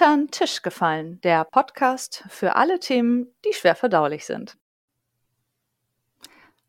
[0.00, 4.56] Untern Tisch gefallen, der Podcast für alle Themen, die schwer verdaulich sind.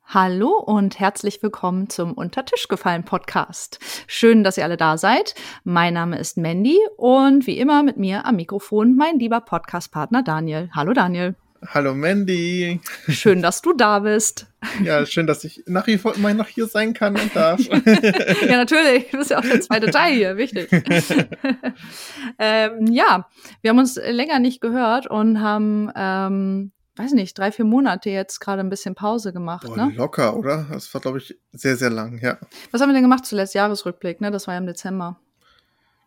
[0.03, 3.77] Hallo und herzlich willkommen zum Untertisch gefallen Podcast.
[4.07, 5.35] Schön, dass ihr alle da seid.
[5.63, 10.71] Mein Name ist Mandy und wie immer mit mir am Mikrofon mein lieber Podcastpartner Daniel.
[10.73, 11.35] Hallo Daniel.
[11.67, 12.81] Hallo Mandy.
[13.09, 14.47] Schön, dass du da bist.
[14.83, 17.59] Ja, schön, dass ich nach wie vor immer noch hier sein kann und darf.
[17.61, 19.09] ja, natürlich.
[19.09, 20.69] Du bist ja auch der zweite Teil hier, wichtig.
[22.39, 23.27] ähm, ja,
[23.61, 28.39] wir haben uns länger nicht gehört und haben, ähm, weiß nicht, drei, vier Monate jetzt
[28.39, 29.65] gerade ein bisschen Pause gemacht.
[29.65, 29.93] Boah, ne?
[29.95, 30.67] Locker, oder?
[30.71, 32.37] Das war, glaube ich, sehr, sehr lang, ja.
[32.71, 33.55] Was haben wir denn gemacht zuletzt?
[33.55, 34.31] Jahresrückblick, ne?
[34.31, 35.19] Das war ja im Dezember.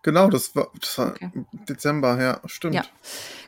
[0.02, 1.30] Genau, das war, das war okay.
[1.68, 2.74] Dezember, ja, stimmt.
[2.74, 2.82] Ja.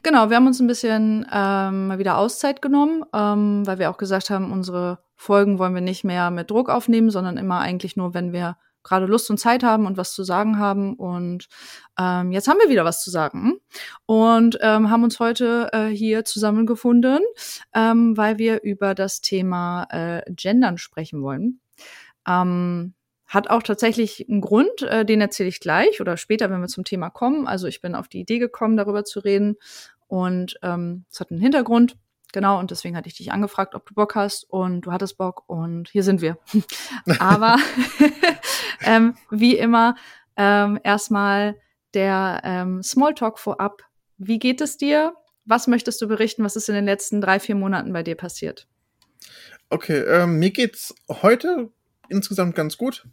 [0.03, 3.99] Genau, wir haben uns ein bisschen ähm, mal wieder Auszeit genommen, ähm, weil wir auch
[3.99, 8.15] gesagt haben, unsere Folgen wollen wir nicht mehr mit Druck aufnehmen, sondern immer eigentlich nur,
[8.15, 10.95] wenn wir gerade Lust und Zeit haben und was zu sagen haben.
[10.95, 11.49] Und
[11.99, 13.55] ähm, jetzt haben wir wieder was zu sagen
[14.07, 17.21] und ähm, haben uns heute äh, hier zusammengefunden,
[17.75, 21.61] ähm, weil wir über das Thema äh, Gendern sprechen wollen.
[22.29, 22.95] Ähm,
[23.35, 26.85] hat auch tatsächlich einen Grund, äh, den erzähle ich gleich oder später, wenn wir zum
[26.85, 27.47] Thema kommen.
[27.47, 29.57] Also ich bin auf die Idee gekommen, darüber zu reden.
[30.07, 31.97] Und ähm, es hat einen Hintergrund,
[32.33, 34.45] genau, und deswegen hatte ich dich angefragt, ob du Bock hast.
[34.49, 36.39] Und du hattest Bock und hier sind wir.
[37.19, 37.57] Aber
[38.83, 39.97] ähm, wie immer,
[40.37, 41.57] ähm, erstmal
[41.95, 43.83] der ähm, Smalltalk vorab.
[44.17, 45.15] Wie geht es dir?
[45.45, 46.45] Was möchtest du berichten?
[46.45, 48.67] Was ist in den letzten drei, vier Monaten bei dir passiert?
[49.71, 51.71] Okay, ähm, mir geht's heute
[52.09, 53.07] insgesamt ganz gut.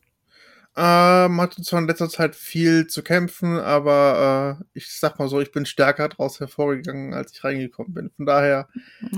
[0.75, 5.41] Ähm, hatte zwar in letzter Zeit viel zu kämpfen, aber äh, ich sag mal so,
[5.41, 8.11] ich bin stärker daraus hervorgegangen, als ich reingekommen bin.
[8.15, 8.69] Von daher,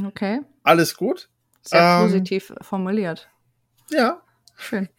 [0.05, 0.41] okay.
[0.63, 1.29] alles gut.
[1.61, 3.29] Sehr ähm, positiv formuliert.
[3.91, 4.21] Ja.
[4.55, 4.89] Schön.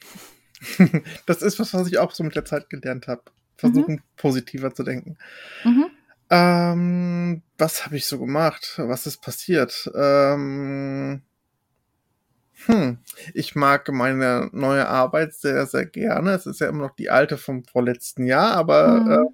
[1.26, 3.22] das ist was, was ich auch so mit der Zeit gelernt habe.
[3.56, 4.02] Versuchen, mhm.
[4.16, 5.16] positiver zu denken.
[5.64, 5.86] Mhm.
[6.30, 8.74] Ähm, was habe ich so gemacht?
[8.78, 9.90] Was ist passiert?
[9.94, 11.22] Ähm,
[12.66, 12.98] hm,
[13.34, 16.32] ich mag meine neue Arbeit sehr, sehr gerne.
[16.32, 19.12] Es ist ja immer noch die alte vom vorletzten Jahr, aber mhm.
[19.12, 19.30] äh,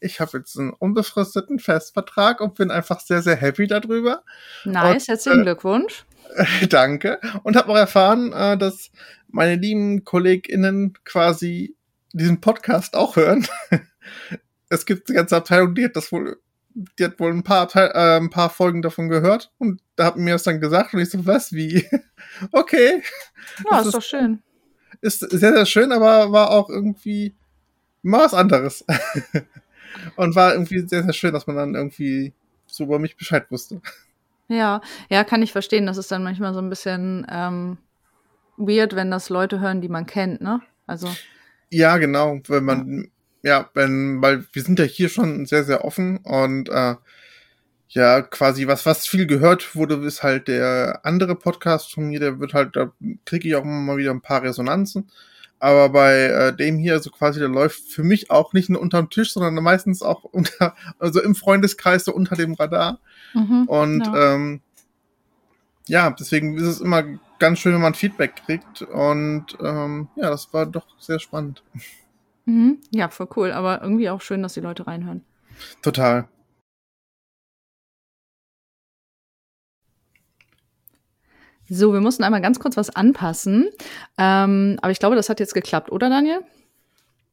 [0.00, 4.22] ich habe jetzt einen unbefristeten Festvertrag und bin einfach sehr, sehr happy darüber.
[4.64, 6.04] Nice, herzlichen äh, Glückwunsch.
[6.68, 7.20] Danke.
[7.42, 8.90] Und habe auch erfahren, äh, dass
[9.28, 11.76] meine lieben KollegInnen quasi
[12.12, 13.46] diesen Podcast auch hören.
[14.68, 16.40] es gibt eine ganze Abteilung, die hat das wohl
[16.98, 20.32] die hat wohl ein paar, äh, ein paar Folgen davon gehört und da hat mir
[20.32, 21.84] das dann gesagt und ich so, was, wie?
[22.52, 23.02] okay.
[23.64, 24.42] Ja, das ist doch schön.
[25.00, 27.34] Ist sehr, sehr schön, aber war auch irgendwie
[28.02, 28.84] mal was anderes.
[30.16, 32.32] und war irgendwie sehr, sehr schön, dass man dann irgendwie
[32.66, 33.80] so über mich Bescheid wusste.
[34.48, 35.86] Ja, ja, kann ich verstehen.
[35.86, 37.78] Das ist dann manchmal so ein bisschen ähm,
[38.56, 40.60] weird, wenn das Leute hören, die man kennt, ne?
[40.86, 41.08] Also.
[41.70, 42.40] Ja, genau.
[42.46, 43.10] Wenn man
[43.48, 46.94] ja, wenn, weil wir sind ja hier schon sehr, sehr offen und äh,
[47.88, 52.38] ja, quasi was, was viel gehört wurde, ist halt der andere Podcast von mir, der
[52.38, 52.92] wird halt, da
[53.24, 55.10] kriege ich auch immer mal wieder ein paar Resonanzen.
[55.60, 59.10] Aber bei äh, dem hier, so quasi, der läuft für mich auch nicht nur unterm
[59.10, 63.00] Tisch, sondern meistens auch unter, also im Freundeskreis, so unter dem Radar.
[63.32, 64.34] Mhm, und ja.
[64.34, 64.60] Ähm,
[65.86, 67.02] ja, deswegen ist es immer
[67.38, 68.82] ganz schön, wenn man Feedback kriegt.
[68.82, 71.62] Und ähm, ja, das war doch sehr spannend.
[72.48, 72.78] Mhm.
[72.90, 73.52] Ja, voll cool.
[73.52, 75.22] Aber irgendwie auch schön, dass die Leute reinhören.
[75.82, 76.28] Total.
[81.68, 83.68] So, wir mussten einmal ganz kurz was anpassen.
[84.16, 86.40] Ähm, aber ich glaube, das hat jetzt geklappt, oder Daniel?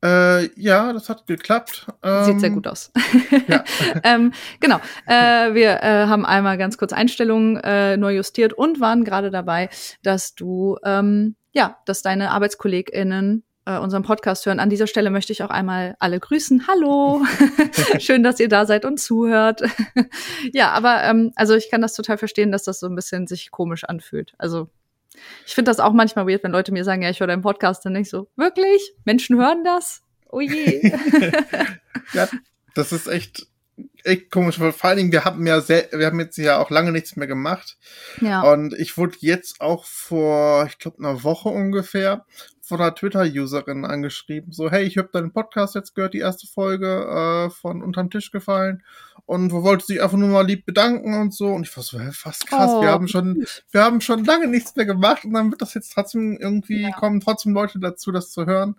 [0.03, 1.87] Äh, ja, das hat geklappt.
[2.03, 2.91] Ähm, Sieht sehr gut aus.
[3.47, 3.63] Ja.
[4.03, 4.81] ähm, genau.
[5.05, 9.69] Äh, wir äh, haben einmal ganz kurz Einstellungen äh, neu justiert und waren gerade dabei,
[10.03, 14.59] dass du, ähm, ja, dass deine ArbeitskollegInnen äh, unseren Podcast hören.
[14.59, 16.67] An dieser Stelle möchte ich auch einmal alle grüßen.
[16.67, 17.23] Hallo,
[17.99, 19.61] schön, dass ihr da seid und zuhört.
[20.53, 23.51] ja, aber ähm, also ich kann das total verstehen, dass das so ein bisschen sich
[23.51, 24.33] komisch anfühlt.
[24.37, 24.69] Also
[25.45, 27.85] ich finde das auch manchmal weird, wenn Leute mir sagen, ja, ich höre deinen Podcast,
[27.85, 28.93] dann nicht so, wirklich?
[29.05, 30.01] Menschen hören das?
[30.29, 30.81] Oh je.
[32.13, 32.27] ja,
[32.73, 33.47] das ist echt
[34.05, 36.69] echt komisch, weil vor allen Dingen, wir haben ja sehr, wir haben jetzt ja auch
[36.69, 37.77] lange nichts mehr gemacht.
[38.21, 38.41] Ja.
[38.41, 42.25] Und ich wurde jetzt auch vor, ich glaube, einer Woche ungefähr
[42.61, 46.87] von einer Twitter-Userin angeschrieben, so, hey, ich habe deinen Podcast jetzt gehört, die erste Folge
[46.87, 48.83] äh, von Unterm Tisch gefallen
[49.25, 51.99] und wo wollte sich einfach nur mal lieb bedanken und so und ich war so,
[51.99, 52.81] hä, fast krass, oh.
[52.81, 55.93] wir haben schon, wir haben schon lange nichts mehr gemacht und dann wird das jetzt
[55.93, 56.91] trotzdem irgendwie, ja.
[56.91, 58.75] kommen trotzdem Leute dazu, das zu hören.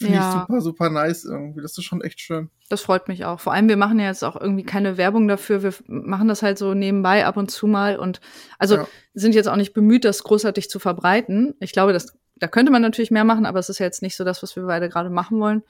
[0.00, 0.32] Finde ja.
[0.32, 1.60] ich super, super nice irgendwie.
[1.60, 2.48] Das ist schon echt schön.
[2.70, 3.38] Das freut mich auch.
[3.38, 5.62] Vor allem, wir machen ja jetzt auch irgendwie keine Werbung dafür.
[5.62, 8.22] Wir machen das halt so nebenbei ab und zu mal und
[8.58, 8.88] also ja.
[9.12, 11.54] sind jetzt auch nicht bemüht, das großartig zu verbreiten.
[11.60, 14.16] Ich glaube, das, da könnte man natürlich mehr machen, aber es ist ja jetzt nicht
[14.16, 15.64] so das, was wir beide gerade machen wollen.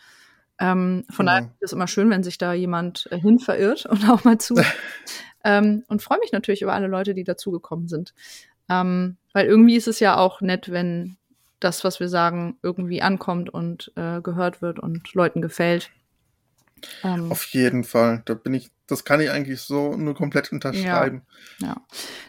[0.60, 1.38] Ähm, von genau.
[1.38, 4.38] daher ist es immer schön, wenn sich da jemand äh, hin verirrt und auch mal
[4.38, 4.54] zu.
[5.44, 8.14] ähm, und freue mich natürlich über alle Leute, die dazugekommen sind.
[8.68, 11.16] Ähm, weil irgendwie ist es ja auch nett, wenn
[11.60, 15.90] das, was wir sagen, irgendwie ankommt und äh, gehört wird und Leuten gefällt.
[17.04, 18.22] Ähm, Auf jeden Fall.
[18.24, 21.22] Da bin ich, das kann ich eigentlich so nur komplett unterschreiben.
[21.58, 21.76] Ja, ja.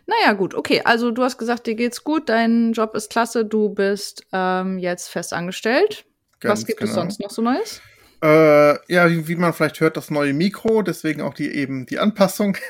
[0.05, 0.81] Naja, gut, okay.
[0.83, 5.07] Also du hast gesagt, dir geht's gut, dein Job ist klasse, du bist ähm, jetzt
[5.09, 6.05] fest angestellt.
[6.39, 6.89] Ganz Was gibt genau.
[6.89, 7.81] es sonst noch so Neues?
[8.23, 11.99] Äh, ja, wie, wie, man vielleicht hört, das neue Mikro, deswegen auch die eben die
[11.99, 12.57] Anpassung.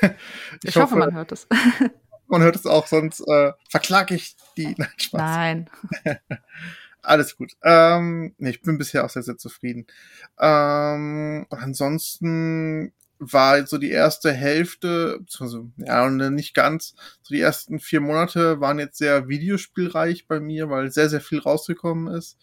[0.62, 1.46] Ich, ich hoffe, hoffe, man hört es.
[2.28, 4.74] man hört es auch, sonst äh, verklage ich die.
[4.78, 5.20] Nein, Spaß.
[5.20, 5.70] Nein.
[7.02, 7.52] Alles gut.
[7.64, 9.86] Ähm, nee, ich bin bisher auch sehr, sehr zufrieden.
[10.38, 18.00] Ähm, ansonsten war so die erste Hälfte, beziehungsweise, ja, nicht ganz, so die ersten vier
[18.00, 22.38] Monate waren jetzt sehr videospielreich bei mir, weil sehr, sehr viel rausgekommen ist.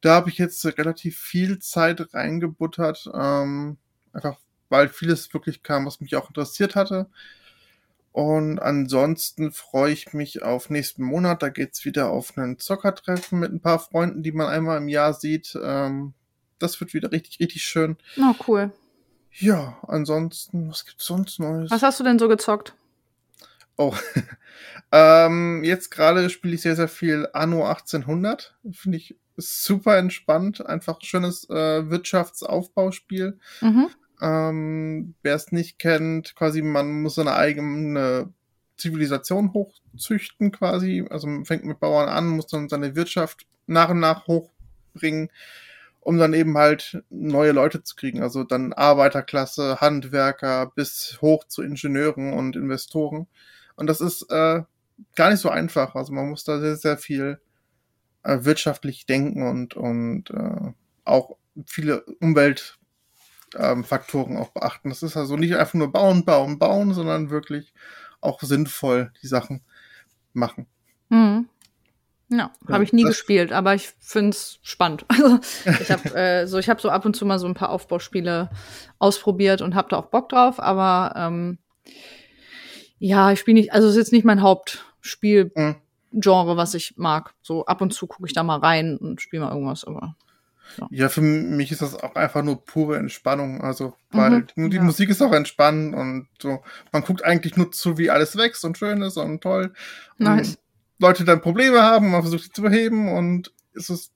[0.00, 3.78] Da habe ich jetzt relativ viel Zeit reingebuttert, ähm,
[4.12, 4.36] einfach
[4.68, 7.08] weil vieles wirklich kam, was mich auch interessiert hatte.
[8.12, 11.42] Und ansonsten freue ich mich auf nächsten Monat.
[11.42, 15.14] Da geht's wieder auf einen Zockertreffen mit ein paar Freunden, die man einmal im Jahr
[15.14, 15.58] sieht.
[15.62, 16.12] Ähm,
[16.58, 17.96] das wird wieder richtig, richtig schön.
[18.18, 18.72] Oh, cool.
[19.32, 21.70] Ja, ansonsten, was gibt's sonst Neues?
[21.70, 22.74] Was hast du denn so gezockt?
[23.78, 23.94] Oh,
[24.92, 28.54] ähm, jetzt gerade spiele ich sehr, sehr viel Anno 1800.
[28.72, 30.64] Finde ich super entspannt.
[30.64, 33.38] Einfach schönes äh, Wirtschaftsaufbauspiel.
[33.62, 33.88] Mhm.
[34.22, 38.32] Ähm, Wer es nicht kennt, quasi man muss seine eigene
[38.76, 41.04] Zivilisation hochzüchten quasi.
[41.10, 45.30] Also man fängt mit Bauern an, muss dann seine Wirtschaft nach und nach hochbringen,
[46.00, 48.22] um dann eben halt neue Leute zu kriegen.
[48.22, 53.26] Also dann Arbeiterklasse, Handwerker bis hoch zu Ingenieuren und Investoren.
[53.74, 54.62] Und das ist äh,
[55.16, 55.96] gar nicht so einfach.
[55.96, 57.40] Also man muss da sehr, sehr viel
[58.22, 60.72] äh, wirtschaftlich denken und, und äh,
[61.04, 61.36] auch
[61.66, 62.78] viele Umwelt
[63.58, 64.88] ähm, Faktoren auch beachten.
[64.88, 67.72] Das ist also nicht einfach nur bauen, bauen, bauen, sondern wirklich
[68.20, 69.62] auch sinnvoll die Sachen
[70.32, 70.66] machen.
[71.08, 71.48] Mhm.
[72.28, 75.04] Ja, ja habe ich nie gespielt, aber ich finde es spannend.
[75.64, 77.70] Also ich habe äh, so, ich habe so ab und zu mal so ein paar
[77.70, 78.50] Aufbauspiele
[78.98, 81.58] ausprobiert und habe da auch Bock drauf, aber ähm,
[82.98, 85.76] ja, ich spiele nicht, also es ist jetzt nicht mein Hauptspielgenre,
[86.12, 86.56] mhm.
[86.56, 87.34] was ich mag.
[87.42, 90.16] So ab und zu gucke ich da mal rein und spiele mal irgendwas, aber
[90.78, 90.88] ja.
[90.90, 93.60] ja, für mich ist das auch einfach nur pure Entspannung.
[93.60, 94.82] Also, weil mhm, die ja.
[94.82, 96.62] Musik ist auch entspannend und so.
[96.92, 99.72] Man guckt eigentlich nur zu, wie alles wächst und schön ist und toll.
[100.18, 100.48] Nice.
[100.48, 100.58] Und
[100.98, 104.12] Leute dann Probleme haben, man versucht sie zu beheben und es ist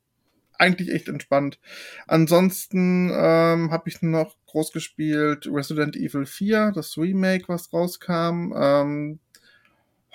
[0.59, 1.59] eigentlich echt entspannt.
[2.07, 8.53] Ansonsten ähm, habe ich noch groß gespielt Resident Evil 4, das Remake, was rauskam.
[8.55, 9.19] Ähm,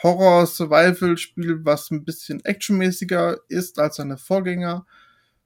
[0.02, 4.84] Horror-Survival-Spiel, was ein bisschen actionmäßiger ist als seine Vorgänger.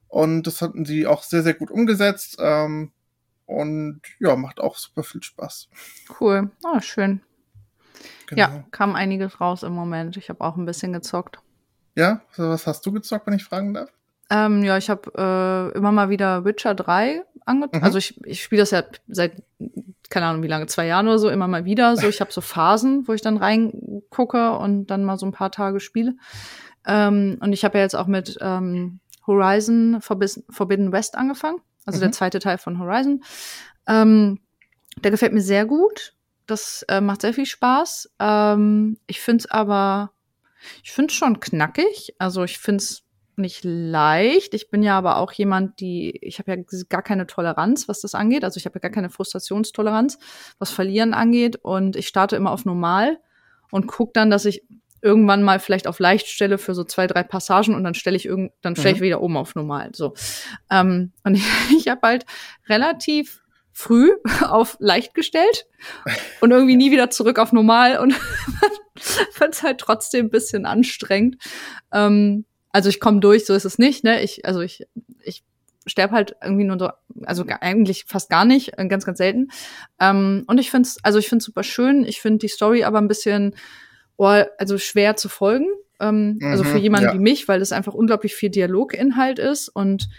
[0.07, 2.37] Und das hatten sie auch sehr, sehr gut umgesetzt.
[2.39, 2.91] Ähm,
[3.45, 5.69] und ja, macht auch super viel Spaß.
[6.19, 6.51] Cool.
[6.65, 7.21] Oh, schön.
[8.27, 8.41] Genau.
[8.41, 10.17] Ja, kam einiges raus im Moment.
[10.17, 11.39] Ich habe auch ein bisschen gezockt.
[11.95, 13.89] Ja, was hast du gezockt, wenn ich fragen darf?
[14.29, 17.77] Ähm, ja, ich habe äh, immer mal wieder Witcher 3 angezogen.
[17.77, 17.83] Mhm.
[17.83, 19.41] Also ich, ich spiele das ja seit,
[20.09, 21.95] keine Ahnung wie lange, zwei Jahren oder so, immer mal wieder.
[21.95, 25.51] So, ich habe so Phasen, wo ich dann reingucke und dann mal so ein paar
[25.51, 26.15] Tage spiele.
[26.85, 32.01] Ähm, und ich habe ja jetzt auch mit ähm, Horizon Forbidden West angefangen, also mhm.
[32.01, 33.23] der zweite Teil von Horizon.
[33.87, 34.39] Ähm,
[35.03, 36.13] der gefällt mir sehr gut.
[36.45, 38.09] Das äh, macht sehr viel Spaß.
[38.19, 40.11] Ähm, ich finde es aber,
[40.83, 42.15] ich finde es schon knackig.
[42.19, 43.03] Also ich finde es
[43.35, 44.53] nicht leicht.
[44.53, 48.15] Ich bin ja aber auch jemand, die, ich habe ja gar keine Toleranz, was das
[48.15, 48.43] angeht.
[48.43, 50.17] Also ich habe ja gar keine Frustrationstoleranz,
[50.57, 51.57] was Verlieren angeht.
[51.57, 53.19] Und ich starte immer auf Normal
[53.71, 54.63] und gucke dann, dass ich
[55.01, 58.25] irgendwann mal vielleicht auf leicht stelle für so zwei, drei Passagen und dann stelle ich
[58.25, 59.05] irgend, dann stelle ich mhm.
[59.05, 59.91] wieder oben auf normal.
[59.93, 60.13] So.
[60.69, 61.43] Ähm, und ich,
[61.77, 62.25] ich habe halt
[62.67, 64.11] relativ früh
[64.41, 65.67] auf leicht gestellt
[66.41, 68.13] und irgendwie nie wieder zurück auf normal und
[69.31, 71.37] fand es halt trotzdem ein bisschen anstrengend.
[71.93, 74.21] Ähm, also ich komme durch, so ist es nicht, ne?
[74.21, 74.87] Ich, also ich,
[75.23, 75.43] ich
[75.87, 76.89] sterbe halt irgendwie nur so,
[77.25, 79.49] also eigentlich fast gar nicht, ganz, ganz selten.
[79.99, 82.03] Ähm, und ich finde es, also ich finde es super schön.
[82.05, 83.55] Ich finde die Story aber ein bisschen
[84.17, 85.67] also schwer zu folgen.
[85.99, 87.13] Ähm, mhm, also für mhm, jemanden ja.
[87.13, 90.09] wie mich, weil es einfach unglaublich viel Dialoginhalt ist und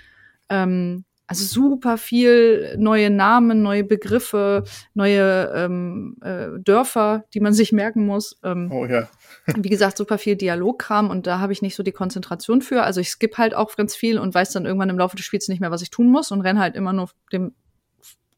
[0.49, 4.65] ähm, also super viel neue Namen, neue Begriffe,
[4.95, 8.39] neue ähm, äh, Dörfer, die man sich merken muss.
[8.43, 9.09] Ähm, oh ja.
[9.57, 12.83] wie gesagt, super viel Dialogkram und da habe ich nicht so die Konzentration für.
[12.83, 15.49] Also ich skippe halt auch ganz viel und weiß dann irgendwann im Laufe des Spiels
[15.49, 17.53] nicht mehr, was ich tun muss und renne halt immer nur dem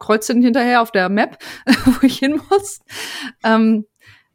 [0.00, 1.38] Kreuzchen hinterher auf der Map,
[1.84, 2.80] wo ich hin muss.
[3.44, 3.86] Ähm,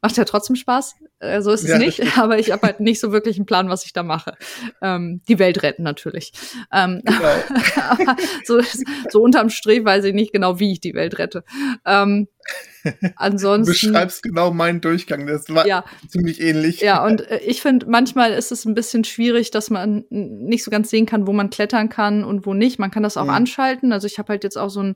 [0.06, 0.98] macht ja trotzdem Spaß.
[1.18, 3.70] Äh, so ist es ja, nicht, aber ich habe halt nicht so wirklich einen Plan,
[3.70, 4.38] was ich da mache.
[4.84, 6.32] Ähm, die Welt retten natürlich.
[6.72, 7.20] Ähm, genau.
[7.90, 8.62] aber so,
[9.10, 11.44] so unterm Strich weiß ich nicht genau, wie ich die Welt rette.
[11.88, 12.28] Ähm,
[13.16, 13.66] ansonsten.
[13.66, 16.82] Du beschreibst genau meinen Durchgang, das war ja, ziemlich ähnlich.
[16.82, 20.70] Ja, und äh, ich finde, manchmal ist es ein bisschen schwierig, dass man nicht so
[20.70, 22.78] ganz sehen kann, wo man klettern kann und wo nicht.
[22.78, 23.32] Man kann das auch mhm.
[23.32, 23.92] anschalten.
[23.92, 24.96] Also ich habe halt jetzt auch so ein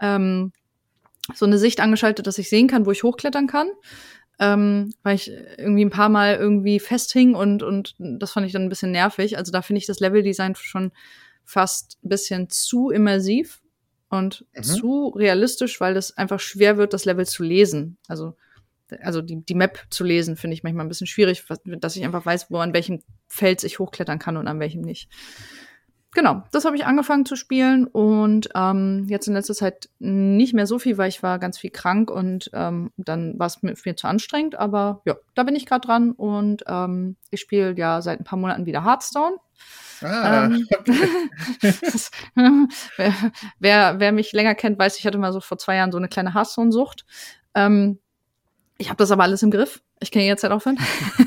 [0.00, 0.50] ähm,
[1.34, 3.68] so eine Sicht angeschaltet, dass ich sehen kann, wo ich hochklettern kann.
[4.40, 8.62] Ähm, weil ich irgendwie ein paar Mal irgendwie festhing und, und das fand ich dann
[8.62, 9.36] ein bisschen nervig.
[9.36, 10.92] Also da finde ich das Leveldesign schon
[11.44, 13.60] fast ein bisschen zu immersiv
[14.10, 14.62] und mhm.
[14.62, 17.98] zu realistisch, weil es einfach schwer wird, das Level zu lesen.
[18.06, 18.36] Also,
[19.00, 22.24] also die, die Map zu lesen, finde ich manchmal ein bisschen schwierig, dass ich einfach
[22.24, 25.08] weiß, wo an welchem Fels ich hochklettern kann und an welchem nicht
[26.12, 30.66] genau, das habe ich angefangen zu spielen und ähm, jetzt in letzter Zeit nicht mehr
[30.66, 33.96] so viel, weil ich war ganz viel krank und ähm, dann war es mir, mir,
[33.96, 34.56] zu anstrengend.
[34.56, 38.38] Aber ja, da bin ich gerade dran und ähm, ich spiele ja seit ein paar
[38.38, 39.36] Monaten wieder Hearthstone.
[40.02, 40.44] Ah.
[40.44, 40.66] Ähm,
[41.60, 43.12] das, wer,
[43.58, 46.08] wer, wer, mich länger kennt, weiß, ich hatte mal so vor zwei Jahren so eine
[46.08, 47.04] kleine Hearthstone-Sucht.
[47.54, 47.98] Ähm,
[48.78, 49.82] ich habe das aber alles im Griff.
[50.00, 50.78] Ich kann jetzt halt aufhören.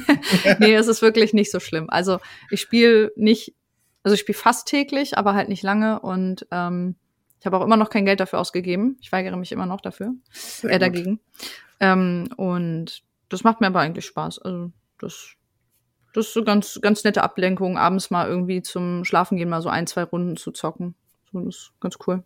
[0.60, 1.90] nee, es ist wirklich nicht so schlimm.
[1.90, 2.20] Also
[2.50, 3.54] ich spiele nicht
[4.04, 6.96] also ich spiele fast täglich, aber halt nicht lange und ähm,
[7.40, 8.98] ich habe auch immer noch kein Geld dafür ausgegeben.
[9.02, 10.14] Ich weigere mich immer noch dafür,
[10.62, 11.20] äh, dagegen.
[11.80, 14.40] Ähm, und das macht mir aber eigentlich Spaß.
[14.40, 15.34] Also das,
[16.14, 19.70] das ist so ganz, ganz nette Ablenkung, abends mal irgendwie zum Schlafen gehen, mal so
[19.70, 20.94] ein, zwei Runden zu zocken.
[21.32, 22.24] So, das ist ganz cool.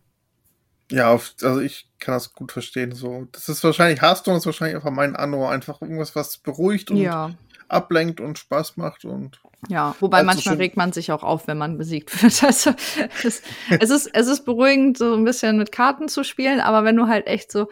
[0.90, 2.92] Ja, auf, also ich kann das gut verstehen.
[2.92, 6.98] So, das ist wahrscheinlich, Hearthstone ist wahrscheinlich einfach mein Anno, einfach irgendwas, was beruhigt und
[6.98, 7.34] ja.
[7.68, 11.58] Ablenkt und Spaß macht und ja, wobei also manchmal regt man sich auch auf, wenn
[11.58, 12.42] man besiegt wird.
[12.42, 12.74] Also
[13.24, 16.96] es, es, ist, es ist beruhigend, so ein bisschen mit Karten zu spielen, aber wenn
[16.96, 17.68] du halt echt so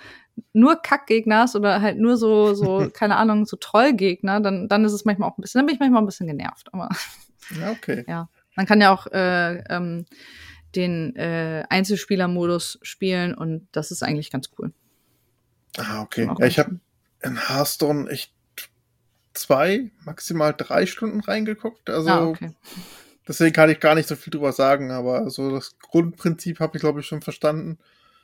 [0.52, 4.92] nur Kackgegner hast oder halt nur so, so, keine Ahnung, so Trollgegner, dann, dann ist
[4.92, 6.72] es manchmal auch ein bisschen, dann bin ich manchmal ein bisschen genervt.
[6.72, 6.88] Aber
[7.60, 8.04] ja, okay.
[8.08, 8.28] Ja.
[8.56, 10.06] Man kann ja auch äh, ähm,
[10.76, 14.72] den äh, Einzelspielermodus spielen und das ist eigentlich ganz cool.
[15.76, 16.28] Ah, okay.
[16.38, 16.78] Ja, ich habe
[17.22, 18.32] in Hearthstone echt
[19.34, 21.90] zwei, maximal drei Stunden reingeguckt.
[21.90, 22.52] Also ah, okay.
[23.28, 26.80] deswegen kann ich gar nicht so viel drüber sagen, aber so das Grundprinzip habe ich,
[26.80, 27.78] glaube ich, schon verstanden.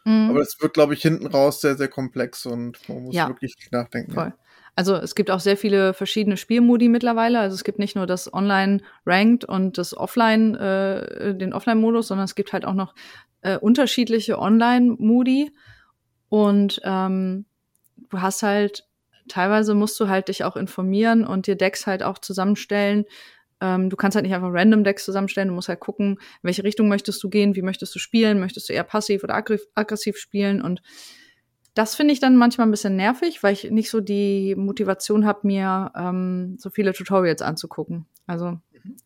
[0.05, 0.31] Mhm.
[0.31, 3.29] Aber es wird, glaube ich, hinten raus sehr, sehr komplex und man muss ja.
[3.29, 4.13] wirklich nachdenken.
[4.13, 4.33] Voll.
[4.77, 7.41] Also es gibt auch sehr viele verschiedene Spielmodi mittlerweile.
[7.41, 12.25] Also es gibt nicht nur das Online Ranked und das Offline, äh, den Offline-Modus, sondern
[12.25, 12.95] es gibt halt auch noch
[13.43, 15.53] äh, unterschiedliche Online-Modi.
[16.29, 17.45] Und ähm,
[18.09, 18.87] du hast halt
[19.31, 23.05] teilweise musst du halt dich auch informieren und dir Decks halt auch zusammenstellen.
[23.61, 26.65] Ähm, du kannst halt nicht einfach random Decks zusammenstellen, du musst halt gucken, in welche
[26.65, 30.63] Richtung möchtest du gehen, wie möchtest du spielen, möchtest du eher passiv oder aggressiv spielen
[30.63, 30.83] und
[31.75, 35.47] das finde ich dann manchmal ein bisschen nervig, weil ich nicht so die Motivation habe,
[35.47, 38.07] mir ähm, so viele Tutorials anzugucken.
[38.27, 38.59] Also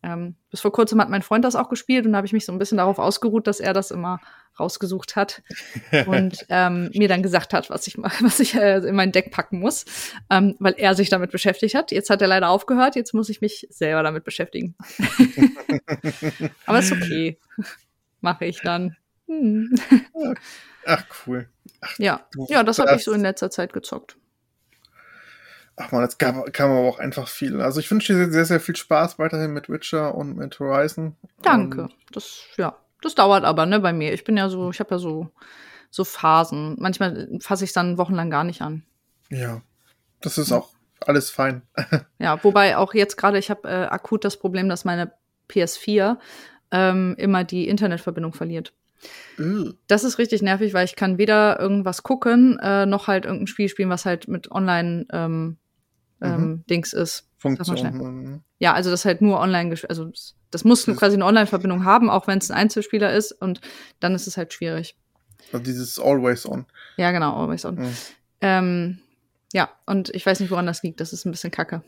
[0.03, 2.45] ähm, bis vor kurzem hat mein Freund das auch gespielt und da habe ich mich
[2.45, 4.19] so ein bisschen darauf ausgeruht, dass er das immer
[4.59, 5.41] rausgesucht hat
[6.05, 9.59] und ähm, mir dann gesagt hat, was ich was ich äh, in mein Deck packen
[9.59, 9.85] muss,
[10.29, 11.91] ähm, weil er sich damit beschäftigt hat.
[11.91, 14.75] Jetzt hat er leider aufgehört, jetzt muss ich mich selber damit beschäftigen.
[16.65, 17.37] Aber ist okay.
[18.21, 18.95] Mache ich dann.
[19.27, 19.75] Hm.
[20.85, 21.49] Ach, cool.
[21.81, 22.27] Ach, ja.
[22.47, 24.17] ja, das habe ich so in letzter Zeit gezockt.
[25.77, 27.61] Ach man, es kam, kam aber auch einfach viel.
[27.61, 31.15] Also ich wünsche dir sehr, sehr viel Spaß weiterhin mit Witcher und mit Horizon.
[31.41, 31.83] Danke.
[31.83, 34.13] Und das, ja, das dauert aber, ne, bei mir.
[34.13, 35.29] Ich bin ja so, ich habe ja so,
[35.91, 36.75] so Phasen.
[36.79, 38.83] Manchmal fasse ich es dann wochenlang gar nicht an.
[39.29, 39.61] Ja,
[40.21, 40.69] das ist auch
[41.01, 41.61] alles fein.
[42.19, 45.11] ja, wobei auch jetzt gerade, ich habe äh, akut das Problem, dass meine
[45.49, 46.17] PS4
[46.71, 48.73] ähm, immer die Internetverbindung verliert.
[49.87, 53.69] Das ist richtig nervig, weil ich kann weder irgendwas gucken, äh, noch halt irgendein Spiel
[53.69, 55.57] spielen, was halt mit online ähm,
[56.21, 56.65] ähm, mhm.
[56.67, 57.27] Dings ist.
[57.37, 58.43] Funktion.
[58.59, 60.09] Ja, also das halt nur online, also
[60.49, 63.61] das muss das quasi eine Online-Verbindung haben, auch wenn es ein Einzelspieler ist und
[63.99, 64.97] dann ist es halt schwierig.
[65.51, 66.65] Also dieses Always On.
[66.97, 67.75] Ja, genau, Always On.
[67.75, 67.93] Mhm.
[68.41, 68.99] Ähm,
[69.53, 70.99] ja, und ich weiß nicht, woran das liegt.
[70.99, 71.83] Das ist ein bisschen kacke.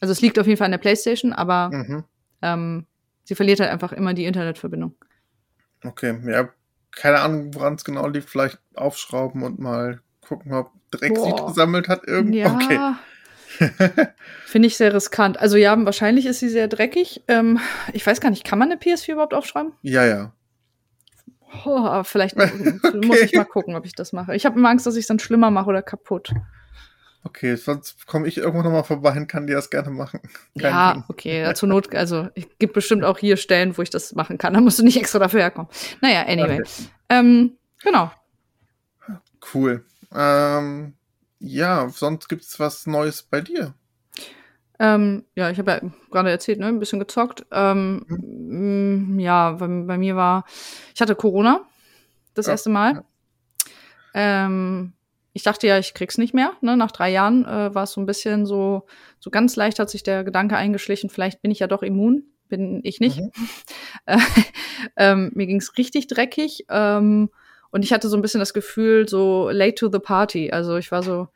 [0.00, 2.04] Also es liegt auf jeden Fall an der Playstation, aber mhm.
[2.40, 2.86] ähm,
[3.24, 4.94] sie verliert halt einfach immer die Internetverbindung.
[5.84, 6.48] Okay, ja,
[6.90, 8.28] keine Ahnung, woran es genau liegt.
[8.28, 11.24] Vielleicht aufschrauben und mal gucken, ob Dreck Boah.
[11.24, 12.06] sich gesammelt hat.
[12.06, 12.52] Irgend ja.
[12.54, 12.94] Okay.
[14.46, 15.38] Finde ich sehr riskant.
[15.38, 17.22] Also ja, wahrscheinlich ist sie sehr dreckig.
[17.28, 17.60] Ähm,
[17.92, 19.72] ich weiß gar nicht, kann man eine PS4 überhaupt aufschreiben?
[19.82, 20.32] Ja, ja.
[21.64, 22.78] Oh, aber vielleicht okay.
[23.04, 24.34] muss ich mal gucken, ob ich das mache.
[24.34, 26.32] Ich habe immer Angst, dass ich es dann schlimmer mache oder kaputt.
[27.24, 30.20] Okay, sonst komme ich irgendwo nochmal vorbei und kann dir das gerne machen.
[30.58, 31.04] Kein ja, Ding.
[31.06, 34.54] okay, zur Not, also es gibt bestimmt auch hier Stellen, wo ich das machen kann.
[34.54, 35.70] Da musst du nicht extra dafür herkommen.
[36.00, 36.60] Naja, anyway.
[36.60, 36.64] Okay.
[37.10, 38.10] Ähm, genau.
[39.54, 39.84] Cool.
[40.14, 40.94] Ähm,
[41.42, 43.74] ja, sonst gibt's was Neues bei dir.
[44.78, 45.80] Ähm, ja, ich habe ja
[46.10, 47.44] gerade erzählt, ne, ein bisschen gezockt.
[47.50, 49.18] Ähm, mhm.
[49.18, 50.44] Ja, bei, bei, mir war,
[50.94, 51.62] ich hatte Corona
[52.34, 53.04] das ja, erste Mal.
[54.14, 54.92] Ähm,
[55.32, 56.52] ich dachte ja, ich krieg's nicht mehr.
[56.60, 56.76] Ne?
[56.76, 58.86] Nach drei Jahren äh, war es so ein bisschen so,
[59.18, 62.24] so ganz leicht hat sich der Gedanke eingeschlichen, vielleicht bin ich ja doch immun.
[62.48, 63.18] Bin ich nicht.
[63.18, 63.30] Mhm.
[64.96, 66.66] ähm, mir ging's richtig dreckig.
[66.68, 67.30] Ähm,
[67.72, 70.50] und ich hatte so ein bisschen das Gefühl, so late to the party.
[70.52, 71.28] Also ich war so,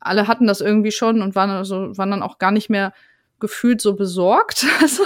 [0.00, 2.92] alle hatten das irgendwie schon und waren, also, waren dann auch gar nicht mehr
[3.38, 4.66] gefühlt so besorgt.
[4.82, 5.04] Also,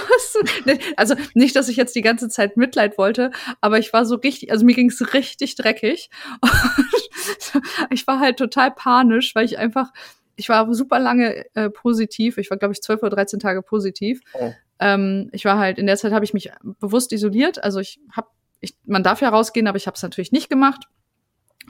[0.96, 4.50] also nicht, dass ich jetzt die ganze Zeit Mitleid wollte, aber ich war so richtig,
[4.50, 6.10] also mir ging es richtig dreckig.
[6.40, 6.50] Und
[7.90, 9.92] ich war halt total panisch, weil ich einfach,
[10.37, 12.38] ich war super lange äh, positiv.
[12.38, 14.20] Ich war, glaube ich, zwölf oder dreizehn Tage positiv.
[14.32, 14.52] Oh.
[14.78, 17.62] Ähm, ich war halt, in der Zeit habe ich mich bewusst isoliert.
[17.62, 18.28] Also ich habe,
[18.60, 20.86] ich, man darf ja rausgehen, aber ich habe es natürlich nicht gemacht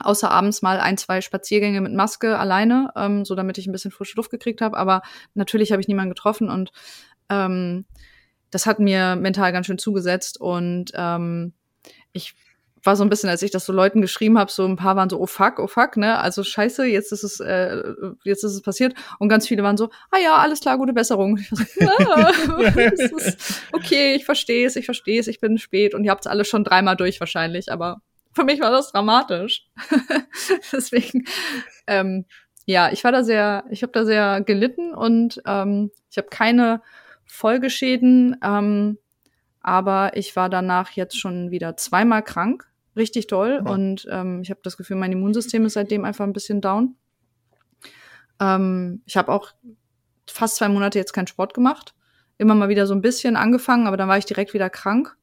[0.03, 3.91] außer abends mal ein, zwei Spaziergänge mit Maske alleine, ähm, so damit ich ein bisschen
[3.91, 4.77] frische Luft gekriegt habe.
[4.77, 5.01] Aber
[5.33, 6.71] natürlich habe ich niemanden getroffen und
[7.29, 7.85] ähm,
[8.49, 10.39] das hat mir mental ganz schön zugesetzt.
[10.39, 11.53] Und ähm,
[12.11, 12.33] ich
[12.83, 15.09] war so ein bisschen, als ich das so Leuten geschrieben habe, so ein paar waren
[15.09, 16.17] so, oh fuck, oh fuck, ne?
[16.19, 17.81] Also scheiße, jetzt ist es, äh,
[18.23, 18.95] jetzt ist es passiert.
[19.19, 21.37] Und ganz viele waren so, ah ja, alles klar, gute Besserung.
[21.37, 23.41] Ich war so, ah,
[23.73, 26.45] okay, ich verstehe es, ich verstehe es, ich bin spät und ihr habt es alle
[26.45, 28.01] schon dreimal durch wahrscheinlich, aber
[28.33, 29.67] für mich war das dramatisch.
[30.71, 31.25] Deswegen,
[31.87, 32.25] ähm,
[32.65, 36.81] ja, ich war da sehr, ich habe da sehr gelitten und ähm, ich habe keine
[37.25, 38.97] Folgeschäden, ähm,
[39.61, 43.71] aber ich war danach jetzt schon wieder zweimal krank, richtig doll ja.
[43.71, 46.95] und ähm, ich habe das Gefühl, mein Immunsystem ist seitdem einfach ein bisschen down.
[48.39, 49.51] Ähm, ich habe auch
[50.27, 51.93] fast zwei Monate jetzt keinen Sport gemacht,
[52.37, 55.17] immer mal wieder so ein bisschen angefangen, aber dann war ich direkt wieder krank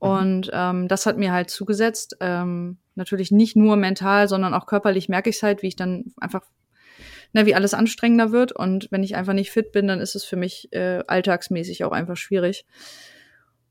[0.00, 0.08] Mhm.
[0.08, 2.16] Und ähm, das hat mir halt zugesetzt.
[2.20, 6.12] Ähm, natürlich nicht nur mental, sondern auch körperlich merke ich es halt, wie ich dann
[6.20, 6.42] einfach,
[7.32, 8.52] ne, wie alles anstrengender wird.
[8.52, 11.92] Und wenn ich einfach nicht fit bin, dann ist es für mich äh, alltagsmäßig auch
[11.92, 12.66] einfach schwierig.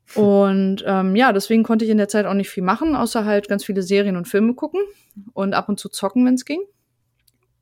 [0.14, 3.48] Und ähm, ja, deswegen konnte ich in der Zeit auch nicht viel machen, außer halt
[3.48, 4.80] ganz viele Serien und Filme gucken
[5.32, 6.60] und ab und zu zocken, wenn es ging.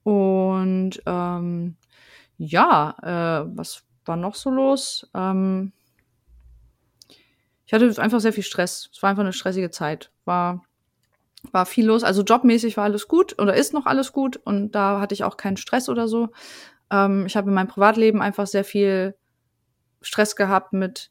[0.03, 1.77] Und ähm,
[2.37, 5.09] ja, äh, was war noch so los?
[5.15, 5.73] Ähm,
[7.67, 8.91] ich hatte einfach sehr viel Stress.
[8.93, 10.11] Es war einfach eine stressige Zeit.
[10.27, 10.63] War,
[11.51, 12.05] war viel los.
[12.05, 15.39] Also jobmäßig war alles gut oder ist noch alles gut und da hatte ich auch
[15.39, 16.29] keinen Stress oder so.
[16.91, 19.17] Ähm, ich habe in meinem Privatleben einfach sehr viel
[20.03, 21.11] Stress gehabt mit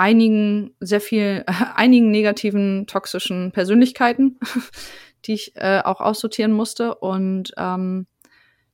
[0.00, 4.38] einigen, sehr viel, äh, einigen negativen, toxischen Persönlichkeiten,
[5.26, 6.94] die ich äh, auch aussortieren musste.
[6.94, 8.06] Und ähm,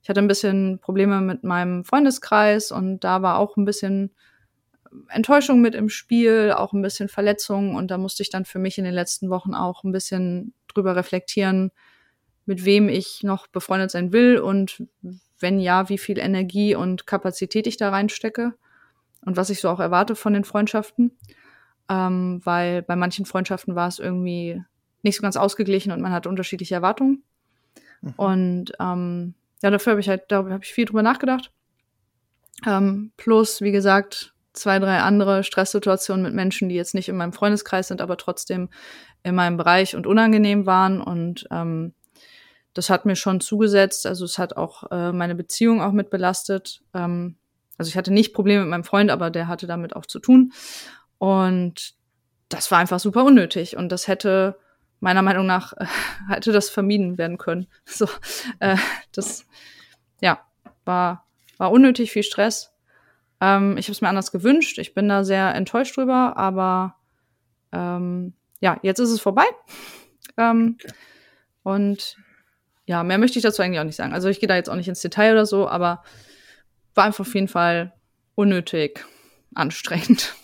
[0.01, 4.15] ich hatte ein bisschen Probleme mit meinem Freundeskreis und da war auch ein bisschen
[5.09, 8.77] Enttäuschung mit im Spiel, auch ein bisschen Verletzungen und da musste ich dann für mich
[8.77, 11.71] in den letzten Wochen auch ein bisschen drüber reflektieren,
[12.45, 14.83] mit wem ich noch befreundet sein will und
[15.39, 18.53] wenn ja, wie viel Energie und Kapazität ich da reinstecke
[19.27, 21.11] und was ich so auch erwarte von den Freundschaften.
[21.89, 24.63] Ähm, weil bei manchen Freundschaften war es irgendwie
[25.03, 27.23] nicht so ganz ausgeglichen und man hat unterschiedliche Erwartungen.
[28.01, 28.13] Mhm.
[28.15, 31.51] Und ähm, ja, dafür habe ich halt, darüber habe ich viel drüber nachgedacht.
[32.65, 37.33] Ähm, plus, wie gesagt, zwei, drei andere Stresssituationen mit Menschen, die jetzt nicht in meinem
[37.33, 38.69] Freundeskreis sind, aber trotzdem
[39.23, 41.01] in meinem Bereich und unangenehm waren.
[41.01, 41.93] Und ähm,
[42.73, 44.05] das hat mir schon zugesetzt.
[44.05, 46.81] Also es hat auch äh, meine Beziehung auch mit belastet.
[46.93, 47.35] Ähm,
[47.77, 50.53] also ich hatte nicht Probleme mit meinem Freund, aber der hatte damit auch zu tun.
[51.17, 51.93] Und
[52.49, 53.77] das war einfach super unnötig.
[53.77, 54.57] Und das hätte
[54.99, 55.85] meiner Meinung nach äh,
[56.29, 57.67] hätte das vermieden werden können.
[57.85, 58.07] So,
[58.59, 58.77] äh,
[59.11, 59.45] das
[60.21, 60.39] ja
[60.85, 61.25] war
[61.57, 62.77] war unnötig viel Stress
[63.39, 64.79] ähm, ich habe es mir anders gewünscht.
[64.79, 66.95] Ich bin da sehr enttäuscht drüber, aber
[67.71, 69.45] ähm, ja, jetzt ist es vorbei.
[70.39, 70.93] Ähm, okay.
[71.63, 72.15] Und
[72.85, 74.13] ja, mehr möchte ich dazu eigentlich auch nicht sagen.
[74.13, 76.03] Also ich gehe da jetzt auch nicht ins Detail oder so, aber
[76.97, 77.93] war einfach auf jeden Fall
[78.35, 79.05] unnötig
[79.53, 80.35] anstrengend.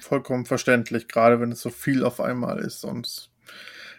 [0.00, 3.30] Vollkommen verständlich, gerade wenn es so viel auf einmal ist und es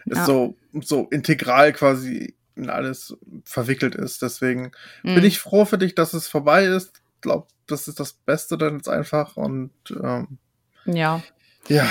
[0.06, 0.24] ja.
[0.24, 4.22] so, so integral quasi in alles verwickelt ist.
[4.22, 5.14] Deswegen mhm.
[5.14, 8.76] bin ich froh für dich, dass es vorbei ist glaube, das ist das Beste dann
[8.76, 10.38] jetzt einfach und ähm,
[10.84, 11.22] ja.
[11.66, 11.88] Ja.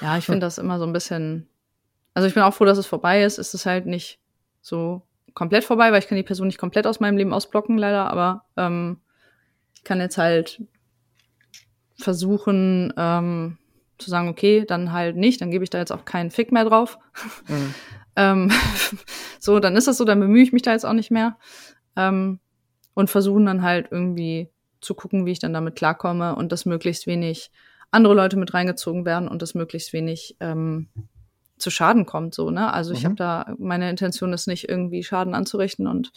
[0.00, 1.46] Ja, ich finde das immer so ein bisschen.
[2.14, 3.38] Also ich bin auch froh, dass es vorbei ist.
[3.38, 4.18] Es ist halt nicht
[4.62, 5.02] so
[5.34, 8.44] komplett vorbei, weil ich kann die Person nicht komplett aus meinem Leben ausblocken, leider, aber
[8.56, 9.00] ähm,
[9.74, 10.62] ich kann jetzt halt
[11.96, 13.58] versuchen ähm,
[13.98, 16.64] zu sagen, okay, dann halt nicht, dann gebe ich da jetzt auch keinen Fick mehr
[16.64, 16.98] drauf.
[17.48, 17.74] Mhm.
[18.16, 18.50] ähm,
[19.38, 21.38] so, dann ist das so, dann bemühe ich mich da jetzt auch nicht mehr.
[21.96, 22.40] Ähm,
[22.94, 27.06] und versuchen dann halt irgendwie zu gucken, wie ich dann damit klarkomme und dass möglichst
[27.06, 27.50] wenig
[27.90, 30.88] andere Leute mit reingezogen werden und dass möglichst wenig ähm,
[31.62, 32.72] zu Schaden kommt, so, ne?
[32.72, 32.96] Also mhm.
[32.96, 36.12] ich habe da, meine Intention ist nicht irgendwie Schaden anzurichten und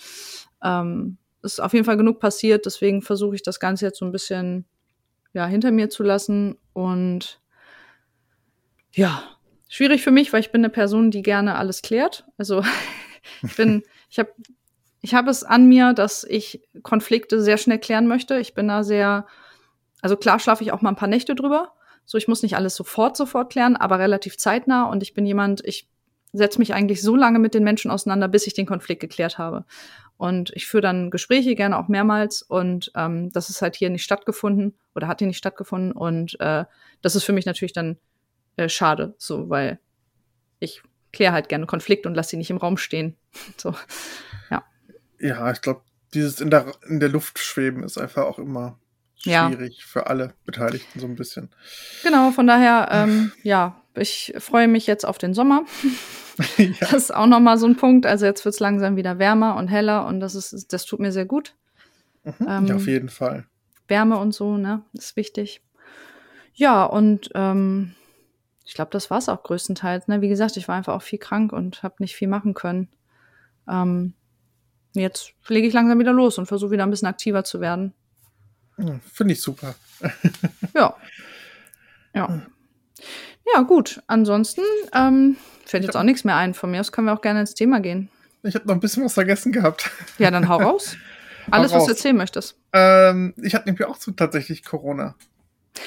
[0.63, 4.11] ähm, ist auf jeden Fall genug passiert, deswegen versuche ich das Ganze jetzt so ein
[4.11, 4.65] bisschen
[5.33, 7.39] ja, hinter mir zu lassen und
[8.93, 9.23] ja,
[9.67, 12.25] schwierig für mich, weil ich bin eine Person, die gerne alles klärt.
[12.37, 12.63] Also
[13.43, 14.31] ich bin, ich habe
[15.01, 18.39] ich habe es an mir, dass ich Konflikte sehr schnell klären möchte.
[18.39, 19.27] Ich bin da sehr,
[20.01, 21.74] also klar schlafe ich auch mal ein paar Nächte drüber.
[22.05, 24.89] So, ich muss nicht alles sofort, sofort klären, aber relativ zeitnah.
[24.89, 25.87] Und ich bin jemand, ich
[26.33, 29.65] setze mich eigentlich so lange mit den Menschen auseinander, bis ich den Konflikt geklärt habe.
[30.17, 32.41] Und ich führe dann Gespräche, gerne auch mehrmals.
[32.41, 35.91] Und ähm, das ist halt hier nicht stattgefunden oder hat hier nicht stattgefunden.
[35.91, 36.65] Und äh,
[37.01, 37.97] das ist für mich natürlich dann
[38.57, 39.79] äh, schade, so, weil
[40.59, 43.15] ich kläre halt gerne Konflikt und lasse sie nicht im Raum stehen.
[43.57, 43.73] so.
[45.19, 45.81] Ja, ich glaube,
[46.13, 48.79] dieses in der, in der Luft schweben ist einfach auch immer
[49.17, 49.83] schwierig ja.
[49.85, 51.49] für alle Beteiligten so ein bisschen.
[52.03, 55.65] Genau, von daher, ähm, ja, ich freue mich jetzt auf den Sommer.
[56.57, 56.73] ja.
[56.79, 58.05] Das ist auch nochmal so ein Punkt.
[58.05, 61.11] Also jetzt wird es langsam wieder wärmer und heller und das ist, das tut mir
[61.11, 61.55] sehr gut.
[62.23, 63.45] Mhm, ähm, ja, auf jeden Fall.
[63.87, 65.61] Wärme und so, ne, ist wichtig.
[66.53, 67.95] Ja, und ähm,
[68.65, 70.07] ich glaube, das war es auch größtenteils.
[70.07, 70.21] Ne?
[70.21, 72.89] Wie gesagt, ich war einfach auch viel krank und habe nicht viel machen können.
[73.69, 74.13] Ähm,
[74.93, 77.93] jetzt lege ich langsam wieder los und versuche wieder ein bisschen aktiver zu werden.
[78.77, 79.75] Ja, Finde ich super.
[80.75, 80.95] ja.
[82.13, 82.41] Ja.
[83.53, 84.01] Ja, gut.
[84.07, 84.61] Ansonsten
[84.93, 86.53] ähm, fällt jetzt auch nichts mehr ein.
[86.53, 88.09] Von mir aus können wir auch gerne ins Thema gehen.
[88.43, 89.89] Ich habe noch ein bisschen was vergessen gehabt.
[90.17, 90.95] Ja, dann hau raus.
[91.51, 92.57] Alles, hau was du erzählen möchtest.
[92.73, 95.15] Ähm, ich hatte nämlich auch so tatsächlich Corona.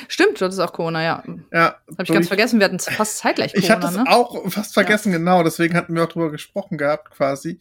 [0.07, 1.23] Stimmt, du hattest auch Corona, ja.
[1.53, 1.77] Ja.
[1.91, 4.05] Habe ich ganz vergessen, wir hatten fast zeitgleich Corona, Ich hatte es ne?
[4.07, 5.19] auch fast vergessen, ja.
[5.19, 5.43] genau.
[5.43, 7.59] Deswegen hatten wir auch drüber gesprochen gehabt, quasi.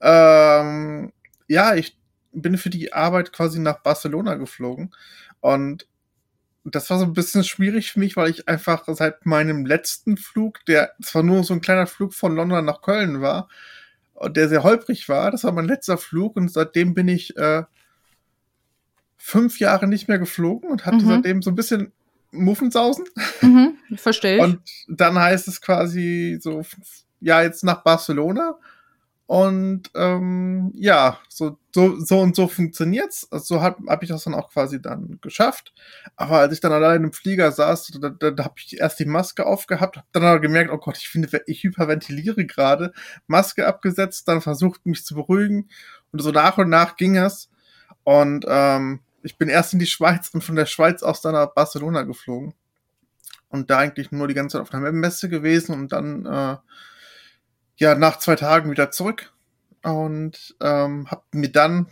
[0.00, 1.12] Ähm,
[1.46, 1.99] ja, ich
[2.32, 4.94] bin für die Arbeit quasi nach Barcelona geflogen.
[5.40, 5.86] Und
[6.64, 10.64] das war so ein bisschen schwierig für mich, weil ich einfach seit meinem letzten Flug,
[10.66, 13.48] der zwar nur so ein kleiner Flug von London nach Köln war,
[14.20, 17.62] und der sehr holprig war, das war mein letzter Flug und seitdem bin ich äh,
[19.16, 21.08] fünf Jahre nicht mehr geflogen und hatte mhm.
[21.08, 21.92] seitdem so ein bisschen
[22.30, 23.06] Muffensausen.
[23.40, 24.42] Mhm, verstehe.
[24.42, 26.62] Und dann heißt es quasi so,
[27.20, 28.58] ja, jetzt nach Barcelona.
[29.24, 33.28] Und ähm, ja, so, so, so und so funktioniert's.
[33.30, 35.72] Also so habe hab ich das dann auch quasi dann geschafft.
[36.16, 39.04] Aber als ich dann allein im Flieger saß, da, da, da habe ich erst die
[39.04, 42.92] Maske aufgehabt, hab dann aber gemerkt, oh Gott, ich finde, ich hyperventiliere gerade.
[43.26, 45.68] Maske abgesetzt, dann versucht mich zu beruhigen.
[46.12, 47.48] Und so nach und nach ging es.
[48.02, 51.54] Und ähm, ich bin erst in die Schweiz und von der Schweiz aus dann nach
[51.54, 52.54] Barcelona geflogen.
[53.48, 56.56] Und da eigentlich nur die ganze Zeit auf einer Messe gewesen und dann, äh,
[57.76, 59.32] ja, nach zwei Tagen wieder zurück.
[59.82, 61.86] Und ähm, hab mir dann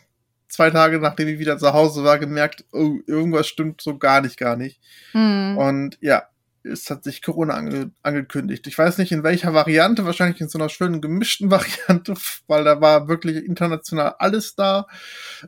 [0.48, 4.38] zwei Tage, nachdem ich wieder zu Hause war, gemerkt, oh, irgendwas stimmt so gar nicht,
[4.38, 4.80] gar nicht.
[5.12, 5.56] Mhm.
[5.56, 6.24] Und ja,
[6.64, 8.66] es hat sich Corona ange angekündigt.
[8.66, 12.14] Ich weiß nicht in welcher Variante, wahrscheinlich in so einer schönen gemischten Variante,
[12.46, 14.86] weil da war wirklich international alles da.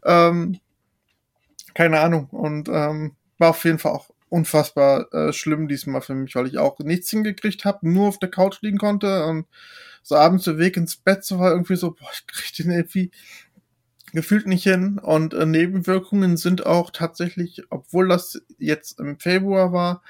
[0.05, 0.59] Ähm,
[1.75, 2.29] keine Ahnung.
[2.31, 6.59] Und ähm, war auf jeden Fall auch unfassbar äh, schlimm diesmal für mich, weil ich
[6.59, 9.47] auch nichts hingekriegt habe, nur auf der Couch liegen konnte und
[10.03, 13.11] so abends der Weg ins Bett so war irgendwie so, boah, ich krieg den irgendwie
[14.13, 20.03] gefühlt nicht hin und äh, Nebenwirkungen sind auch tatsächlich, obwohl das jetzt im Februar war,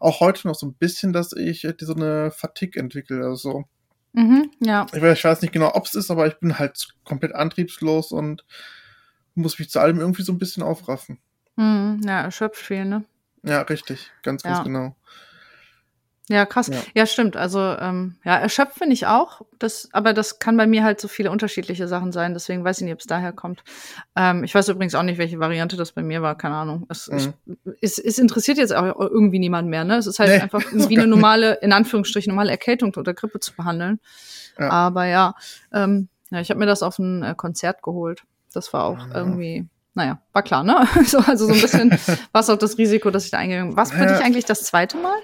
[0.00, 3.64] auch heute noch so ein bisschen, dass ich äh, so eine Fatigue entwickle, also
[4.12, 4.86] mhm, ja.
[4.92, 8.12] Ich weiß, ich weiß nicht genau, ob es ist, aber ich bin halt komplett antriebslos
[8.12, 8.44] und
[9.34, 11.18] muss mich zu allem irgendwie so ein bisschen aufraffen.
[11.56, 13.04] Hm, ja, erschöpft viel, ne?
[13.42, 14.64] Ja, richtig, ganz, ganz ja.
[14.64, 14.96] genau.
[16.30, 16.68] Ja, krass.
[16.68, 17.36] Ja, ja stimmt.
[17.36, 19.42] Also ähm, ja, erschöpft finde ich auch.
[19.58, 22.32] Das, aber das kann bei mir halt so viele unterschiedliche Sachen sein.
[22.32, 23.62] Deswegen weiß ich nicht, ob es daher kommt.
[24.16, 26.36] Ähm, ich weiß übrigens auch nicht, welche Variante das bei mir war.
[26.38, 26.86] Keine Ahnung.
[26.88, 27.34] Es, mhm.
[27.44, 29.84] ich, es, es interessiert jetzt auch irgendwie niemand mehr.
[29.84, 29.96] Ne?
[29.96, 33.54] Es ist halt nee, einfach wie eine normale, in Anführungsstrichen normale Erkältung oder Grippe zu
[33.54, 34.00] behandeln.
[34.58, 34.70] Ja.
[34.70, 35.34] Aber ja,
[35.74, 38.22] ähm, ja, ich habe mir das auf ein äh, Konzert geholt.
[38.54, 39.14] Das war auch ja.
[39.14, 40.88] irgendwie, naja, war klar, ne?
[41.06, 41.90] so, also so ein bisschen
[42.32, 43.76] war es auch das Risiko, dass ich da eingegangen bin.
[43.76, 45.16] Was für dich eigentlich das zweite Mal?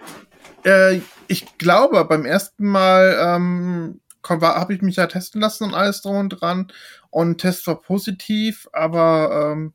[0.65, 6.03] Äh, ich glaube, beim ersten Mal ähm, habe ich mich ja testen lassen und alles
[6.03, 6.73] drum und dran.
[7.11, 9.73] Und Test war positiv, aber ähm,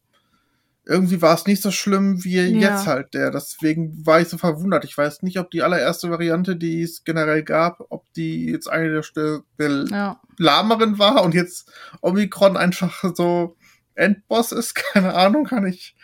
[0.85, 2.71] irgendwie war es nicht so schlimm wie ja.
[2.71, 3.31] jetzt halt der.
[3.31, 4.85] Deswegen war ich so verwundert.
[4.85, 9.01] Ich weiß nicht, ob die allererste Variante, die es generell gab, ob die jetzt eine
[9.15, 10.21] der, der ja.
[10.37, 11.71] lahmeren war und jetzt
[12.01, 13.57] Omikron einfach so
[13.95, 14.75] Endboss ist.
[14.93, 15.95] Keine Ahnung, kann ich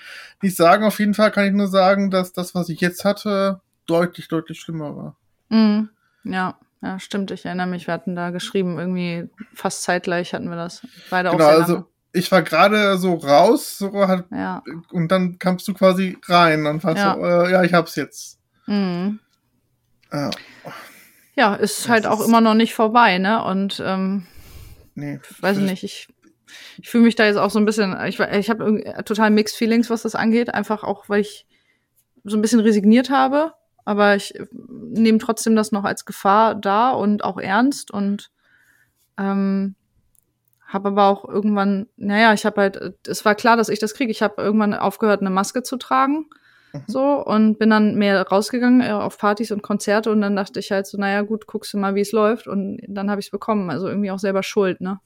[0.41, 0.83] nicht sagen.
[0.83, 4.59] Auf jeden Fall kann ich nur sagen, dass das, was ich jetzt hatte, deutlich, deutlich
[4.59, 5.15] schlimmer war.
[5.49, 5.89] Mhm.
[6.23, 6.57] Ja.
[6.83, 7.29] Ja, stimmt.
[7.29, 10.81] Ich erinnere mich, wir hatten da geschrieben, irgendwie fast zeitgleich hatten wir das.
[11.11, 11.75] Beide genau, auch sehr lange.
[11.75, 14.63] Also ich war gerade so raus, so hat, ja.
[14.91, 16.63] und dann kamst du quasi rein.
[16.63, 17.13] Dann war ja.
[17.13, 18.39] so, äh, ja, ich hab's jetzt.
[18.65, 19.19] Mhm.
[20.11, 20.31] Ja.
[21.35, 23.43] ja, ist halt auch immer noch nicht vorbei, ne?
[23.43, 24.25] Und ähm,
[24.95, 26.09] nee, weiß ich nicht, ich,
[26.79, 29.89] ich fühle mich da jetzt auch so ein bisschen, ich, ich habe total Mixed Feelings,
[29.89, 31.45] was das angeht, einfach auch, weil ich
[32.23, 33.53] so ein bisschen resigniert habe,
[33.85, 38.31] aber ich nehme trotzdem das noch als Gefahr da und auch ernst und
[39.17, 39.75] ähm,
[40.73, 44.11] habe aber auch irgendwann, naja, ich habe halt, es war klar, dass ich das kriege.
[44.11, 46.27] Ich habe irgendwann aufgehört, eine Maske zu tragen.
[46.71, 46.83] Mhm.
[46.87, 50.71] So, und bin dann mehr rausgegangen äh, auf Partys und Konzerte und dann dachte ich
[50.71, 52.47] halt so, naja, gut, guckst du mal, wie es läuft.
[52.47, 53.69] Und dann habe ich es bekommen.
[53.69, 54.99] Also irgendwie auch selber schuld, ne?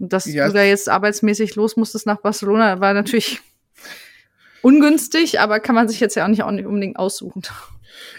[0.00, 0.48] Und dass ja.
[0.48, 3.40] du da jetzt arbeitsmäßig los musstest nach Barcelona, war natürlich
[4.62, 7.42] ungünstig, aber kann man sich jetzt ja auch nicht unbedingt aussuchen.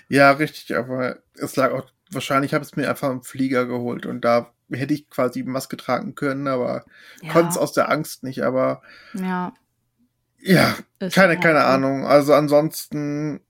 [0.10, 4.06] Ja, richtig, aber es lag auch, wahrscheinlich habe ich es mir einfach im Flieger geholt
[4.06, 6.86] und da hätte ich quasi Maske tragen können, aber
[7.22, 7.32] ja.
[7.32, 8.82] konnte es aus der Angst nicht, aber
[9.14, 9.54] ja.
[10.42, 10.76] Ja,
[11.12, 12.06] keine, keine Ahnung.
[12.06, 13.42] Also ansonsten,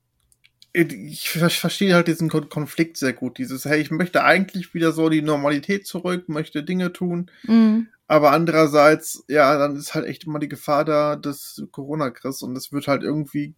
[0.72, 3.36] ich, verstehe halt diesen Konflikt sehr gut.
[3.36, 7.30] Dieses, hey, ich möchte eigentlich wieder so die Normalität zurück, möchte Dinge tun.
[7.42, 7.88] Mhm.
[8.08, 12.72] Aber andererseits, ja, dann ist halt echt immer die Gefahr da des Corona-Chris und es
[12.72, 13.54] wird halt irgendwie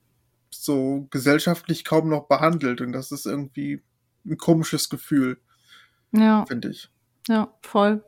[0.50, 3.82] so gesellschaftlich kaum noch behandelt und das ist irgendwie
[4.26, 5.38] ein komisches Gefühl.
[6.12, 6.44] Ja.
[6.46, 6.90] Finde ich.
[7.28, 8.02] Ja, voll.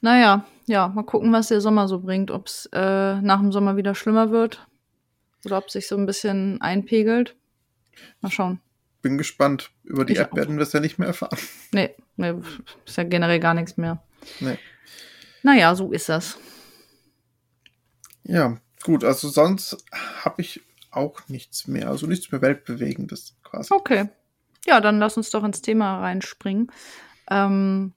[0.00, 2.30] Naja, ja, mal gucken, was der Sommer so bringt.
[2.30, 4.66] Ob es äh, nach dem Sommer wieder schlimmer wird
[5.44, 7.36] oder ob sich so ein bisschen einpegelt.
[8.20, 8.60] Mal schauen.
[9.02, 9.70] Bin gespannt.
[9.84, 10.36] Über die ich App auch.
[10.36, 11.38] werden wir es ja nicht mehr erfahren.
[11.72, 12.34] Nee, nee,
[12.86, 14.02] ist ja generell gar nichts mehr.
[14.40, 14.58] Nee.
[15.42, 16.38] Naja, so ist das.
[18.24, 19.04] Ja, gut.
[19.04, 19.84] Also sonst
[20.24, 21.88] habe ich auch nichts mehr.
[21.88, 23.72] Also nichts mehr Weltbewegendes quasi.
[23.72, 24.08] Okay.
[24.66, 26.70] Ja, dann lass uns doch ins Thema reinspringen.
[27.30, 27.94] Ähm,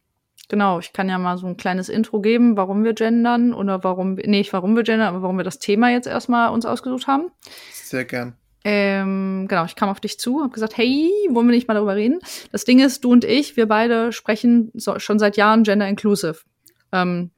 [0.47, 4.15] genau, ich kann ja mal so ein kleines Intro geben, warum wir gendern oder warum,
[4.15, 7.31] nee, nicht warum wir gendern, aber warum wir das Thema jetzt erstmal uns ausgesucht haben.
[7.71, 8.35] Sehr gern.
[8.65, 11.95] Ähm, genau, ich kam auf dich zu, habe gesagt, hey, wollen wir nicht mal darüber
[11.95, 12.19] reden?
[12.53, 16.37] Das Ding ist, du und ich, wir beide sprechen so, schon seit Jahren Gender Inclusive.
[16.93, 17.31] Ähm,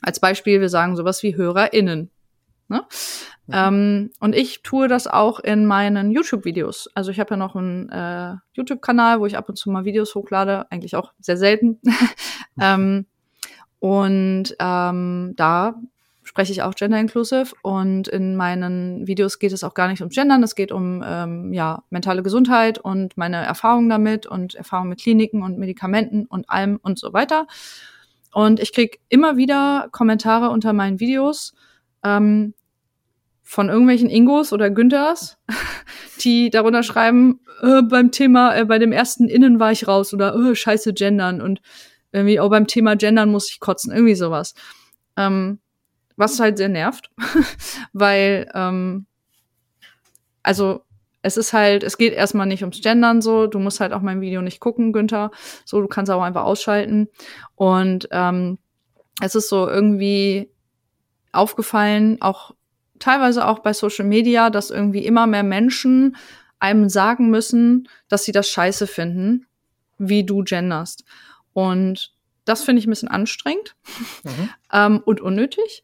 [0.00, 2.10] als Beispiel, wir sagen sowas wie HörerInnen.
[2.72, 2.84] Ne?
[3.46, 3.54] Mhm.
[3.54, 6.88] Ähm, und ich tue das auch in meinen YouTube-Videos.
[6.94, 10.14] Also ich habe ja noch einen äh, YouTube-Kanal, wo ich ab und zu mal Videos
[10.14, 11.80] hochlade, eigentlich auch sehr selten.
[12.60, 13.06] ähm,
[13.78, 15.74] und ähm, da
[16.22, 20.14] spreche ich auch Gender Inclusive und in meinen Videos geht es auch gar nicht ums
[20.14, 25.00] Gendern, es geht um ähm, ja mentale Gesundheit und meine Erfahrungen damit und Erfahrungen mit
[25.00, 27.46] Kliniken und Medikamenten und allem und so weiter.
[28.32, 31.54] Und ich krieg immer wieder Kommentare unter meinen Videos,
[32.02, 32.54] ähm,
[33.52, 35.36] von irgendwelchen Ingos oder Günthers,
[36.24, 40.34] die darunter schreiben, äh, beim Thema, äh, bei dem ersten Innen war ich raus oder
[40.34, 41.60] äh, scheiße Gendern und
[42.12, 44.54] irgendwie auch beim Thema Gendern muss ich kotzen, irgendwie sowas.
[45.18, 45.60] Ähm,
[46.16, 47.10] was halt sehr nervt,
[47.92, 49.04] weil, ähm,
[50.42, 50.80] also
[51.20, 54.22] es ist halt, es geht erstmal nicht ums Gendern so, du musst halt auch mein
[54.22, 55.30] Video nicht gucken, Günther,
[55.66, 57.10] so, du kannst auch einfach ausschalten
[57.54, 58.58] und ähm,
[59.20, 60.50] es ist so irgendwie
[61.32, 62.54] aufgefallen, auch
[63.02, 66.16] teilweise auch bei Social Media, dass irgendwie immer mehr Menschen
[66.60, 69.46] einem sagen müssen, dass sie das scheiße finden,
[69.98, 71.04] wie du genderst.
[71.52, 72.12] Und
[72.44, 73.74] das finde ich ein bisschen anstrengend
[74.22, 74.48] mhm.
[74.72, 75.82] ähm, und unnötig.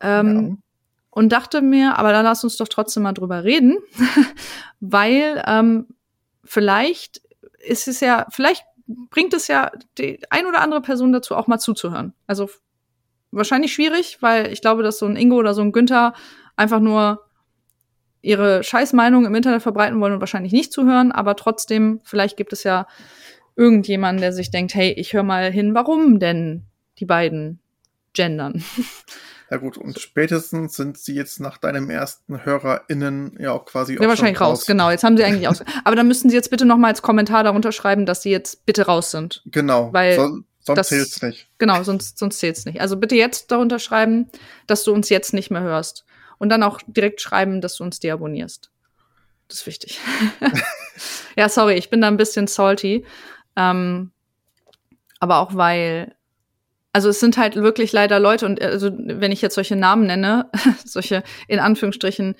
[0.00, 0.56] Ähm, ja.
[1.10, 3.78] Und dachte mir, aber dann lass uns doch trotzdem mal drüber reden,
[4.80, 5.88] weil ähm,
[6.44, 7.20] vielleicht
[7.58, 8.64] ist es ja, vielleicht
[9.10, 12.14] bringt es ja die ein oder andere Person dazu, auch mal zuzuhören.
[12.28, 12.48] Also
[13.32, 16.14] wahrscheinlich schwierig, weil ich glaube, dass so ein Ingo oder so ein Günther
[16.60, 17.24] einfach nur
[18.22, 22.64] ihre Scheißmeinung im Internet verbreiten wollen und wahrscheinlich nicht zuhören, aber trotzdem, vielleicht gibt es
[22.64, 22.86] ja
[23.56, 26.66] irgendjemanden, der sich denkt, hey, ich höre mal hin, warum denn
[26.98, 27.60] die beiden
[28.12, 28.62] gendern?
[29.52, 34.06] Ja gut, und spätestens sind sie jetzt nach deinem ersten HörerInnen ja auch quasi Ja,
[34.06, 34.60] wahrscheinlich raus.
[34.60, 34.66] raus.
[34.66, 34.90] genau.
[34.92, 35.64] Jetzt haben sie eigentlich aus.
[35.82, 38.64] Aber dann müssten sie jetzt bitte noch mal als Kommentar darunter schreiben, dass sie jetzt
[38.64, 39.42] bitte raus sind.
[39.46, 39.92] Genau.
[39.92, 41.48] Weil so, sonst zählt's nicht.
[41.58, 42.80] Genau, sonst, sonst zählt's nicht.
[42.80, 44.28] Also bitte jetzt darunter schreiben,
[44.68, 46.04] dass du uns jetzt nicht mehr hörst
[46.40, 48.70] und dann auch direkt schreiben, dass du uns deabonnierst.
[49.46, 50.00] Das ist wichtig.
[51.36, 53.04] ja, sorry, ich bin da ein bisschen salty.
[53.56, 54.10] Ähm,
[55.20, 56.14] aber auch weil,
[56.92, 60.50] also es sind halt wirklich leider Leute und also wenn ich jetzt solche Namen nenne,
[60.84, 62.36] solche in Anführungsstrichen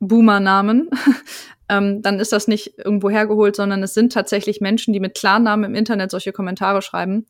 [0.00, 0.90] Boomer-Namen,
[1.68, 5.70] ähm, dann ist das nicht irgendwo hergeholt, sondern es sind tatsächlich Menschen, die mit Klarnamen
[5.70, 7.24] im Internet solche Kommentare schreiben.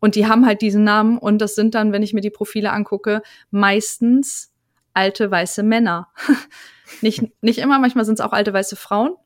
[0.00, 2.72] Und die haben halt diesen Namen und das sind dann, wenn ich mir die Profile
[2.72, 4.52] angucke, meistens
[4.96, 6.08] alte weiße Männer.
[7.00, 9.16] nicht, nicht immer, manchmal sind es auch alte weiße Frauen.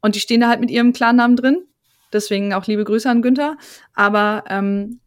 [0.00, 1.66] Und die stehen da halt mit ihrem Klarnamen drin.
[2.12, 3.56] Deswegen auch liebe Grüße an Günther.
[3.94, 5.00] Aber ähm,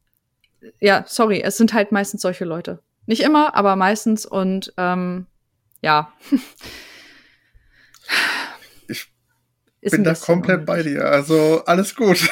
[0.79, 2.79] ja, sorry, es sind halt meistens solche Leute.
[3.05, 4.25] Nicht immer, aber meistens.
[4.25, 5.25] Und ähm,
[5.81, 6.13] ja.
[8.87, 10.65] ich bin da komplett unnötig.
[10.65, 11.05] bei dir.
[11.05, 12.29] Also alles gut.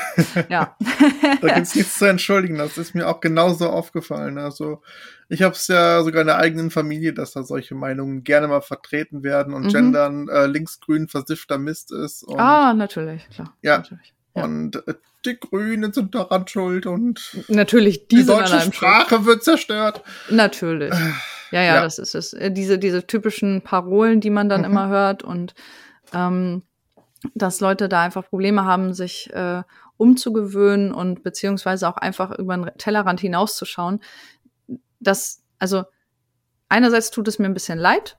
[0.48, 0.78] Ja.
[1.42, 2.58] da gibt's nichts zu entschuldigen.
[2.58, 4.38] Das ist mir auch genauso aufgefallen.
[4.38, 4.82] Also
[5.32, 8.62] ich habe es ja sogar in der eigenen Familie, dass da solche Meinungen gerne mal
[8.62, 9.70] vertreten werden und mhm.
[9.70, 12.24] Gendern äh, linksgrün versiffter Mist ist.
[12.24, 13.56] Und, ah, natürlich, klar.
[13.62, 13.78] Ja.
[13.78, 14.14] Natürlich.
[14.36, 14.44] Ja.
[14.44, 19.26] Und äh, die Grünen sind daran schuld und natürlich die, die deutsche Sprache schuld.
[19.26, 20.02] wird zerstört.
[20.30, 20.92] Natürlich.
[20.92, 21.12] Äh,
[21.52, 22.34] ja, ja, ja, das ist es.
[22.34, 24.68] Äh, diese, diese typischen Parolen, die man dann mhm.
[24.68, 25.54] immer hört und
[26.14, 26.64] ähm,
[27.36, 29.64] dass Leute da einfach Probleme haben, sich äh,
[29.96, 34.02] umzugewöhnen und beziehungsweise auch einfach über den Tellerrand hinauszuschauen.
[35.02, 35.84] Das, also
[36.70, 38.18] einerseits tut es mir ein bisschen leid,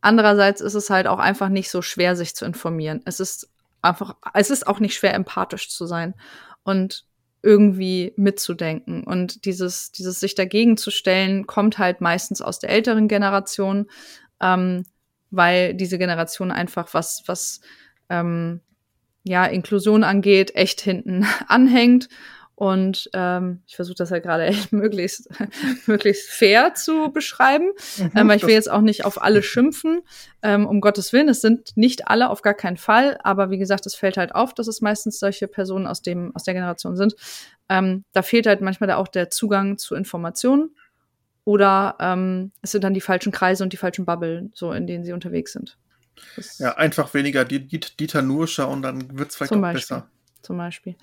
[0.00, 3.02] andererseits ist es halt auch einfach nicht so schwer, sich zu informieren.
[3.04, 3.50] Es ist
[3.82, 6.14] einfach, es ist auch nicht schwer, empathisch zu sein
[6.62, 7.04] und
[7.42, 9.04] irgendwie mitzudenken.
[9.04, 13.86] Und dieses, dieses sich dagegen zu stellen, kommt halt meistens aus der älteren Generation,
[14.40, 14.84] ähm,
[15.30, 17.60] weil diese Generation einfach was, was
[18.08, 18.60] ähm,
[19.22, 22.08] ja, Inklusion angeht, echt hinten anhängt
[22.58, 25.28] und ähm, ich versuche das ja gerade echt möglichst,
[25.86, 30.00] möglichst fair zu beschreiben, mhm, ähm, weil ich will jetzt auch nicht auf alle schimpfen.
[30.42, 33.86] Ähm, um Gottes Willen, es sind nicht alle auf gar keinen Fall, aber wie gesagt,
[33.86, 37.14] es fällt halt auf, dass es meistens solche Personen aus dem aus der Generation sind.
[37.68, 40.74] Ähm, da fehlt halt manchmal da auch der Zugang zu Informationen
[41.44, 45.04] oder ähm, es sind dann die falschen Kreise und die falschen Bubble, so in denen
[45.04, 45.78] sie unterwegs sind.
[46.34, 49.80] Das ja, einfach weniger Dieter Nurscher und dann wird's vielleicht auch Beispiel.
[49.80, 50.10] besser
[50.48, 50.96] zum Beispiel.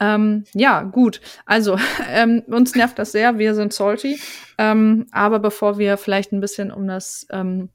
[0.00, 1.22] Ähm, ja, gut.
[1.46, 1.78] Also,
[2.08, 3.38] ähm, uns nervt das sehr.
[3.38, 4.20] Wir sind salty.
[4.58, 7.70] Ähm, aber bevor wir vielleicht ein bisschen um das ähm,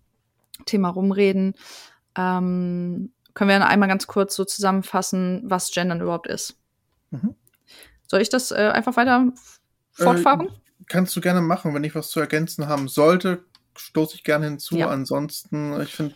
[0.68, 1.56] Thema rumreden,
[2.16, 6.60] ähm, können wir einmal ganz kurz so zusammenfassen, was Gendern überhaupt ist.
[7.10, 7.34] Mhm.
[8.08, 9.34] Soll ich das äh, einfach weiter
[9.92, 10.48] fortfahren?
[10.48, 11.74] Äh, kannst du gerne machen.
[11.74, 13.44] Wenn ich was zu ergänzen haben sollte,
[13.76, 14.78] stoße ich gerne hinzu.
[14.78, 14.90] Ja.
[14.90, 16.16] Ansonsten, ich finde,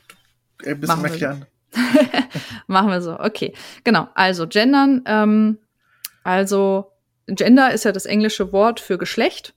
[0.63, 1.45] ein bisschen erklären.
[2.67, 3.19] Machen wir so.
[3.19, 3.53] Okay.
[3.83, 4.07] Genau.
[4.15, 5.03] Also gendern.
[5.05, 5.57] Ähm,
[6.23, 6.91] also
[7.27, 9.53] Gender ist ja das englische Wort für Geschlecht.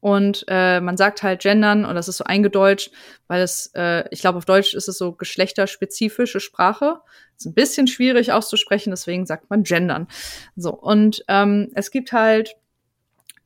[0.00, 2.90] Und äh, man sagt halt gendern und das ist so eingedeutscht,
[3.26, 7.00] weil es, äh, ich glaube, auf Deutsch ist es so geschlechterspezifische Sprache.
[7.36, 10.08] Ist ein bisschen schwierig auszusprechen, deswegen sagt man gendern.
[10.56, 12.56] So, und ähm, es gibt halt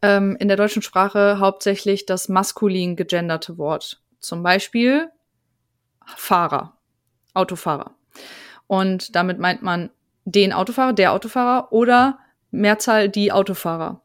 [0.01, 4.01] ähm, in der deutschen Sprache hauptsächlich das maskulin gegenderte Wort.
[4.20, 5.09] Zum Beispiel
[6.16, 6.77] Fahrer.
[7.35, 7.94] Autofahrer.
[8.66, 9.90] Und damit meint man
[10.25, 12.18] den Autofahrer, der Autofahrer oder
[12.51, 14.03] Mehrzahl die Autofahrer.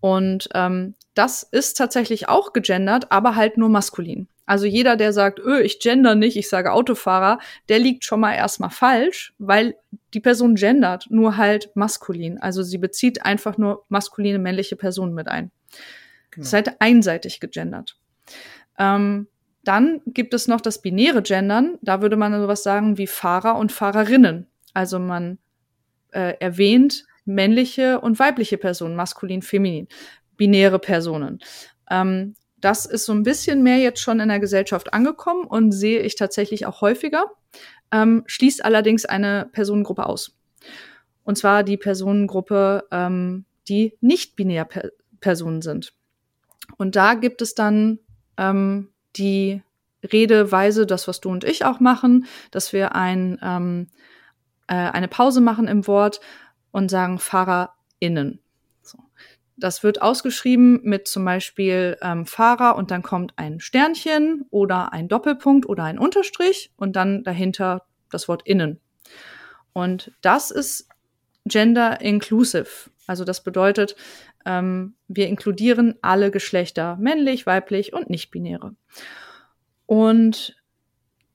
[0.00, 4.28] Und ähm, das ist tatsächlich auch gegendert, aber halt nur maskulin.
[4.46, 7.38] Also jeder, der sagt, öh, ich gender nicht, ich sage Autofahrer,
[7.70, 9.74] der liegt schon mal erstmal falsch, weil
[10.12, 12.38] die Person gendert nur halt maskulin.
[12.38, 15.50] Also sie bezieht einfach nur maskuline männliche Personen mit ein.
[16.30, 16.42] Genau.
[16.42, 17.96] Das ist halt einseitig gegendert.
[18.78, 19.28] Ähm,
[19.64, 21.78] dann gibt es noch das binäre Gendern.
[21.82, 24.46] Da würde man sowas sagen wie Fahrer und Fahrerinnen.
[24.72, 25.38] Also man
[26.12, 29.88] äh, erwähnt männliche und weibliche Personen, maskulin, feminin,
[30.36, 31.38] binäre Personen.
[31.90, 36.00] Ähm, das ist so ein bisschen mehr jetzt schon in der Gesellschaft angekommen und sehe
[36.00, 37.26] ich tatsächlich auch häufiger,
[37.92, 40.36] ähm, schließt allerdings eine Personengruppe aus.
[41.24, 45.94] Und zwar die Personengruppe, ähm, die nicht binär -Per Personen sind.
[46.76, 47.98] Und da gibt es dann
[48.36, 49.62] ähm, die
[50.02, 53.88] Redeweise, das, was du und ich auch machen, dass wir ein, ähm,
[54.66, 56.20] äh, eine Pause machen im Wort
[56.72, 58.40] und sagen FahrerInnen.
[58.82, 58.98] So.
[59.56, 65.08] Das wird ausgeschrieben mit zum Beispiel ähm, Fahrer und dann kommt ein Sternchen oder ein
[65.08, 68.80] Doppelpunkt oder ein Unterstrich und dann dahinter das Wort innen.
[69.72, 70.88] Und das ist
[71.44, 72.90] gender inclusive.
[73.06, 73.96] Also das bedeutet,
[74.44, 78.74] ähm, wir inkludieren alle Geschlechter, männlich, weiblich und nicht-binäre.
[79.86, 80.56] Und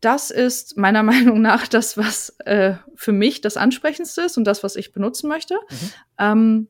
[0.02, 4.64] das ist meiner Meinung nach das, was äh, für mich das Ansprechendste ist und das,
[4.64, 5.56] was ich benutzen möchte.
[5.56, 5.92] Mhm.
[6.18, 6.68] Ähm,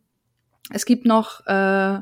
[0.72, 2.00] es gibt noch äh,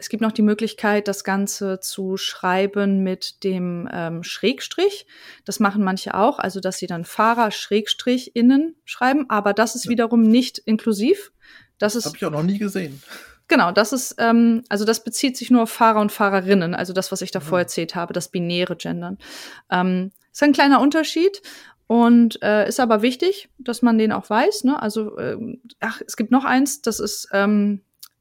[0.00, 5.06] es gibt noch die Möglichkeit, das Ganze zu schreiben mit dem ähm, Schrägstrich.
[5.44, 9.90] Das machen manche auch, also dass sie dann Fahrer Schrägstrich innen schreiben, aber das ist
[9.90, 11.32] wiederum nicht inklusiv.
[11.80, 13.02] Das, das habe ich auch noch nie gesehen.
[13.48, 17.10] Genau, das ist, ähm, also das bezieht sich nur auf Fahrer und Fahrerinnen, also das,
[17.10, 17.62] was ich davor mhm.
[17.62, 19.18] erzählt habe, das binäre Gendern.
[19.70, 21.42] Ähm, ist ein kleiner Unterschied
[21.88, 24.62] und äh, ist aber wichtig, dass man den auch weiß.
[24.62, 24.80] Ne?
[24.80, 27.80] Also, äh, ach, es gibt noch eins, das ist ähm,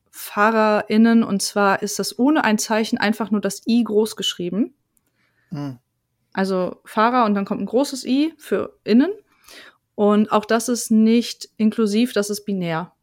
[0.09, 4.73] FahrerInnen und zwar ist das ohne ein Zeichen einfach nur das I groß geschrieben.
[5.51, 5.77] Mhm.
[6.33, 9.11] Also Fahrer und dann kommt ein großes I für innen.
[9.93, 12.93] Und auch das ist nicht inklusiv, das ist binär.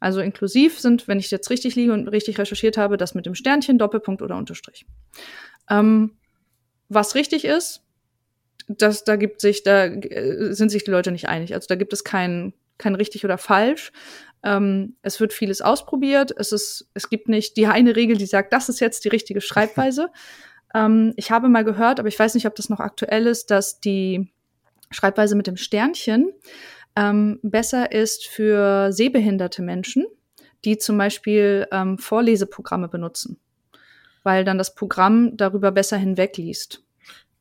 [0.00, 3.34] Also inklusiv sind, wenn ich jetzt richtig liege und richtig recherchiert habe, das mit dem
[3.34, 4.86] Sternchen, Doppelpunkt oder Unterstrich.
[5.68, 6.16] Ähm,
[6.88, 7.82] was richtig ist,
[8.68, 11.54] das, da gibt sich, da äh, sind sich die Leute nicht einig.
[11.54, 13.92] Also da gibt es kein, kein richtig oder falsch.
[14.44, 16.32] Ähm, es wird vieles ausprobiert.
[16.36, 19.40] Es ist, es gibt nicht die eine Regel, die sagt, das ist jetzt die richtige
[19.40, 20.10] Schreibweise.
[20.74, 23.80] ähm, ich habe mal gehört, aber ich weiß nicht, ob das noch aktuell ist, dass
[23.80, 24.30] die
[24.90, 26.32] Schreibweise mit dem Sternchen
[26.98, 30.06] ähm, besser ist für sehbehinderte Menschen,
[30.64, 33.38] die zum Beispiel ähm, Vorleseprogramme benutzen,
[34.24, 36.82] weil dann das Programm darüber besser hinwegliest.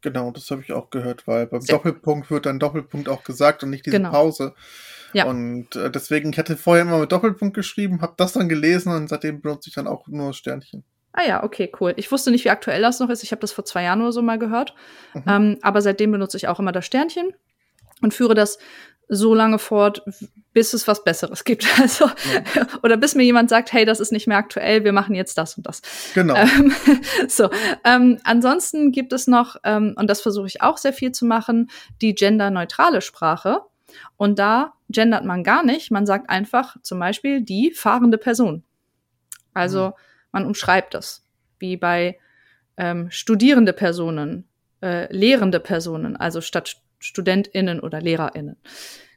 [0.01, 1.75] Genau, das habe ich auch gehört, weil beim Sehr.
[1.75, 4.11] Doppelpunkt wird dann Doppelpunkt auch gesagt und nicht diese genau.
[4.11, 4.53] Pause.
[5.13, 5.25] Ja.
[5.25, 9.09] Und äh, deswegen, ich hatte vorher immer mit Doppelpunkt geschrieben, habe das dann gelesen und
[9.09, 10.83] seitdem benutze ich dann auch nur Sternchen.
[11.13, 11.95] Ah ja, okay, cool.
[11.97, 13.23] Ich wusste nicht, wie aktuell das noch ist.
[13.23, 14.75] Ich habe das vor zwei Jahren oder so mal gehört.
[15.15, 15.23] Mhm.
[15.27, 17.33] Ähm, aber seitdem benutze ich auch immer das Sternchen
[18.03, 18.59] und führe das
[19.09, 20.03] so lange fort,
[20.53, 21.67] bis es was Besseres gibt.
[21.79, 22.05] Also,
[22.55, 22.67] ja.
[22.83, 25.55] oder bis mir jemand sagt, hey, das ist nicht mehr aktuell, wir machen jetzt das
[25.55, 25.81] und das.
[26.13, 26.35] Genau.
[26.35, 26.73] Ähm,
[27.27, 27.49] so.
[27.83, 31.69] Ähm, ansonsten gibt es noch, ähm, und das versuche ich auch sehr viel zu machen,
[32.01, 33.61] die genderneutrale Sprache.
[34.17, 35.91] Und da gendert man gar nicht.
[35.91, 38.63] Man sagt einfach zum Beispiel die fahrende Person.
[39.53, 39.93] Also mhm.
[40.31, 41.23] man umschreibt das.
[41.59, 42.19] Wie bei
[42.77, 44.47] ähm, studierende Personen,
[44.81, 48.57] äh, lehrende Personen, also statt StudentInnen oder LehrerInnen.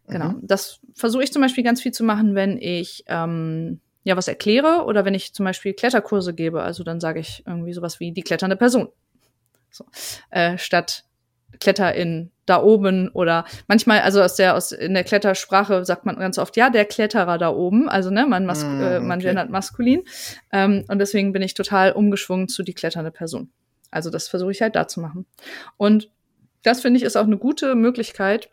[0.09, 0.31] Genau.
[0.31, 0.41] Mhm.
[0.43, 4.85] Das versuche ich zum Beispiel ganz viel zu machen, wenn ich ähm, ja was erkläre
[4.85, 6.63] oder wenn ich zum Beispiel Kletterkurse gebe.
[6.63, 8.89] Also dann sage ich irgendwie sowas wie die kletternde Person.
[9.71, 9.85] So.
[10.31, 11.05] Äh, statt
[11.61, 16.39] KletterIn da oben oder manchmal, also aus der, aus, in der Klettersprache sagt man ganz
[16.39, 19.29] oft, ja, der Kletterer da oben, also ne, man, mas mm, äh, man okay.
[19.29, 20.03] gendert maskulin.
[20.53, 23.51] Ähm, und deswegen bin ich total umgeschwungen zu die kletternde Person.
[23.91, 25.27] Also das versuche ich halt da zu machen.
[25.77, 26.11] Und
[26.63, 28.51] das finde ich ist auch eine gute Möglichkeit,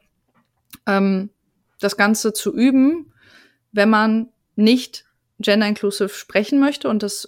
[0.85, 1.29] ähm,
[1.79, 3.13] das Ganze zu üben,
[3.71, 5.05] wenn man nicht
[5.39, 7.27] gender-inclusive sprechen möchte und das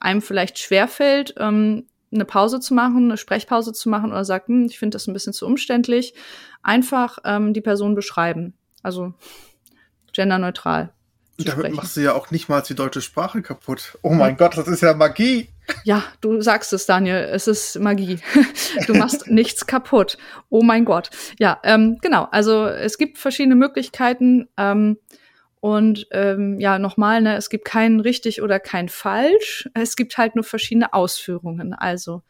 [0.00, 4.66] einem vielleicht schwerfällt, ähm, eine Pause zu machen, eine Sprechpause zu machen oder sagt, hm,
[4.66, 6.14] ich finde das ein bisschen zu umständlich,
[6.62, 8.54] einfach ähm, die Person beschreiben.
[8.82, 9.14] Also
[10.12, 10.92] genderneutral.
[11.38, 11.76] Damit sprechen.
[11.76, 13.98] machst du ja auch nicht mal die deutsche Sprache kaputt.
[14.02, 14.36] Oh mein.
[14.36, 15.48] Gott, das ist ja Magie.
[15.84, 17.16] Ja, du sagst es, Daniel.
[17.16, 18.18] Es ist Magie.
[18.86, 20.16] Du machst nichts kaputt.
[20.48, 21.10] Oh mein Gott.
[21.38, 22.26] Ja, ähm, genau.
[22.30, 24.48] Also es gibt verschiedene Möglichkeiten.
[24.56, 24.98] Ähm,
[25.60, 29.68] und ähm, ja, nochmal, ne, es gibt kein richtig oder kein falsch.
[29.74, 31.74] Es gibt halt nur verschiedene Ausführungen.
[31.74, 32.22] Also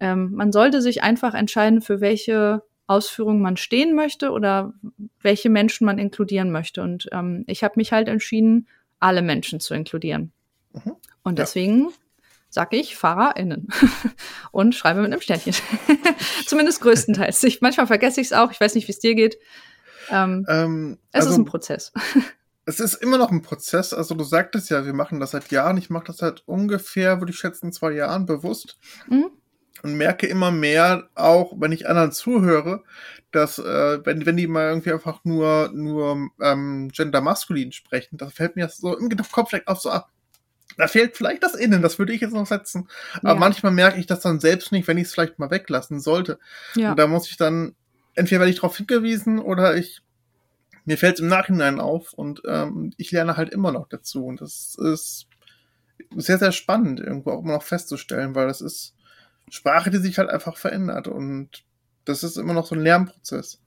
[0.00, 4.72] ähm, man sollte sich einfach entscheiden, für welche Ausführung man stehen möchte oder
[5.20, 6.82] welche Menschen man inkludieren möchte.
[6.82, 8.66] Und ähm, ich habe mich halt entschieden,
[8.98, 10.32] alle Menschen zu inkludieren.
[10.72, 10.96] Mhm.
[11.22, 11.90] Und deswegen ja.
[12.56, 13.68] Sage ich FahrerInnen
[14.50, 15.54] und schreibe mit einem Sternchen.
[16.46, 17.44] Zumindest größtenteils.
[17.44, 18.50] Ich, manchmal vergesse ich es auch.
[18.50, 19.36] Ich weiß nicht, wie es dir geht.
[20.10, 21.92] Ähm, ähm, es also, ist ein Prozess
[22.64, 23.92] es ist immer noch ein Prozess.
[23.92, 25.76] Also du sagtest ja, wir machen das seit Jahren.
[25.76, 28.78] Ich mache das seit ungefähr, würde ich schätzen, zwei Jahren bewusst.
[29.06, 29.30] Mhm.
[29.82, 32.84] Und merke immer mehr, auch wenn ich anderen zuhöre,
[33.32, 38.32] dass äh, wenn, wenn die mal irgendwie einfach nur, nur ähm, gender maskulin sprechen, das
[38.32, 40.10] fällt mir so im Kopf direkt auf so ab.
[40.76, 42.88] Da fehlt vielleicht das Innen, das würde ich jetzt noch setzen.
[43.20, 43.34] Aber ja.
[43.34, 46.38] manchmal merke ich das dann selbst nicht, wenn ich es vielleicht mal weglassen sollte.
[46.74, 46.90] Ja.
[46.90, 47.74] Und da muss ich dann,
[48.14, 50.02] entweder werde ich darauf hingewiesen oder ich
[50.86, 54.24] mir fällt es im Nachhinein auf und ähm, ich lerne halt immer noch dazu.
[54.24, 55.26] Und das ist
[56.14, 58.94] sehr, sehr spannend, irgendwo auch immer noch festzustellen, weil das ist
[59.50, 61.08] Sprache, die sich halt einfach verändert.
[61.08, 61.64] Und
[62.04, 63.60] das ist immer noch so ein Lernprozess.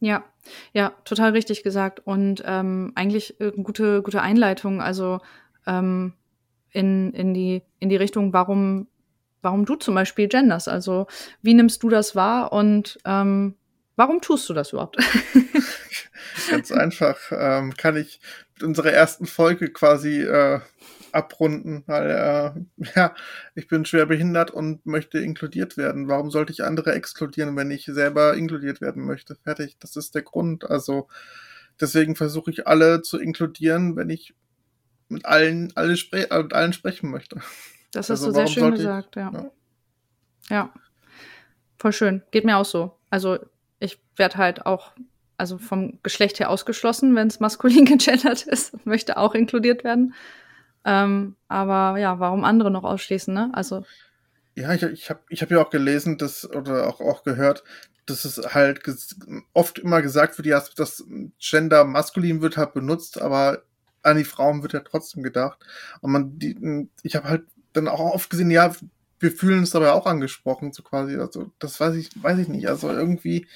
[0.00, 0.24] Ja,
[0.72, 2.00] ja, total richtig gesagt.
[2.04, 5.20] Und ähm, eigentlich äh, gute, gute Einleitung, also
[5.66, 6.14] ähm,
[6.76, 8.86] in, in, die, in die Richtung, warum,
[9.40, 10.68] warum du zum Beispiel genders.
[10.68, 11.06] Also
[11.40, 13.54] wie nimmst du das wahr und ähm,
[13.96, 14.98] warum tust du das überhaupt?
[16.50, 18.20] Ganz einfach ähm, kann ich
[18.54, 20.60] mit unserer ersten Folge quasi äh,
[21.12, 23.14] abrunden, weil äh, ja,
[23.54, 26.08] ich bin schwer behindert und möchte inkludiert werden.
[26.08, 29.34] Warum sollte ich andere exkludieren, wenn ich selber inkludiert werden möchte?
[29.34, 30.68] Fertig, das ist der Grund.
[30.68, 31.08] Also
[31.80, 34.34] deswegen versuche ich alle zu inkludieren, wenn ich
[35.08, 37.40] mit allen, alle spre äh, mit allen sprechen möchte.
[37.92, 39.30] Das hast also, du sehr schön gesagt, ich, ja.
[39.32, 39.50] ja.
[40.48, 40.74] Ja,
[41.78, 42.22] voll schön.
[42.30, 42.98] Geht mir auch so.
[43.10, 43.38] Also
[43.78, 44.92] ich werde halt auch
[45.36, 50.14] also vom Geschlecht her ausgeschlossen, wenn es maskulin gegendert ist, möchte auch inkludiert werden.
[50.84, 53.50] Ähm, aber ja, warum andere noch ausschließen, ne?
[53.52, 53.84] Also.
[54.54, 57.64] Ja, ich, ich habe ich hab ja auch gelesen, dass, oder auch, auch gehört,
[58.06, 58.82] dass es halt
[59.52, 61.04] oft immer gesagt wird, ja, dass
[61.38, 63.64] Gender maskulin wird halt benutzt, aber
[64.02, 65.58] an die Frauen wird ja trotzdem gedacht.
[66.00, 68.72] Und man, die, ich habe halt dann auch oft gesehen, ja,
[69.18, 71.16] wir fühlen uns dabei auch angesprochen, so quasi.
[71.16, 72.68] Also, das weiß ich, weiß ich nicht.
[72.68, 73.46] Also irgendwie,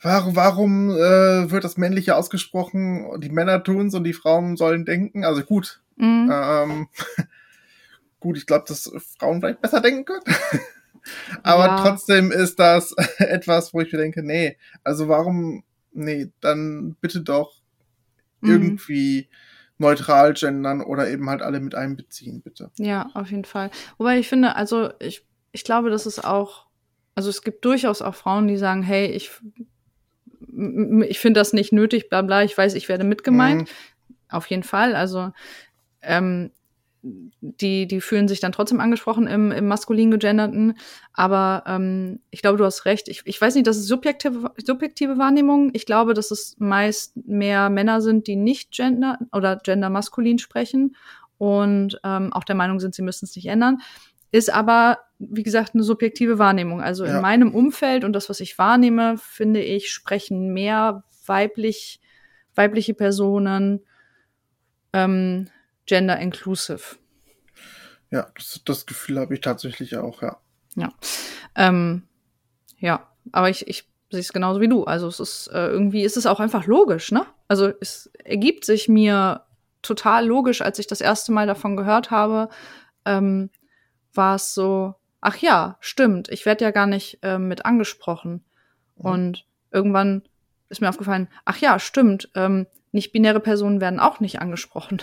[0.00, 5.24] warum, warum äh, wird das Männliche ausgesprochen, die Männer tun's und die Frauen sollen denken?
[5.24, 5.82] Also gut.
[5.96, 6.30] Mhm.
[6.32, 6.88] Ähm,
[8.20, 10.24] gut, ich glaube, dass Frauen vielleicht besser denken können.
[11.42, 11.82] Aber ja.
[11.82, 17.60] trotzdem ist das etwas, wo ich mir denke, nee, also warum, nee, dann bitte doch
[18.40, 18.78] mhm.
[19.78, 22.70] Neutral gendern oder eben halt alle mit einbeziehen, bitte.
[22.76, 23.70] Ja, auf jeden Fall.
[23.96, 26.66] Wobei ich finde, also ich, ich glaube, das ist auch,
[27.14, 29.30] also es gibt durchaus auch Frauen, die sagen, hey, ich,
[31.08, 33.62] ich finde das nicht nötig, bla bla, ich weiß, ich werde mitgemeint.
[33.62, 33.66] Mhm.
[34.28, 34.94] Auf jeden Fall.
[34.94, 35.32] Also
[36.02, 36.50] ähm,
[37.02, 40.74] die, die fühlen sich dann trotzdem angesprochen im, im maskulin gegenderten.
[41.12, 43.08] Aber ähm, ich glaube, du hast recht.
[43.08, 45.70] Ich, ich weiß nicht, das ist subjektive, subjektive Wahrnehmung.
[45.74, 50.96] Ich glaube, dass es meist mehr Männer sind, die nicht gender oder gender maskulin sprechen
[51.38, 53.78] und ähm, auch der Meinung sind, sie müssen es nicht ändern.
[54.30, 56.82] Ist aber, wie gesagt, eine subjektive Wahrnehmung.
[56.82, 57.16] Also ja.
[57.16, 62.00] in meinem Umfeld und das, was ich wahrnehme, finde ich, sprechen mehr weiblich,
[62.54, 63.80] weibliche Personen
[64.92, 65.48] ähm,
[65.88, 66.96] gender inclusive.
[68.10, 70.38] Ja, das, das Gefühl habe ich tatsächlich auch, ja.
[70.76, 70.92] Ja.
[71.56, 72.04] Ähm,
[72.78, 74.84] ja, aber ich, ich sehe es genauso wie du.
[74.84, 77.26] Also es ist äh, irgendwie ist es auch einfach logisch, ne?
[77.48, 79.44] Also es ergibt sich mir
[79.82, 82.48] total logisch, als ich das erste Mal davon gehört habe,
[83.04, 83.50] ähm,
[84.14, 88.44] war es so, ach ja, stimmt, ich werde ja gar nicht äh, mit angesprochen.
[88.96, 89.04] Mhm.
[89.04, 90.22] Und irgendwann
[90.68, 95.02] ist mir aufgefallen, ach ja, stimmt, ähm, nicht-binäre Personen werden auch nicht angesprochen.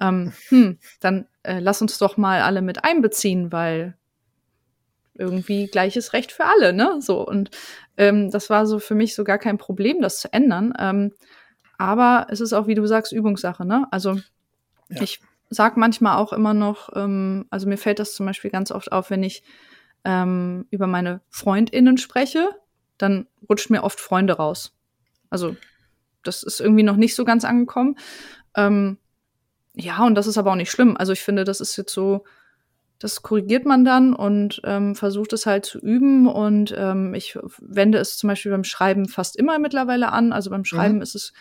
[0.00, 3.96] Ähm, hm, dann äh, lass uns doch mal alle mit einbeziehen, weil
[5.14, 6.96] irgendwie gleiches Recht für alle, ne?
[7.00, 7.50] So und
[7.96, 10.72] ähm, das war so für mich so gar kein Problem, das zu ändern.
[10.78, 11.12] Ähm,
[11.78, 13.86] aber es ist auch, wie du sagst, Übungssache, ne?
[13.90, 14.14] Also
[14.88, 15.02] ja.
[15.02, 15.20] ich
[15.50, 19.10] sag manchmal auch immer noch, ähm, also mir fällt das zum Beispiel ganz oft auf,
[19.10, 19.42] wenn ich
[20.04, 22.48] ähm, über meine FreundInnen spreche,
[22.96, 24.74] dann rutscht mir oft Freunde raus.
[25.28, 25.56] Also
[26.22, 27.96] das ist irgendwie noch nicht so ganz angekommen.
[28.56, 28.98] Ähm,
[29.74, 30.96] ja, und das ist aber auch nicht schlimm.
[30.96, 32.24] Also ich finde, das ist jetzt so,
[32.98, 36.26] das korrigiert man dann und ähm, versucht es halt zu üben.
[36.26, 40.32] Und ähm, ich wende es zum Beispiel beim Schreiben fast immer mittlerweile an.
[40.32, 41.02] Also beim Schreiben mhm.
[41.02, 41.32] ist es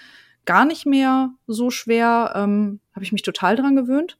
[0.45, 2.34] gar nicht mehr so schwer.
[2.36, 4.17] Ähm, Habe ich mich total dran gewöhnt.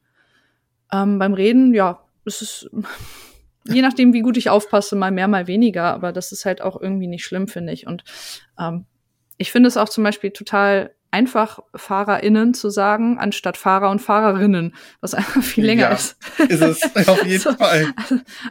[0.92, 2.70] Ähm, beim Reden, ja, es ist
[3.64, 5.84] je nachdem, wie gut ich aufpasse, mal mehr, mal weniger.
[5.94, 7.86] Aber das ist halt auch irgendwie nicht schlimm, finde ich.
[7.86, 8.04] Und
[8.58, 8.86] ähm,
[9.40, 14.74] ich finde es auch zum Beispiel total einfach, FahrerInnen zu sagen, anstatt Fahrer und Fahrerinnen,
[15.00, 16.18] was einfach viel länger ja, ist.
[16.48, 17.92] Ist es auf jeden so, Fall.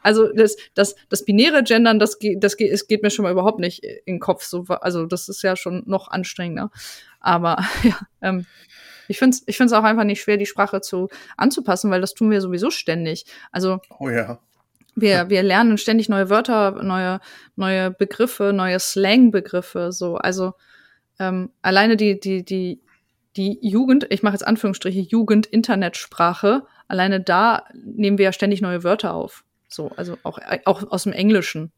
[0.02, 3.32] Also das, das, das binäre Gendern, das, geht, das geht, es geht mir schon mal
[3.32, 4.44] überhaupt nicht in den Kopf.
[4.44, 6.72] So, also das ist ja schon noch anstrengender.
[7.20, 8.48] Aber ja, ähm,
[9.08, 12.16] ich finde es ich find's auch einfach nicht schwer, die Sprache zu anzupassen, weil das
[12.16, 13.26] tun wir sowieso ständig.
[13.52, 14.40] Also oh ja.
[14.96, 17.20] Wir, wir lernen ständig neue Wörter, neue,
[17.56, 19.92] neue Begriffe, neue Slang-Begriffe.
[19.92, 20.54] So, also
[21.20, 22.82] ähm, alleine die, die, die,
[23.36, 29.14] die Jugend, ich mache jetzt Anführungsstriche, Jugend-Internetsprache, alleine da nehmen wir ja ständig neue Wörter
[29.14, 29.44] auf.
[29.68, 31.72] So, also auch, auch aus dem Englischen.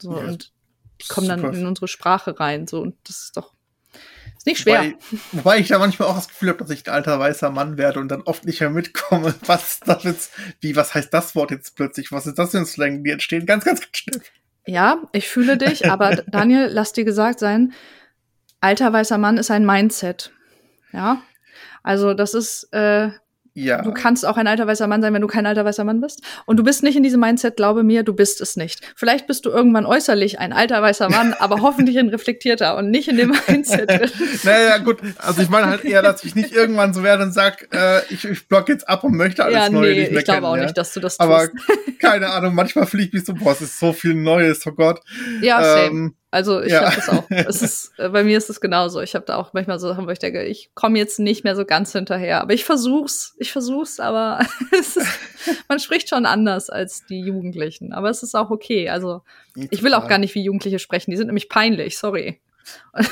[0.00, 0.52] So, ja, und
[1.00, 1.42] die kommen super.
[1.42, 2.66] dann in unsere Sprache rein.
[2.66, 3.54] So, und das ist doch
[4.42, 4.82] ist nicht schwer.
[4.82, 4.96] Wobei,
[5.32, 8.00] wobei ich da manchmal auch das Gefühl habe, dass ich ein alter weißer Mann werde
[8.00, 9.34] und dann oft nicht mehr mitkomme.
[9.46, 12.10] Was das jetzt, wie, was heißt das Wort jetzt plötzlich?
[12.10, 13.04] Was ist das für ein Slang?
[13.04, 14.20] Die entstehen ganz, ganz, ganz schnell.
[14.66, 17.72] Ja, ich fühle dich, aber Daniel, lass dir gesagt sein,
[18.62, 20.32] alter weißer Mann ist ein Mindset.
[20.92, 21.22] Ja.
[21.82, 23.10] Also das ist, äh,
[23.54, 23.82] ja.
[23.82, 26.22] Du kannst auch ein alter weißer Mann sein, wenn du kein alter weißer Mann bist.
[26.46, 28.80] Und du bist nicht in diesem Mindset, glaube mir, du bist es nicht.
[28.96, 33.08] Vielleicht bist du irgendwann äußerlich ein alter weißer Mann, aber hoffentlich ein reflektierter und nicht
[33.08, 34.10] in dem Mindset drin.
[34.44, 35.00] naja, gut.
[35.18, 38.24] Also ich meine halt eher, dass ich nicht irgendwann so werde und sag, äh, ich,
[38.24, 40.56] ich block jetzt ab und möchte alles ja, Neue nee, nicht mehr ich glaube auch
[40.56, 41.20] nicht, dass du das tust.
[41.20, 41.48] Aber
[41.98, 45.00] keine Ahnung, manchmal fühle ich mich so, boah, es ist so viel Neues, oh Gott.
[45.42, 46.12] Ja, same.
[46.32, 46.86] Also ich ja.
[46.86, 47.24] habe das auch.
[47.30, 49.02] Es ist, äh, bei mir ist es genauso.
[49.02, 51.66] Ich habe da auch manchmal so, wo ich denke, ich komme jetzt nicht mehr so
[51.66, 52.40] ganz hinterher.
[52.40, 54.40] Aber ich versuch's, ich versuch's, aber
[54.72, 54.98] ist,
[55.68, 57.92] man spricht schon anders als die Jugendlichen.
[57.92, 58.88] Aber es ist auch okay.
[58.88, 59.20] Also
[59.70, 61.10] ich will auch gar nicht wie Jugendliche sprechen.
[61.10, 62.40] Die sind nämlich peinlich, sorry.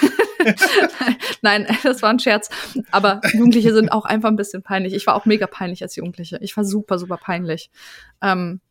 [1.42, 2.48] Nein, das war ein Scherz.
[2.90, 4.94] Aber Jugendliche sind auch einfach ein bisschen peinlich.
[4.94, 6.38] Ich war auch mega peinlich als Jugendliche.
[6.40, 7.70] Ich war super, super peinlich.
[8.22, 8.62] Ähm,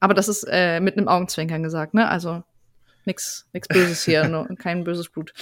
[0.00, 2.08] aber das ist äh, mit einem Augenzwinkern gesagt, ne?
[2.08, 2.42] Also
[3.04, 5.32] Nix, nix Böses hier, nur kein böses Blut.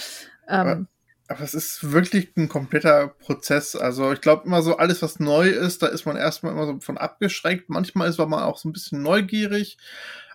[0.48, 0.86] Ähm, aber,
[1.28, 3.76] aber, es ist wirklich ein kompletter Prozess.
[3.76, 6.80] Also ich glaube immer so, alles, was neu ist, da ist man erstmal immer so
[6.80, 7.68] von abgeschränkt.
[7.68, 9.78] Manchmal ist man auch so ein bisschen neugierig,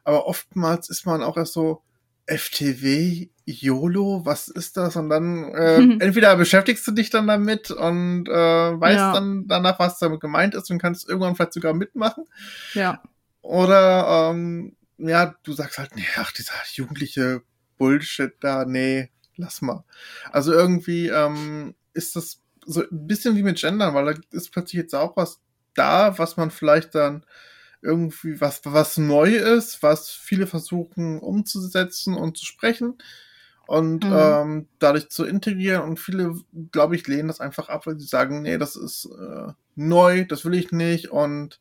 [0.03, 1.83] aber oftmals ist man auch erst so,
[2.25, 4.95] FTW, YOLO, was ist das?
[4.95, 9.13] Und dann äh, entweder beschäftigst du dich dann damit und äh, weißt ja.
[9.13, 12.25] dann danach, was damit gemeint ist und kannst irgendwann vielleicht sogar mitmachen.
[12.73, 13.01] Ja.
[13.41, 17.41] Oder ähm, ja, du sagst halt, nee, ach, dieser jugendliche
[17.77, 19.83] Bullshit da, nee, lass mal.
[20.31, 24.81] Also irgendwie ähm, ist das so ein bisschen wie mit Gendern, weil da ist plötzlich
[24.81, 25.41] jetzt auch was
[25.73, 27.25] da, was man vielleicht dann
[27.81, 32.97] irgendwie was, was neu ist, was viele versuchen umzusetzen und zu sprechen
[33.67, 34.13] und mhm.
[34.15, 35.83] ähm, dadurch zu integrieren.
[35.83, 36.35] Und viele,
[36.71, 40.45] glaube ich, lehnen das einfach ab, weil sie sagen, nee, das ist äh, neu, das
[40.45, 41.59] will ich nicht und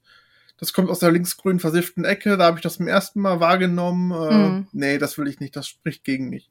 [0.59, 4.11] das kommt aus der linksgrün versifften Ecke, da habe ich das zum ersten Mal wahrgenommen.
[4.13, 4.67] Äh, mhm.
[4.73, 6.51] Nee, das will ich nicht, das spricht gegen mich.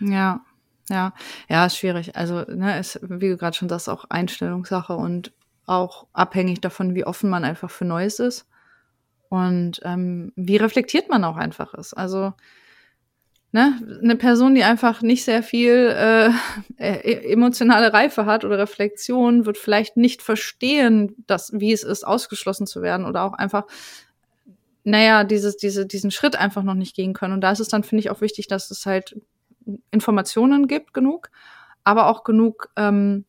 [0.00, 0.44] Ja,
[0.88, 1.14] ja,
[1.48, 2.16] ja, ist schwierig.
[2.16, 5.32] Also, ne, ist, wie du gerade schon sagst, auch Einstellungssache und
[5.66, 8.46] auch abhängig davon, wie offen man einfach für Neues ist
[9.28, 11.94] und ähm, wie reflektiert man auch einfach ist.
[11.94, 12.34] Also
[13.52, 16.30] ne, eine Person, die einfach nicht sehr viel äh,
[16.78, 22.66] e-, emotionale Reife hat oder Reflexion, wird vielleicht nicht verstehen, dass, wie es ist, ausgeschlossen
[22.66, 23.64] zu werden oder auch einfach,
[24.84, 27.34] naja, dieses, diese, diesen Schritt einfach noch nicht gehen können.
[27.34, 29.16] Und da ist es dann, finde ich, auch wichtig, dass es halt
[29.90, 31.30] Informationen gibt genug,
[31.84, 33.24] aber auch genug ähm,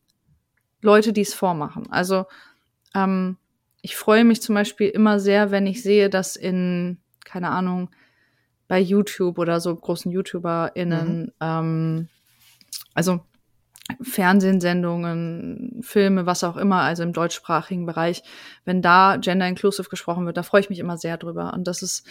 [0.80, 1.90] Leute, die es vormachen.
[1.90, 2.24] Also
[2.94, 3.36] ähm,
[3.82, 7.90] ich freue mich zum Beispiel immer sehr, wenn ich sehe, dass in, keine Ahnung,
[8.72, 11.32] bei YouTube oder so großen YouTuberInnen, mhm.
[11.42, 12.08] ähm,
[12.94, 13.20] also
[14.00, 18.22] Fernsehsendungen, Filme, was auch immer, also im deutschsprachigen Bereich,
[18.64, 21.52] wenn da Gender Inclusive gesprochen wird, da freue ich mich immer sehr drüber.
[21.52, 22.06] Und das ist,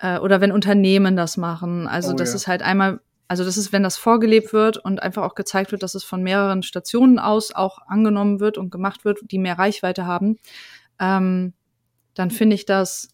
[0.00, 2.36] äh, oder wenn Unternehmen das machen, also oh, das ja.
[2.36, 5.82] ist halt einmal, also das ist, wenn das vorgelebt wird und einfach auch gezeigt wird,
[5.82, 10.04] dass es von mehreren Stationen aus auch angenommen wird und gemacht wird, die mehr Reichweite
[10.04, 10.36] haben,
[11.00, 11.54] ähm,
[12.12, 13.08] dann finde ich das,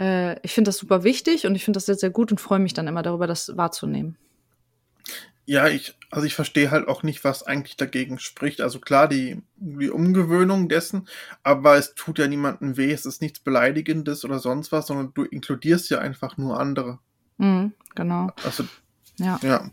[0.00, 2.58] äh, ich finde das super wichtig und ich finde das sehr, sehr gut und freue
[2.58, 4.16] mich dann immer darüber, das wahrzunehmen.
[5.46, 8.60] Ja, ich, also ich verstehe halt auch nicht, was eigentlich dagegen spricht.
[8.60, 11.08] Also klar, die, die Umgewöhnung dessen,
[11.42, 15.24] aber es tut ja niemandem weh, es ist nichts Beleidigendes oder sonst was, sondern du
[15.24, 16.98] inkludierst ja einfach nur andere.
[17.38, 18.30] Mhm, genau.
[18.44, 18.64] Also,
[19.16, 19.40] ja.
[19.42, 19.70] ja.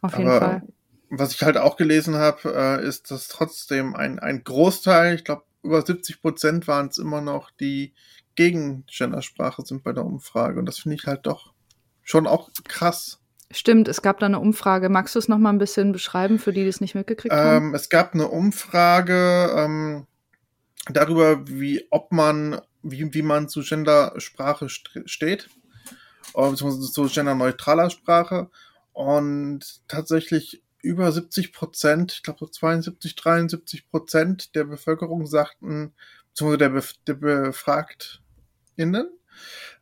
[0.00, 0.62] Auf jeden aber, Fall.
[1.10, 5.44] Was ich halt auch gelesen habe, äh, ist, dass trotzdem ein, ein Großteil, ich glaube
[5.62, 7.92] über 70 Prozent waren es immer noch, die
[8.36, 10.58] gegen Gendersprache sind bei der Umfrage.
[10.58, 11.52] Und das finde ich halt doch
[12.02, 13.20] schon auch krass.
[13.50, 14.88] Stimmt, es gab da eine Umfrage.
[14.88, 17.40] Magst du es noch mal ein bisschen beschreiben, für die, die es nicht mitgekriegt ähm,
[17.40, 17.74] haben?
[17.74, 20.06] Es gab eine Umfrage ähm,
[20.88, 25.48] darüber, wie, ob man, wie, wie man zu Gendersprache steht,
[26.34, 28.50] beziehungsweise zu genderneutraler Sprache.
[28.92, 35.92] Und tatsächlich über 70 Prozent, ich glaube so 72, 73 Prozent der Bevölkerung sagten,
[36.30, 37.14] beziehungsweise der, Bef der
[38.76, 39.08] BefragtInnen.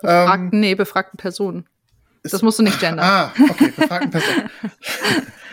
[0.01, 1.67] Befragten, ähm, nee, befragten Personen.
[2.23, 3.05] Das musst du nicht gendern.
[3.07, 4.51] Ah, okay, befragten Personen.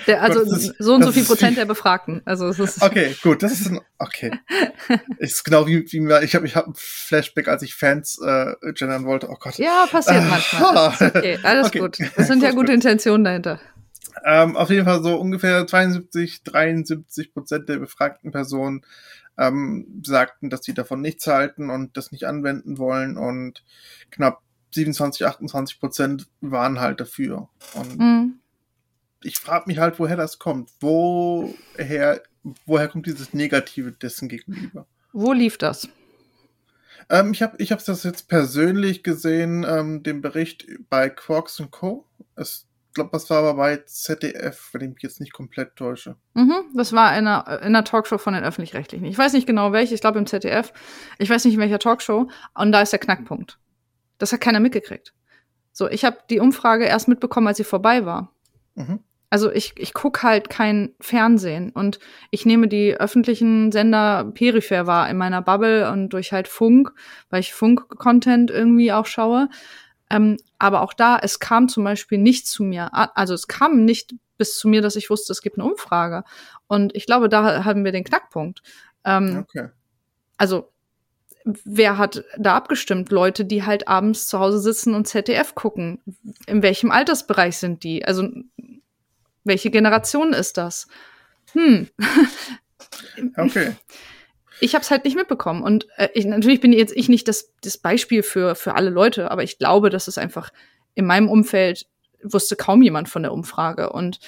[0.08, 2.24] Der, also Gott, ist, so und so viel Prozent der Befragten.
[2.26, 4.32] Also es ist okay, gut, das ist ein, okay.
[5.20, 8.56] ist genau wie, wie mir, ich habe ich hab ein Flashback, als ich Fans äh,
[8.74, 9.30] gendern wollte.
[9.30, 9.60] Oh Gott.
[9.60, 10.88] Ja, passiert manchmal.
[11.00, 11.80] okay, alles okay.
[11.80, 12.00] gut.
[12.16, 13.60] Das sind ja gute Intentionen dahinter.
[14.26, 18.84] Ähm, auf jeden Fall so ungefähr 72, 73 Prozent der befragten Personen
[19.38, 23.64] ähm, sagten, dass sie davon nichts halten und das nicht anwenden wollen und
[24.10, 24.42] knapp
[24.74, 27.50] 27, 28 Prozent waren halt dafür.
[27.74, 28.40] Und mhm.
[29.24, 30.72] ich frage mich halt, woher das kommt.
[30.80, 32.22] Woher,
[32.66, 34.86] woher kommt dieses Negative dessen gegenüber?
[35.14, 35.90] Wo lief das?
[37.10, 42.06] Ähm, ich habe ich hab das jetzt persönlich gesehen, ähm, den Bericht bei Quarks Co.
[42.36, 46.16] Es glaube, das war aber bei ZDF, wenn ich mich jetzt nicht komplett täusche.
[46.34, 49.06] Mhm, das war in einer, in einer Talkshow von den Öffentlich-Rechtlichen.
[49.06, 50.74] Ich weiß nicht genau welche, ich glaube im ZDF.
[51.18, 52.30] Ich weiß nicht in welcher Talkshow.
[52.54, 53.60] Und da ist der Knackpunkt.
[54.18, 55.14] Das hat keiner mitgekriegt.
[55.72, 58.34] So, ich habe die Umfrage erst mitbekommen, als sie vorbei war.
[58.76, 59.00] Mhm.
[59.32, 62.00] Also ich, ich guck halt kein Fernsehen und
[62.32, 66.92] ich nehme die öffentlichen Sender peripher wahr in meiner Bubble und durch halt Funk,
[67.30, 69.48] weil ich Funk-Content irgendwie auch schaue.
[70.12, 74.14] Ähm, aber auch da, es kam zum Beispiel nicht zu mir, also es kam nicht
[74.38, 76.26] bis zu mir, dass ich wusste, es gibt eine Umfrage.
[76.68, 78.62] Und ich glaube, da haben wir den Knackpunkt.
[79.06, 79.70] Ähm, okay.
[80.38, 80.74] Also,
[81.46, 83.10] wer hat da abgestimmt?
[83.12, 86.02] Leute, die halt abends zu Hause sitzen und ZDF gucken.
[86.46, 88.04] In welchem Altersbereich sind die?
[88.04, 88.28] Also,
[89.46, 90.88] welche Generation ist das?
[91.54, 91.88] Hm.
[93.38, 93.76] Okay.
[94.62, 95.64] Ich habe es halt nicht mitbekommen.
[95.64, 99.32] Und äh, ich, natürlich bin jetzt ich nicht das, das Beispiel für, für alle Leute,
[99.32, 100.52] aber ich glaube, dass es einfach
[100.94, 101.88] in meinem Umfeld
[102.24, 103.92] wusste kaum jemand von der Umfrage.
[103.92, 104.20] Und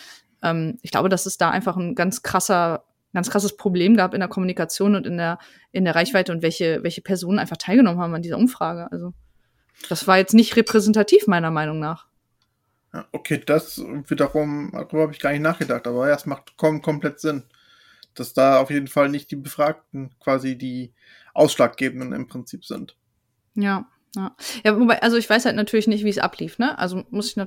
[0.42, 4.22] ähm, ich glaube, dass es da einfach ein ganz krasser, ganz krasses Problem gab in
[4.22, 5.38] der Kommunikation und in der,
[5.72, 8.92] in der Reichweite und welche, welche Personen einfach teilgenommen haben an dieser Umfrage.
[8.92, 9.14] Also
[9.88, 12.08] das war jetzt nicht repräsentativ, meiner Meinung nach.
[13.12, 17.20] okay, das wiederum, darüber habe ich gar nicht nachgedacht, aber ja, es macht kom komplett
[17.20, 17.44] Sinn
[18.20, 20.94] dass da auf jeden Fall nicht die Befragten quasi die
[21.34, 22.96] Ausschlaggebenden im Prinzip sind.
[23.56, 24.36] Ja, ja.
[24.64, 26.78] Ja, wobei, also ich weiß halt natürlich nicht, wie es ablief, ne?
[26.78, 27.44] Also muss ich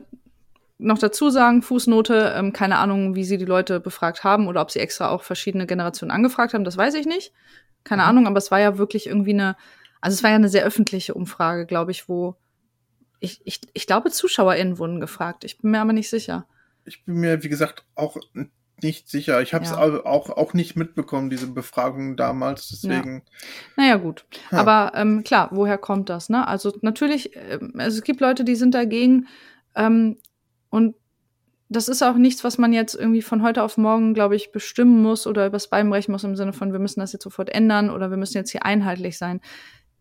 [0.78, 4.70] noch dazu sagen, Fußnote, ähm, keine Ahnung, wie sie die Leute befragt haben oder ob
[4.70, 7.32] sie extra auch verschiedene Generationen angefragt haben, das weiß ich nicht.
[7.84, 8.08] Keine mhm.
[8.08, 9.56] Ahnung, aber es war ja wirklich irgendwie eine
[10.00, 12.36] Also es war ja eine sehr öffentliche Umfrage, glaube ich, wo
[13.20, 15.44] ich, ich, ich glaube, ZuschauerInnen wurden gefragt.
[15.44, 16.46] Ich bin mir aber nicht sicher.
[16.84, 18.16] Ich bin mir, wie gesagt, auch
[18.82, 19.40] nicht sicher.
[19.40, 19.78] Ich habe es ja.
[19.78, 22.68] auch, auch nicht mitbekommen, diese Befragung damals.
[22.68, 23.22] Deswegen.
[23.24, 23.32] Ja.
[23.76, 24.26] Naja, gut.
[24.50, 24.58] Ja.
[24.58, 26.28] Aber ähm, klar, woher kommt das?
[26.28, 26.46] Ne?
[26.46, 29.28] Also natürlich, äh, also es gibt Leute, die sind dagegen.
[29.74, 30.18] Ähm,
[30.70, 30.94] und
[31.68, 35.02] das ist auch nichts, was man jetzt irgendwie von heute auf morgen, glaube ich, bestimmen
[35.02, 37.90] muss oder übers Bein brechen muss im Sinne von, wir müssen das jetzt sofort ändern
[37.90, 39.40] oder wir müssen jetzt hier einheitlich sein.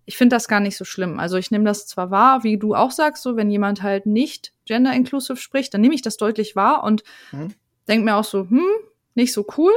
[0.05, 1.19] Ich finde das gar nicht so schlimm.
[1.19, 4.53] Also ich nehme das zwar wahr, wie du auch sagst, so wenn jemand halt nicht
[4.65, 7.55] gender-inclusive spricht, dann nehme ich das deutlich wahr und mhm.
[7.85, 8.65] Denke mir auch so, hm,
[9.13, 9.73] nicht so cool.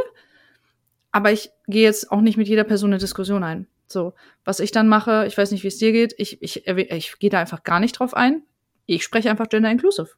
[1.11, 3.67] Aber ich gehe jetzt auch nicht mit jeder Person eine Diskussion ein.
[3.87, 4.13] So,
[4.45, 7.31] was ich dann mache, ich weiß nicht, wie es dir geht, ich, ich, ich gehe
[7.31, 8.43] da einfach gar nicht drauf ein.
[8.87, 10.11] Ich spreche einfach gender-inclusive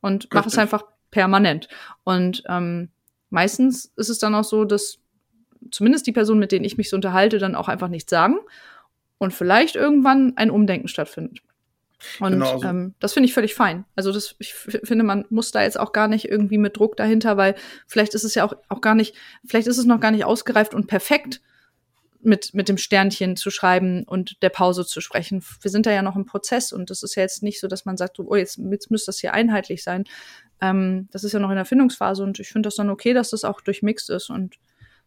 [0.00, 1.68] und mache es einfach permanent.
[2.04, 2.88] Und ähm,
[3.30, 4.98] meistens ist es dann auch so, dass
[5.70, 8.38] zumindest die Personen, mit denen ich mich so unterhalte, dann auch einfach nichts sagen
[9.18, 11.40] und vielleicht irgendwann ein Umdenken stattfindet.
[12.20, 12.66] Und genau so.
[12.66, 13.84] ähm, das finde ich völlig fein.
[13.96, 17.36] Also das, ich finde, man muss da jetzt auch gar nicht irgendwie mit Druck dahinter,
[17.36, 20.24] weil vielleicht ist es ja auch, auch gar nicht, vielleicht ist es noch gar nicht
[20.24, 21.40] ausgereift und perfekt
[22.20, 25.42] mit, mit dem Sternchen zu schreiben und der Pause zu sprechen.
[25.60, 27.84] Wir sind da ja noch im Prozess und das ist ja jetzt nicht so, dass
[27.84, 30.04] man sagt, oh, jetzt, jetzt müsste das hier einheitlich sein.
[30.60, 33.30] Ähm, das ist ja noch in der Findungsphase und ich finde das dann okay, dass
[33.30, 34.56] das auch durchmixt ist und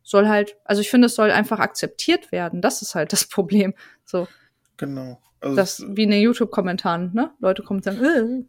[0.03, 2.61] soll halt, also ich finde, es soll einfach akzeptiert werden.
[2.61, 3.73] Das ist halt das Problem.
[4.05, 4.27] So.
[4.77, 5.21] Genau.
[5.41, 7.31] Also das wie in den YouTube-Kommentaren, ne?
[7.39, 8.47] Leute kommen und sagen,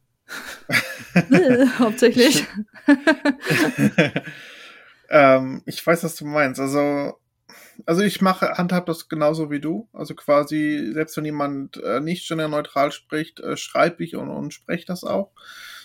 [1.14, 1.34] äh.
[1.34, 2.46] äh, hauptsächlich.
[5.10, 6.60] ähm, ich weiß, was du meinst.
[6.60, 7.18] Also,
[7.86, 9.88] also ich mache, handhab das genauso wie du.
[9.92, 14.86] Also quasi, selbst wenn jemand äh, nicht genderneutral spricht, äh, schreibe ich und, und spreche
[14.86, 15.32] das auch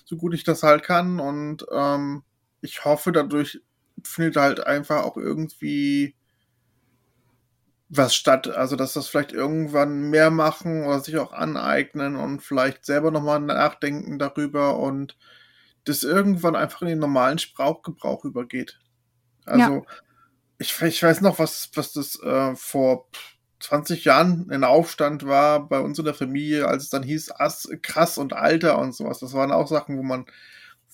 [0.07, 1.19] so gut ich das halt kann.
[1.19, 2.23] Und ähm,
[2.61, 3.61] ich hoffe, dadurch
[4.03, 6.15] findet halt einfach auch irgendwie
[7.89, 8.47] was statt.
[8.47, 13.39] Also, dass das vielleicht irgendwann mehr machen oder sich auch aneignen und vielleicht selber nochmal
[13.39, 15.17] nachdenken darüber und
[15.85, 18.79] das irgendwann einfach in den normalen Sprachgebrauch übergeht.
[19.45, 19.81] Also, ja.
[20.57, 23.07] ich, ich weiß noch, was, was das äh, vor
[23.59, 27.69] 20 Jahren ein Aufstand war bei uns in der Familie, als es dann hieß, Ass,
[27.81, 29.19] krass und Alter und sowas.
[29.19, 30.25] Das waren auch Sachen, wo man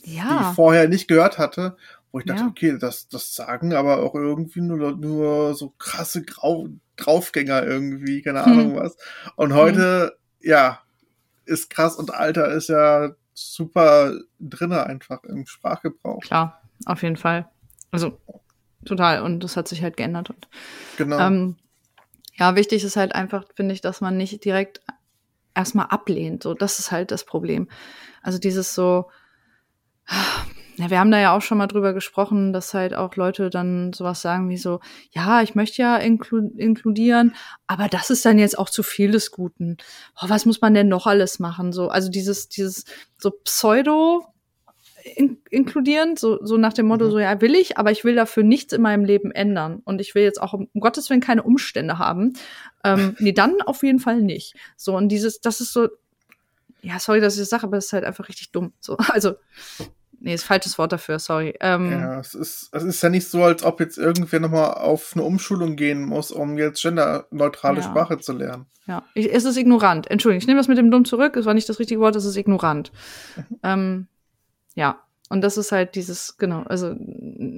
[0.03, 0.49] ja.
[0.49, 1.75] die vorher nicht gehört hatte,
[2.13, 2.47] wo ich dachte, ja.
[2.47, 8.45] okay, das, das sagen aber auch irgendwie nur, nur so krasse Grau Draufgänger irgendwie, keine
[8.45, 8.51] hm.
[8.51, 8.95] Ahnung was.
[9.35, 10.49] Und heute, hm.
[10.49, 10.79] ja,
[11.45, 16.21] ist krass und Alter ist ja super drinne einfach im Sprachgebrauch.
[16.21, 17.49] Klar, auf jeden Fall.
[17.89, 18.19] Also
[18.85, 19.23] total.
[19.23, 20.29] Und das hat sich halt geändert.
[20.29, 20.47] Und,
[20.97, 21.17] genau.
[21.19, 21.55] Ähm,
[22.35, 24.81] ja, wichtig ist halt einfach, finde ich, dass man nicht direkt
[25.55, 26.43] erstmal ablehnt.
[26.43, 27.67] So, das ist halt das Problem.
[28.21, 29.09] Also dieses so,
[30.75, 33.93] ja, wir haben da ja auch schon mal drüber gesprochen, dass halt auch Leute dann
[33.93, 34.79] sowas sagen wie so,
[35.11, 37.35] ja, ich möchte ja inklu inkludieren,
[37.67, 39.77] aber das ist dann jetzt auch zu viel des Guten.
[40.21, 41.73] Oh, was muss man denn noch alles machen?
[41.73, 42.85] So, also dieses, dieses
[43.17, 44.25] so Pseudo
[45.15, 47.11] in inkludieren, so, so nach dem Motto, mhm.
[47.11, 49.81] so ja, will ich, aber ich will dafür nichts in meinem Leben ändern.
[49.85, 52.33] Und ich will jetzt auch um Gottes Willen keine Umstände haben.
[52.83, 54.55] Ähm, nee, dann auf jeden Fall nicht.
[54.75, 55.89] So, und dieses, das ist so,
[56.81, 58.73] ja, sorry, dass ich das sage, aber es ist halt einfach richtig dumm.
[58.79, 59.35] So, also,
[60.23, 61.53] nee, ist falsches Wort dafür, sorry.
[61.59, 65.11] Ähm, ja, es ist, es ist ja nicht so, als ob jetzt irgendwer nochmal auf
[65.13, 67.83] eine Umschulung gehen muss, um jetzt genderneutrale ja.
[67.83, 68.65] Sprache zu lernen.
[68.87, 70.09] Ja, ich, es ist ignorant.
[70.09, 71.35] Entschuldigung, ich nehme das mit dem dumm zurück.
[71.35, 72.91] Es war nicht das richtige Wort, es ist ignorant.
[73.35, 73.43] Mhm.
[73.63, 74.07] Ähm,
[74.75, 74.99] ja,
[75.29, 76.95] und das ist halt dieses, genau, also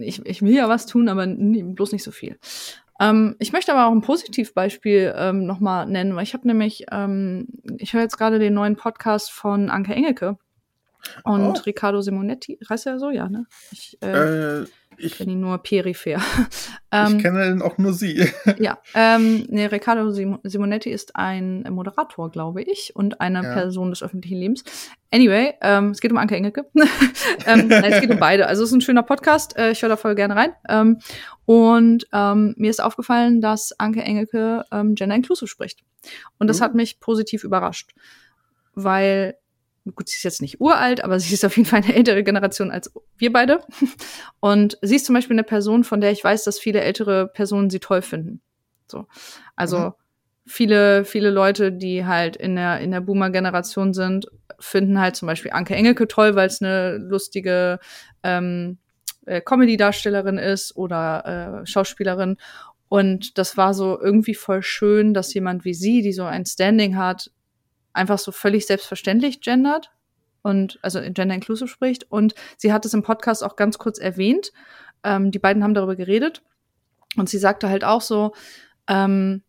[0.02, 2.38] ich, ich will ja was tun, aber bloß nicht so viel.
[3.00, 7.48] Ähm, ich möchte aber auch ein Positivbeispiel ähm, nochmal nennen, weil ich habe nämlich, ähm,
[7.78, 10.38] ich höre jetzt gerade den neuen Podcast von Anke Engelke
[11.24, 11.62] und oh.
[11.66, 12.60] Riccardo Simonetti.
[12.70, 13.10] Heißt er so?
[13.10, 13.46] Ja, ne?
[13.72, 14.66] Ich, äh, äh
[14.98, 16.22] ich kenne ihn nur peripher.
[16.92, 18.30] ähm, ich kenne auch nur sie.
[18.60, 23.54] ja, ähm, nee, Riccardo Simonetti ist ein Moderator, glaube ich, und eine ja.
[23.54, 24.64] Person des öffentlichen Lebens.
[25.12, 26.66] Anyway, ähm, es geht um Anke Engelke.
[27.46, 28.48] ähm, nein, es geht um beide.
[28.48, 29.58] Also es ist ein schöner Podcast.
[29.58, 30.54] Äh, ich höre da voll gerne rein.
[30.68, 31.00] Ähm,
[31.46, 35.84] und ähm, mir ist aufgefallen, dass Anke Engelke ähm, Gender Inclusive spricht.
[36.38, 36.64] Und das mhm.
[36.64, 37.94] hat mich positiv überrascht,
[38.74, 39.36] weil
[39.94, 42.72] gut, sie ist jetzt nicht uralt, aber sie ist auf jeden Fall eine ältere Generation
[42.72, 43.62] als wir beide.
[44.40, 47.70] Und sie ist zum Beispiel eine Person, von der ich weiß, dass viele ältere Personen
[47.70, 48.42] sie toll finden.
[48.88, 49.06] So.
[49.56, 49.94] Also mhm.
[50.46, 54.28] viele, viele Leute, die halt in der, in der Boomer-Generation sind,
[54.60, 57.80] finden halt zum Beispiel Anke Engelke toll, weil es eine lustige
[58.24, 58.78] ähm,
[59.26, 62.38] äh, Comedy-Darstellerin ist oder äh, Schauspielerin.
[62.88, 66.96] Und das war so irgendwie voll schön, dass jemand wie sie, die so ein Standing
[66.96, 67.32] hat,
[67.96, 69.92] einfach so völlig selbstverständlich gendert
[70.42, 72.12] und also Gender Inclusive spricht.
[72.12, 74.52] Und sie hat es im Podcast auch ganz kurz erwähnt.
[75.04, 76.44] Ähm, die beiden haben darüber geredet.
[77.18, 78.34] Und sie sagte halt auch so,
[78.88, 79.42] ähm,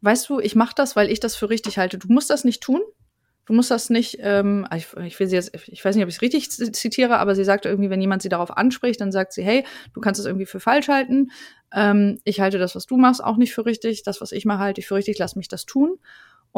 [0.00, 1.98] weißt du, ich mache das, weil ich das für richtig halte.
[1.98, 2.80] Du musst das nicht tun.
[3.44, 6.16] Du musst das nicht, ähm, ich, ich will sie jetzt, ich weiß nicht, ob ich
[6.16, 9.42] es richtig zitiere, aber sie sagt irgendwie, wenn jemand sie darauf anspricht, dann sagt sie,
[9.42, 11.30] hey, du kannst es irgendwie für falsch halten.
[11.72, 14.02] Ähm, ich halte das, was du machst, auch nicht für richtig.
[14.02, 15.18] Das, was ich mache, halte ich für richtig.
[15.18, 15.98] Lass mich das tun.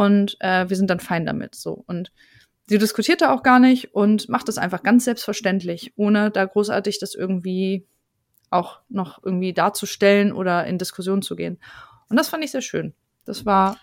[0.00, 1.54] Und äh, wir sind dann fein damit.
[1.54, 2.10] So und
[2.66, 6.98] sie diskutiert da auch gar nicht und macht das einfach ganz selbstverständlich, ohne da großartig
[7.00, 7.86] das irgendwie
[8.48, 11.58] auch noch irgendwie darzustellen oder in Diskussion zu gehen.
[12.08, 12.94] Und das fand ich sehr schön.
[13.26, 13.76] Das war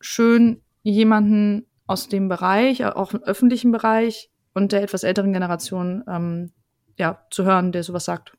[0.00, 6.52] schön, jemanden aus dem Bereich, auch im öffentlichen Bereich und der etwas älteren Generation ähm,
[6.96, 8.32] ja, zu hören, der sowas sagt.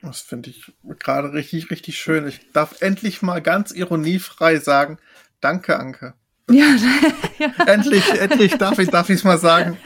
[0.00, 2.26] Das finde ich gerade richtig, richtig schön.
[2.26, 4.96] Ich darf endlich mal ganz ironiefrei sagen,
[5.42, 6.14] danke, Anke.
[6.50, 6.64] Ja,
[7.38, 7.64] ja.
[7.66, 9.76] endlich, endlich darf ich darf mal sagen.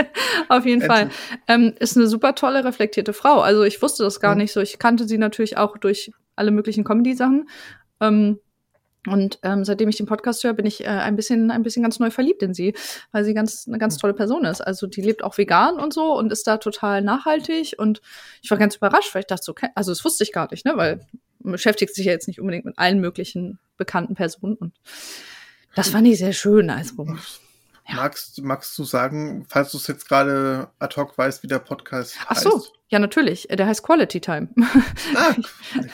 [0.48, 0.98] Auf jeden endlich.
[0.98, 1.10] Fall.
[1.48, 3.40] Ähm, ist eine super tolle, reflektierte Frau.
[3.40, 4.42] Also ich wusste das gar mhm.
[4.42, 4.60] nicht so.
[4.60, 7.48] Ich kannte sie natürlich auch durch alle möglichen Comedy-Sachen.
[8.00, 8.38] Ähm,
[9.08, 11.98] und ähm, seitdem ich den Podcast höre, bin ich äh, ein bisschen, ein bisschen ganz
[11.98, 12.74] neu verliebt in sie,
[13.10, 14.60] weil sie ganz eine ganz tolle Person ist.
[14.60, 17.74] Also die lebt auch vegan und so und ist da total nachhaltig.
[17.78, 18.00] Und
[18.42, 20.64] ich war ganz überrascht, weil ich dachte so, okay, also das wusste ich gar nicht,
[20.64, 21.04] ne, weil
[21.40, 24.54] man beschäftigt sich ja jetzt nicht unbedingt mit allen möglichen bekannten Personen.
[24.54, 24.72] Und
[25.74, 26.70] das fand ich sehr schön.
[26.70, 27.06] Also
[27.88, 27.96] ja.
[27.96, 32.16] Magst, magst du sagen, falls du es jetzt gerade ad hoc weißt, wie der Podcast
[32.24, 32.46] Ach heißt?
[32.46, 33.48] Ach so, ja, natürlich.
[33.48, 34.48] Der heißt Quality Time.
[35.16, 35.34] Ah,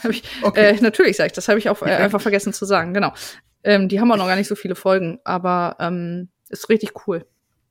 [0.11, 0.76] ich, okay.
[0.76, 3.14] äh, natürlich sage ich, das habe ich auch äh, einfach vergessen zu sagen, genau.
[3.64, 7.26] Ähm, die haben auch noch gar nicht so viele Folgen, aber ähm, ist richtig cool.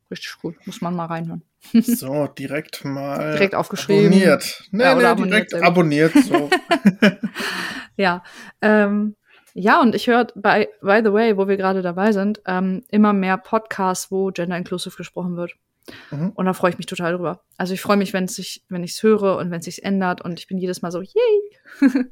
[0.09, 0.55] Richtig cool.
[0.65, 1.43] Muss man mal reinhören.
[1.73, 3.33] so, direkt mal.
[3.33, 4.07] Direkt aufgeschrieben.
[4.07, 4.63] Abonniert.
[4.71, 6.13] Nee, ja, nee, direkt abonniert.
[6.13, 6.49] abonniert so.
[7.97, 8.23] ja.
[8.61, 9.15] Ähm,
[9.59, 13.11] ja, und ich höre, by, by the way, wo wir gerade dabei sind, ähm, immer
[13.11, 15.55] mehr Podcasts, wo Gender Inclusive gesprochen wird.
[16.11, 16.29] Mhm.
[16.35, 17.43] Und da freue ich mich total drüber.
[17.57, 20.21] Also ich freue mich, wenn sich, wenn ich es höre und wenn es sich ändert
[20.21, 21.59] und ich bin jedes Mal so, yay,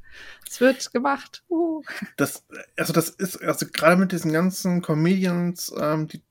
[0.49, 1.43] es wird gemacht.
[1.47, 1.83] Uh.
[2.17, 6.23] Das, also das ist, also gerade mit diesen ganzen Comedians, ähm, die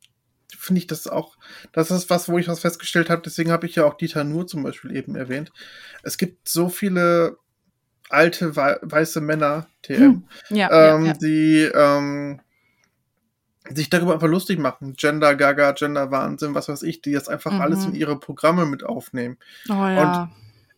[0.59, 1.37] finde ich das auch,
[1.73, 4.49] das ist was, wo ich was festgestellt habe, deswegen habe ich ja auch Dieter Nur
[4.49, 5.53] zum Beispiel eben erwähnt.
[6.03, 7.37] Es gibt so viele
[8.11, 10.25] alte weiße Männer, TM, hm.
[10.51, 11.19] ja, ähm, ja, ja.
[11.19, 12.41] die ähm,
[13.71, 14.95] sich darüber einfach lustig machen.
[14.95, 17.61] Gender Gaga, Gender Wahnsinn, was weiß ich, die das einfach mhm.
[17.61, 19.39] alles in ihre Programme mit aufnehmen.
[19.69, 20.23] Oh, ja.
[20.23, 20.31] Und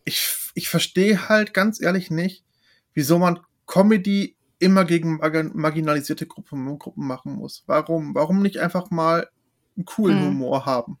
[0.05, 2.45] ich, ich verstehe halt ganz ehrlich nicht,
[2.93, 5.19] wieso man Comedy immer gegen
[5.53, 7.63] marginalisierte Gruppen, Gruppen machen muss.
[7.67, 8.15] Warum?
[8.15, 9.29] Warum nicht einfach mal
[9.75, 10.27] einen coolen mhm.
[10.27, 10.97] Humor haben?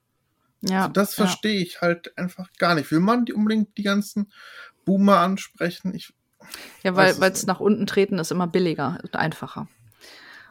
[0.61, 2.91] Ja, also das verstehe ich halt einfach gar nicht.
[2.91, 4.31] Will man die unbedingt die ganzen
[4.87, 5.93] Boomer ansprechen?
[5.93, 6.13] Ich,
[6.83, 9.67] ja, weil es nach unten treten ist immer billiger und einfacher.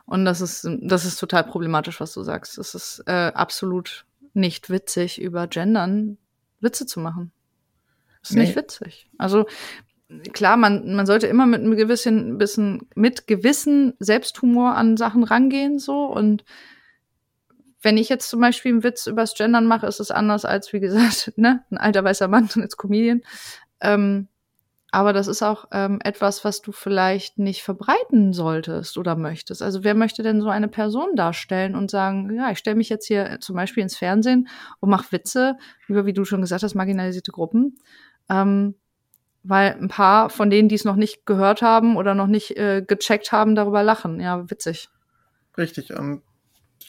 [0.04, 2.58] Und das ist, das ist total problematisch, was du sagst.
[2.58, 6.18] Es ist äh, absolut nicht witzig, über Gendern
[6.60, 7.32] Witze zu machen.
[8.20, 8.42] Das ist nee.
[8.42, 9.08] nicht witzig.
[9.18, 9.46] Also
[10.32, 15.78] klar, man, man sollte immer mit einem gewissen, bisschen, mit gewissen Selbsthumor an Sachen rangehen,
[15.78, 16.04] so.
[16.04, 16.44] Und
[17.82, 20.80] wenn ich jetzt zum Beispiel einen Witz übers Gendern mache, ist es anders als, wie
[20.80, 23.22] gesagt, ne, ein alter weißer Mann als Comedian.
[23.80, 24.28] Ähm,
[24.92, 29.60] aber das ist auch ähm, etwas, was du vielleicht nicht verbreiten solltest oder möchtest.
[29.60, 33.06] Also wer möchte denn so eine Person darstellen und sagen, ja, ich stelle mich jetzt
[33.06, 34.48] hier zum Beispiel ins Fernsehen
[34.80, 35.58] und mache Witze
[35.88, 37.78] über, wie du schon gesagt hast, marginalisierte Gruppen.
[38.30, 38.74] Ähm,
[39.42, 42.82] weil ein paar von denen, die es noch nicht gehört haben oder noch nicht äh,
[42.86, 44.18] gecheckt haben, darüber lachen.
[44.20, 44.88] Ja, witzig.
[45.58, 45.92] Richtig.
[45.92, 46.22] Und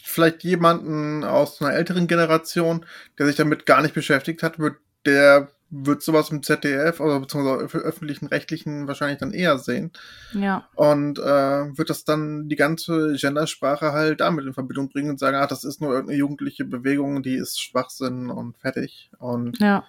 [0.03, 2.85] vielleicht jemanden aus einer älteren Generation,
[3.19, 7.78] der sich damit gar nicht beschäftigt hat, wird der wird sowas im ZDF oder beziehungsweise
[7.80, 9.91] öffentlichen Rechtlichen wahrscheinlich dann eher sehen.
[10.34, 10.68] Ja.
[10.76, 15.36] Und äh, wird das dann die ganze Gendersprache halt damit in Verbindung bringen und sagen,
[15.36, 19.11] ah, das ist nur irgendeine jugendliche Bewegung, die ist Schwachsinn und fertig.
[19.20, 19.84] Und ja.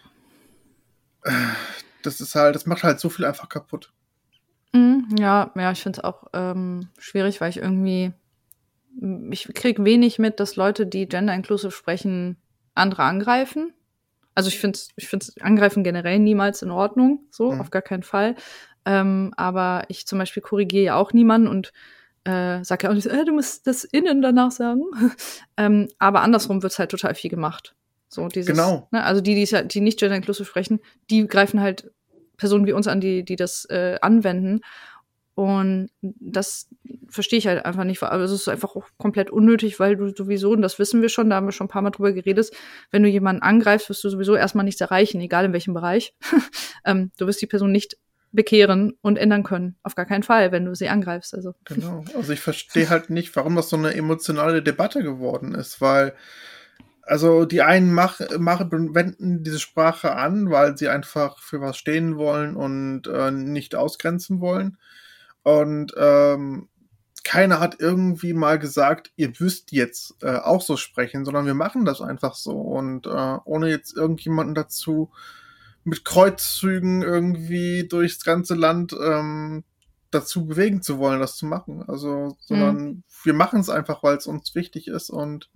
[1.22, 1.32] Äh,
[2.02, 3.92] das ist halt, das macht halt so viel einfach kaputt.
[4.72, 8.12] Mhm, ja, ja, ich finde es auch ähm, schwierig, weil ich irgendwie,
[9.30, 12.36] ich kriege wenig mit, dass Leute, die Gender Inclusive sprechen,
[12.74, 13.72] andere angreifen.
[14.38, 17.60] Also ich finde ich find's Angreifen generell niemals in Ordnung, so, mhm.
[17.60, 18.36] auf gar keinen Fall.
[18.84, 21.72] Ähm, aber ich zum Beispiel korrigiere ja auch niemanden und
[22.22, 24.82] äh, sage ja auch nicht, äh, du musst das innen danach sagen.
[25.56, 27.74] ähm, aber andersrum wird halt total viel gemacht.
[28.08, 28.86] So dieses, genau.
[28.92, 30.78] Ne, also die, die, die nicht gender inclusive sprechen,
[31.10, 31.90] die greifen halt
[32.36, 34.60] Personen wie uns an, die, die das äh, anwenden.
[35.38, 36.66] Und das
[37.08, 38.02] verstehe ich halt einfach nicht.
[38.02, 41.30] Also es ist einfach auch komplett unnötig, weil du sowieso, und das wissen wir schon,
[41.30, 42.50] da haben wir schon ein paar Mal drüber geredet,
[42.90, 46.12] wenn du jemanden angreifst, wirst du sowieso erstmal nichts erreichen, egal in welchem Bereich.
[46.84, 47.98] ähm, du wirst die Person nicht
[48.32, 49.76] bekehren und ändern können.
[49.84, 51.32] Auf gar keinen Fall, wenn du sie angreifst.
[51.36, 51.54] Also.
[51.66, 52.04] Genau.
[52.16, 56.14] Also ich verstehe halt nicht, warum das so eine emotionale Debatte geworden ist, weil
[57.02, 62.16] also die einen mach, machen, wenden diese Sprache an, weil sie einfach für was stehen
[62.16, 64.78] wollen und äh, nicht ausgrenzen wollen.
[65.48, 66.68] Und ähm,
[67.24, 71.86] keiner hat irgendwie mal gesagt, ihr müsst jetzt äh, auch so sprechen, sondern wir machen
[71.86, 75.10] das einfach so und äh, ohne jetzt irgendjemanden dazu
[75.84, 79.64] mit Kreuzzügen irgendwie durchs ganze Land ähm,
[80.10, 81.82] dazu bewegen zu wollen, das zu machen.
[81.88, 83.02] Also, sondern mhm.
[83.24, 85.48] wir machen es einfach, weil es uns wichtig ist und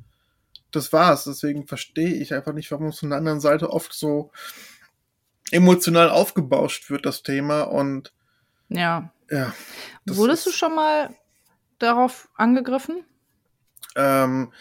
[0.71, 1.25] das war's.
[1.25, 4.31] Deswegen verstehe ich einfach nicht, warum es von der anderen Seite oft so
[5.51, 7.63] emotional aufgebauscht wird, das Thema.
[7.65, 8.15] Und
[8.75, 9.11] ja.
[9.31, 9.53] ja
[10.07, 11.15] Wurdest du schon mal
[11.79, 13.05] darauf angegriffen?
[13.95, 14.53] Ähm,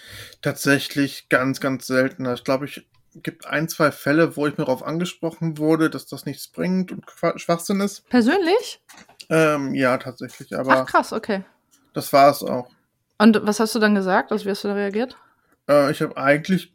[0.41, 2.26] tatsächlich ganz, ganz selten.
[2.34, 6.26] Ich glaube, ich gibt ein, zwei Fälle, wo ich mir darauf angesprochen wurde, dass das
[6.26, 7.03] nichts bringt und
[7.36, 8.07] Schwachsinn ist.
[8.09, 8.82] Persönlich?
[9.30, 10.57] Ähm, ja, tatsächlich.
[10.57, 11.43] Aber Ach krass, okay.
[11.93, 12.70] Das war es auch.
[13.18, 14.32] Und was hast du dann gesagt?
[14.32, 15.18] Also wie hast du da reagiert?
[15.70, 16.72] Äh, ich habe eigentlich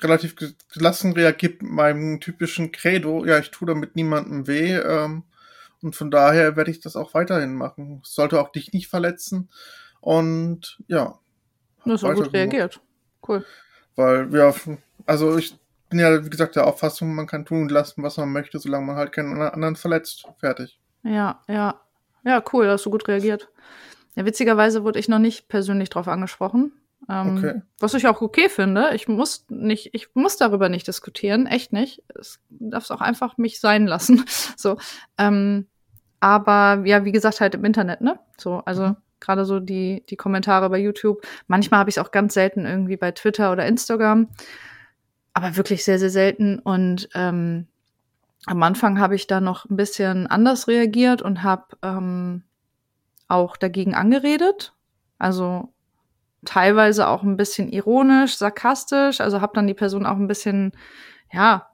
[0.00, 0.36] relativ
[0.72, 3.24] gelassen reagiert mit meinem typischen Credo.
[3.24, 4.76] Ja, ich tue damit niemandem weh.
[4.76, 5.24] Ähm,
[5.82, 8.02] und von daher werde ich das auch weiterhin machen.
[8.04, 9.50] Es sollte auch dich nicht verletzen.
[10.00, 11.18] Und ja.
[11.84, 12.80] Du hast auch gut reagiert.
[13.26, 13.44] Cool.
[13.96, 14.54] Weil, ja,
[15.06, 15.58] also ich
[15.88, 18.86] bin ja, wie gesagt, der Auffassung, man kann tun und lassen, was man möchte, solange
[18.86, 20.26] man halt keinen anderen verletzt.
[20.38, 20.78] Fertig.
[21.02, 21.80] Ja, ja.
[22.24, 23.48] Ja, cool, hast du gut reagiert.
[24.14, 26.72] Ja, witzigerweise wurde ich noch nicht persönlich drauf angesprochen.
[27.08, 27.62] Ähm, okay.
[27.78, 28.90] Was ich auch okay finde.
[28.94, 32.02] Ich muss nicht, ich muss darüber nicht diskutieren, echt nicht.
[32.14, 34.24] Es darf auch einfach mich sein lassen.
[34.56, 34.76] so.
[35.16, 35.66] Ähm,
[36.20, 38.18] aber ja, wie gesagt, halt im Internet, ne?
[38.38, 38.96] So, also mhm.
[39.18, 41.22] gerade so die, die Kommentare bei YouTube.
[41.46, 44.28] Manchmal habe ich es auch ganz selten irgendwie bei Twitter oder Instagram.
[45.32, 46.58] Aber wirklich sehr, sehr selten.
[46.58, 47.68] Und ähm,
[48.46, 52.42] am Anfang habe ich da noch ein bisschen anders reagiert und habe ähm,
[53.28, 54.74] auch dagegen angeredet.
[55.18, 55.72] Also
[56.44, 59.20] teilweise auch ein bisschen ironisch, sarkastisch.
[59.20, 60.72] Also habe dann die Person auch ein bisschen,
[61.32, 61.68] ja,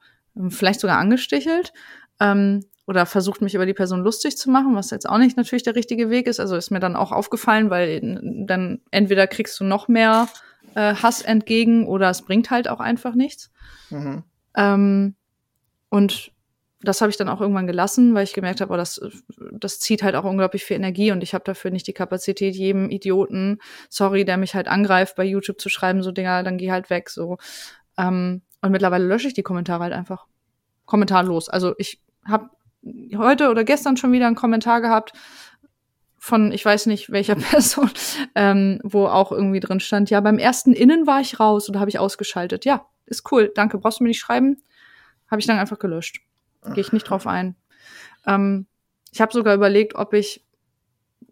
[0.49, 1.73] vielleicht sogar angestichelt.
[2.21, 5.65] Ähm, oder versucht mich über die Person lustig zu machen, was jetzt auch nicht natürlich
[5.65, 6.39] der richtige Weg ist.
[6.39, 8.01] Also ist mir dann auch aufgefallen, weil
[8.47, 10.29] dann entweder kriegst du noch mehr
[10.75, 13.51] äh, Hass entgegen oder es bringt halt auch einfach nichts.
[13.91, 14.23] Mhm.
[14.55, 15.15] Ähm,
[15.89, 16.33] und
[16.81, 19.01] das habe ich dann auch irgendwann gelassen, weil ich gemerkt habe, oh, das,
[19.53, 22.91] das zieht halt auch unglaublich viel Energie und ich habe dafür nicht die Kapazität, jedem
[22.91, 23.59] Idioten,
[23.89, 27.11] sorry, der mich halt angreift, bei YouTube zu schreiben, so Dinger, dann geh halt weg.
[27.11, 27.39] so.
[27.99, 30.27] Ähm, und mittlerweile lösche ich die Kommentare halt einfach.
[30.85, 31.49] Kommentarlos.
[31.49, 32.51] Also ich habe
[33.17, 35.13] heute oder gestern schon wieder einen Kommentar gehabt
[36.19, 37.91] von, ich weiß nicht welcher Person,
[38.35, 41.91] ähm, wo auch irgendwie drin stand, ja, beim ersten Innen war ich raus oder habe
[41.91, 42.65] ich ausgeschaltet.
[42.65, 44.63] Ja, ist cool, danke, brauchst du mir nicht schreiben.
[45.31, 46.21] Habe ich dann einfach gelöscht.
[46.75, 47.57] Gehe ich nicht drauf ein.
[48.27, 48.67] Ähm,
[49.13, 50.45] ich habe sogar überlegt, ob ich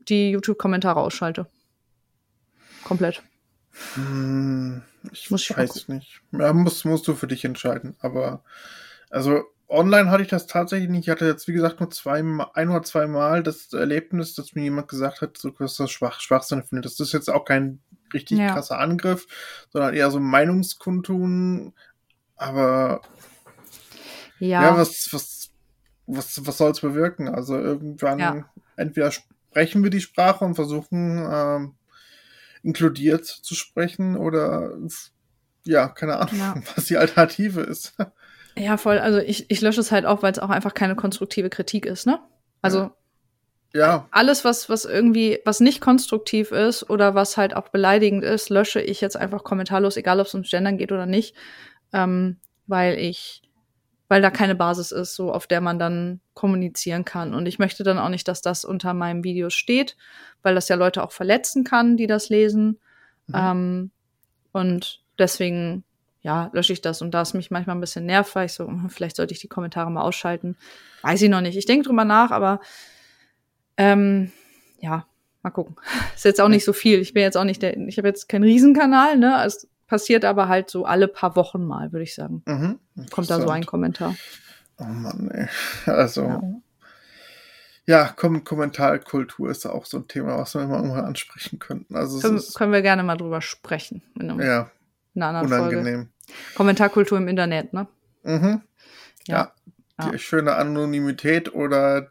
[0.08, 1.46] die YouTube-Kommentare ausschalte.
[2.84, 3.22] Komplett.
[3.94, 4.82] Hm,
[5.12, 6.20] ich muss ich weiß nicht.
[6.32, 7.96] Ja, musst, musst du für dich entscheiden.
[8.00, 8.44] Aber
[9.10, 9.44] also
[9.74, 11.04] online hatte ich das tatsächlich nicht.
[11.04, 12.18] Ich hatte jetzt, wie gesagt, nur zwei,
[12.54, 16.20] ein oder zwei Mal das Erlebnis, dass mir jemand gesagt hat, so, dass das schwach,
[16.20, 16.86] Schwachsinn findet.
[16.86, 17.80] Das ist jetzt auch kein
[18.12, 18.52] richtig ja.
[18.52, 19.26] krasser Angriff,
[19.70, 21.74] sondern eher so Meinungskundtun.
[22.36, 23.02] Aber
[24.38, 25.50] ja, ja was, was,
[26.06, 27.28] was, was soll es bewirken?
[27.28, 28.50] Also irgendwann ja.
[28.76, 31.74] entweder sprechen wir die Sprache und versuchen ähm,
[32.62, 34.76] inkludiert zu sprechen oder
[35.64, 37.94] ja, keine Ahnung, was die Alternative ist.
[38.56, 38.98] Ja, voll.
[38.98, 42.06] Also ich, ich lösche es halt auch, weil es auch einfach keine konstruktive Kritik ist,
[42.06, 42.20] ne?
[42.62, 42.90] Also
[43.72, 44.06] ja.
[44.10, 48.80] alles, was, was irgendwie, was nicht konstruktiv ist oder was halt auch beleidigend ist, lösche
[48.80, 51.34] ich jetzt einfach kommentarlos, egal ob es ums Gendern geht oder nicht.
[51.92, 53.44] Ähm, weil ich
[54.08, 57.34] weil da keine Basis ist, so auf der man dann kommunizieren kann.
[57.34, 59.96] Und ich möchte dann auch nicht, dass das unter meinem Video steht,
[60.42, 62.78] weil das ja Leute auch verletzen kann, die das lesen.
[63.26, 63.34] Mhm.
[63.34, 63.90] Ähm,
[64.52, 65.84] und deswegen,
[66.24, 67.02] ja, lösche ich das.
[67.02, 69.40] Und da es mich manchmal ein bisschen nervt, weil ich so, hm, vielleicht sollte ich
[69.40, 70.56] die Kommentare mal ausschalten.
[71.02, 71.56] Weiß ich noch nicht.
[71.56, 72.60] Ich denke drüber nach, aber
[73.76, 74.32] ähm,
[74.80, 75.06] ja,
[75.42, 75.76] mal gucken.
[76.16, 76.98] Ist jetzt auch nicht so viel.
[77.00, 79.36] Ich bin jetzt auch nicht der, ich habe jetzt keinen Riesenkanal, ne?
[79.36, 82.42] Also passiert aber halt so alle paar Wochen mal, würde ich sagen.
[82.46, 84.16] Mhm, Kommt da so ein Kommentar.
[84.78, 85.46] Oh Mann, ey.
[85.86, 86.22] Also.
[86.22, 86.42] Ja.
[87.86, 91.94] Ja, Kom Kommentarkultur ist auch so ein Thema, was wir mal ansprechen könnten.
[91.94, 94.02] Also können, können wir gerne mal drüber sprechen.
[94.18, 94.70] In einem, ja,
[95.14, 95.94] in einer anderen unangenehm.
[95.94, 96.13] Folge.
[96.54, 97.86] Kommentarkultur im Internet, ne?
[98.22, 98.62] Mhm.
[99.26, 99.52] Ja.
[99.98, 100.10] ja.
[100.10, 102.10] Die schöne Anonymität oder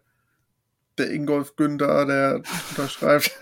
[0.97, 3.31] der Ingolf Günther, der unterschreibt,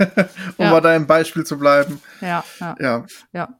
[0.58, 0.72] um ja.
[0.72, 2.02] mal da im Beispiel zu bleiben.
[2.22, 2.76] Ja, ja.
[2.80, 3.06] Ja.
[3.34, 3.60] ja.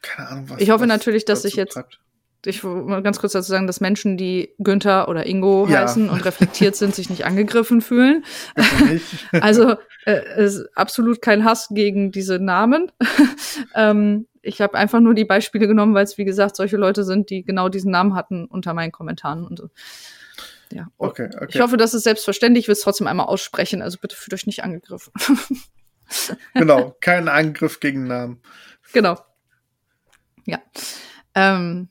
[0.00, 0.60] Keine Ahnung, was.
[0.60, 1.74] Ich hoffe was natürlich, dass ich jetzt.
[1.74, 1.98] Treibt.
[2.44, 5.82] Ich will ganz kurz dazu sagen, dass Menschen, die Günther oder Ingo ja.
[5.82, 8.24] heißen und reflektiert sind, sich nicht angegriffen fühlen.
[9.32, 12.90] also äh, ist absolut kein Hass gegen diese Namen.
[13.76, 17.30] ähm, ich habe einfach nur die Beispiele genommen, weil es wie gesagt solche Leute sind,
[17.30, 19.70] die genau diesen Namen hatten unter meinen Kommentaren und so.
[20.72, 20.88] Ja.
[20.98, 21.46] Okay, okay.
[21.48, 22.64] Ich hoffe, das ist selbstverständlich.
[22.64, 23.82] Ich will es trotzdem einmal aussprechen.
[23.82, 25.12] Also bitte fühlt euch nicht angegriffen.
[26.54, 28.40] genau, kein Angriff gegen Namen.
[28.92, 29.18] Genau.
[30.44, 30.60] Ja.
[31.34, 31.88] Ähm,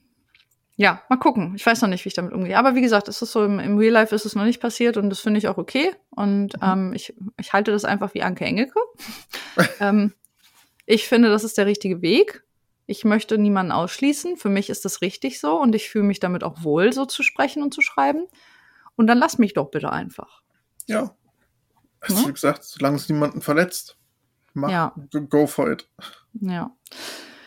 [0.76, 1.54] ja, mal gucken.
[1.56, 2.58] Ich weiß noch nicht, wie ich damit umgehe.
[2.58, 4.97] Aber wie gesagt, es ist so, im, im Real Life ist es noch nicht passiert
[4.97, 5.91] und das finde ich auch okay.
[6.10, 6.64] Und mhm.
[6.64, 8.80] ähm, ich, ich halte das einfach wie Anke Engelke.
[9.80, 10.14] ähm,
[10.86, 12.43] ich finde, das ist der richtige Weg.
[12.86, 14.38] Ich möchte niemanden ausschließen.
[14.38, 17.23] Für mich ist das richtig so und ich fühle mich damit auch wohl, so zu
[17.23, 18.27] sprechen und zu schreiben.
[18.95, 20.41] Und dann lass mich doch bitte einfach.
[20.88, 21.15] Ja.
[22.01, 22.25] Hast ja?
[22.25, 23.97] du gesagt, solange es niemanden verletzt,
[24.53, 24.95] mach, ja.
[25.29, 25.88] go for it.
[26.39, 26.75] Ja.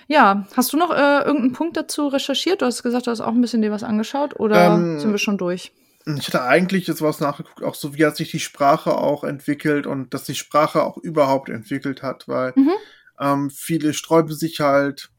[0.07, 2.63] Ja, hast du noch äh, irgendeinen Punkt dazu recherchiert?
[2.63, 5.19] Du hast gesagt, du hast auch ein bisschen dir was angeschaut oder ähm, sind wir
[5.19, 5.73] schon durch?
[6.07, 9.87] Ich hatte eigentlich jetzt was nachgeguckt, auch so wie hat sich die Sprache auch entwickelt
[9.87, 12.73] und dass die Sprache auch überhaupt entwickelt hat, weil mhm.
[13.21, 15.11] Ähm, viele sträuben sich halt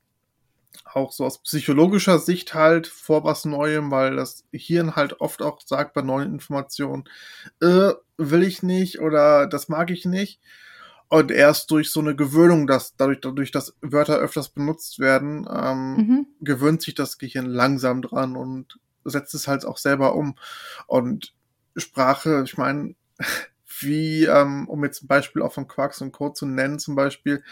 [0.95, 5.59] auch so aus psychologischer Sicht halt vor was Neuem, weil das Hirn halt oft auch
[5.61, 7.03] sagt bei neuen Informationen,
[7.61, 10.39] äh, will ich nicht oder das mag ich nicht.
[11.07, 15.95] Und erst durch so eine Gewöhnung, dass dadurch, dadurch, dass Wörter öfters benutzt werden, ähm,
[15.95, 16.27] mhm.
[16.41, 20.35] gewöhnt sich das Gehirn langsam dran und setzt es halt auch selber um.
[20.87, 21.35] Und
[21.75, 22.95] Sprache, ich meine,
[23.79, 26.31] wie, ähm, um jetzt ein Beispiel auch von Quarks und Co.
[26.31, 27.43] zu nennen, zum Beispiel,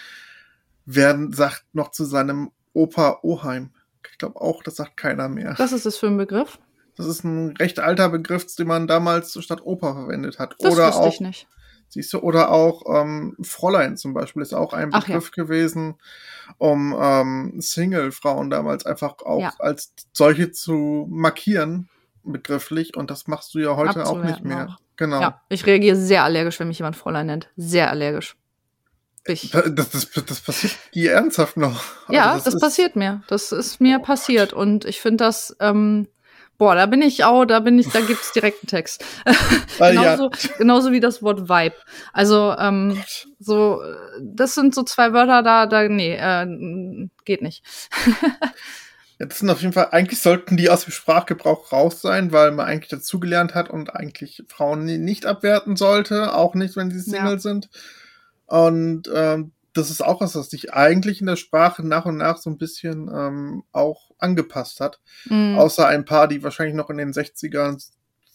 [0.86, 3.72] werden sagt noch zu seinem Opa Oheim.
[4.12, 5.56] Ich glaube auch, das sagt keiner mehr.
[5.58, 6.60] Was ist das für ein Begriff?
[6.96, 10.56] Das ist ein recht alter Begriff, den man damals statt Opa verwendet hat.
[10.60, 11.48] Das Oder auch, ich nicht.
[11.90, 15.44] Siehst du, oder auch ähm, Fräulein zum Beispiel ist auch ein Begriff ja.
[15.44, 15.96] gewesen,
[16.58, 19.54] um ähm, Single-Frauen damals einfach auch ja.
[19.60, 21.90] als solche zu markieren,
[22.24, 22.98] begrifflich.
[22.98, 24.70] Und das machst du ja heute auch nicht mehr.
[24.70, 24.78] Auch.
[24.96, 25.22] Genau.
[25.22, 27.50] Ja, ich reagiere sehr allergisch, wenn mich jemand Fräulein nennt.
[27.58, 28.38] Sehr allergisch.
[29.26, 29.52] Ich.
[29.52, 31.82] Das, das, das passiert dir ernsthaft noch.
[32.08, 33.24] Also ja, das, das passiert mir.
[33.28, 34.52] Das ist mir oh, passiert.
[34.52, 34.60] Gott.
[34.60, 36.08] Und ich finde das ähm,
[36.60, 39.04] Boah, da bin ich auch, da bin ich, da gibt's direkt einen Text.
[39.80, 40.50] genauso, ja.
[40.60, 41.76] genauso wie das Wort Vibe.
[42.14, 43.02] Also, ähm,
[43.40, 43.82] so,
[44.22, 47.66] das sind so zwei Wörter da, da, nee, äh, geht nicht.
[49.20, 52.52] ja, das sind auf jeden Fall, eigentlich sollten die aus dem Sprachgebrauch raus sein, weil
[52.52, 57.34] man eigentlich dazugelernt hat und eigentlich Frauen nicht abwerten sollte, auch nicht, wenn sie Single
[57.34, 57.40] ja.
[57.40, 57.70] sind.
[58.46, 62.38] Und ähm, das ist auch was, was sich eigentlich in der Sprache nach und nach
[62.38, 65.00] so ein bisschen ähm, auch angepasst hat.
[65.26, 65.58] Mhm.
[65.58, 67.84] Außer ein paar, die wahrscheinlich noch in den 60ern,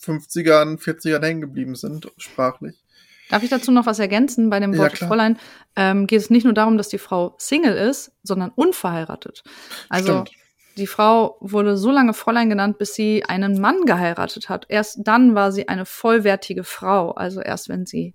[0.03, 2.83] 50ern, 40ern hängen geblieben sind, sprachlich.
[3.29, 4.51] Darf ich dazu noch was ergänzen?
[4.51, 5.39] Bei dem Wort ja, Fräulein
[5.77, 9.43] ähm, geht es nicht nur darum, dass die Frau Single ist, sondern unverheiratet.
[9.91, 10.31] Also Stimmt.
[10.77, 14.65] die Frau wurde so lange Fräulein genannt, bis sie einen Mann geheiratet hat.
[14.69, 17.11] Erst dann war sie eine vollwertige Frau.
[17.11, 18.15] Also erst wenn sie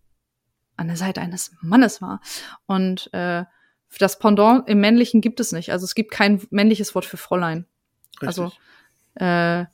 [0.77, 2.21] an der Seite eines Mannes war.
[2.65, 3.45] Und äh,
[3.99, 5.71] das Pendant im Männlichen gibt es nicht.
[5.71, 7.65] Also es gibt kein männliches Wort für Fräulein.
[8.21, 8.27] Richtig.
[8.27, 8.51] Also
[9.15, 9.65] äh,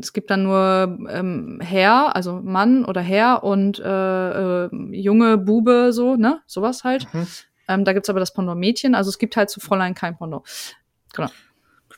[0.00, 5.92] es gibt dann nur ähm, Herr, also Mann oder Herr und äh, äh, junge Bube,
[5.92, 6.40] so, ne?
[6.46, 7.12] Sowas halt.
[7.14, 7.26] Mhm.
[7.68, 8.94] Ähm, da gibt's aber das Pendant Mädchen.
[8.94, 10.42] Also es gibt halt zu Fräulein kein Pendant.
[11.12, 11.30] Genau.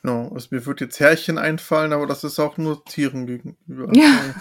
[0.03, 3.89] Genau, also mir wird jetzt Herrchen einfallen, aber das ist auch nur Tieren gegenüber.
[3.93, 4.35] Ja.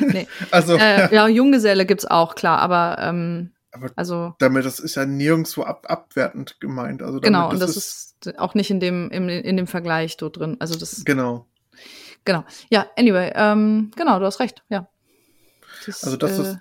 [0.00, 0.26] nee.
[0.50, 5.06] also, äh, ja, Junggeselle gibt's auch, klar, aber, ähm, aber also damit, das ist ja
[5.06, 7.02] nirgendwo ab, abwertend gemeint.
[7.02, 10.18] Also damit, genau, und das, das ist, auch nicht in dem, in, in dem Vergleich
[10.18, 10.58] dort drin.
[10.60, 11.04] Also das.
[11.04, 11.46] Genau.
[12.24, 12.44] Genau.
[12.70, 14.88] Ja, anyway, ähm, genau, du hast recht, ja.
[15.86, 16.58] Das, also das äh, ist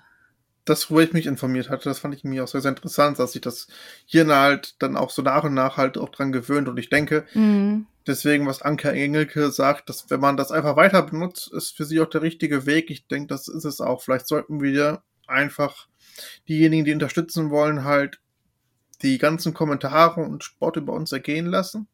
[0.66, 3.34] das, wo ich mich informiert hatte, das fand ich mir auch sehr, sehr interessant, dass
[3.34, 3.68] sich das
[4.06, 6.68] hier halt dann auch so nach und nach halt auch dran gewöhnt.
[6.68, 7.88] Und ich denke, mhm.
[8.06, 12.00] deswegen, was Anke Engelke sagt, dass wenn man das einfach weiter benutzt, ist für sie
[12.00, 12.92] auch der richtige Weg.
[12.92, 14.04] Ich denke, das ist es auch.
[14.04, 15.88] Vielleicht sollten wir einfach
[16.48, 18.20] diejenigen, die unterstützen wollen, halt
[19.02, 21.88] die ganzen Kommentare und Sport über uns ergehen lassen.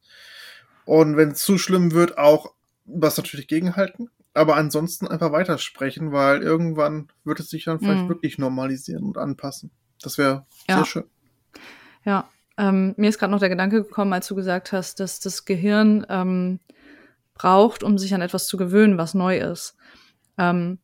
[0.83, 2.53] Und wenn es zu schlimm wird, auch
[2.85, 8.09] was natürlich gegenhalten aber ansonsten einfach weitersprechen, weil irgendwann wird es sich dann vielleicht mhm.
[8.09, 9.71] wirklich normalisieren und anpassen.
[10.01, 10.75] Das wäre ja.
[10.77, 11.03] sehr schön.
[12.05, 15.45] Ja, ähm, mir ist gerade noch der Gedanke gekommen, als du gesagt hast, dass das
[15.45, 16.59] Gehirn ähm,
[17.33, 19.75] braucht, um sich an etwas zu gewöhnen, was neu ist.
[20.37, 20.79] Ähm,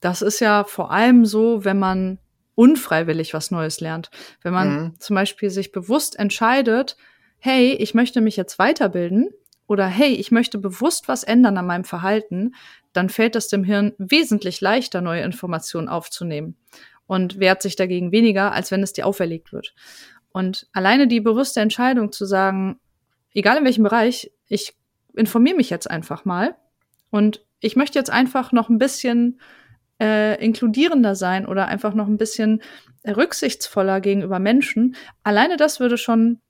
[0.00, 2.18] das ist ja vor allem so, wenn man
[2.54, 4.10] unfreiwillig was Neues lernt.
[4.42, 5.00] Wenn man mhm.
[5.00, 6.96] zum Beispiel sich bewusst entscheidet,
[7.38, 9.30] hey, ich möchte mich jetzt weiterbilden,
[9.66, 12.54] oder hey, ich möchte bewusst was ändern an meinem Verhalten,
[12.92, 16.56] dann fällt es dem Hirn wesentlich leichter, neue Informationen aufzunehmen
[17.06, 19.74] und wehrt sich dagegen weniger, als wenn es dir auferlegt wird.
[20.30, 22.80] Und alleine die bewusste Entscheidung zu sagen,
[23.34, 24.74] egal in welchem Bereich, ich
[25.14, 26.56] informiere mich jetzt einfach mal
[27.10, 29.40] und ich möchte jetzt einfach noch ein bisschen
[30.00, 32.62] äh, inkludierender sein oder einfach noch ein bisschen
[33.06, 34.96] rücksichtsvoller gegenüber Menschen.
[35.22, 36.40] Alleine das würde schon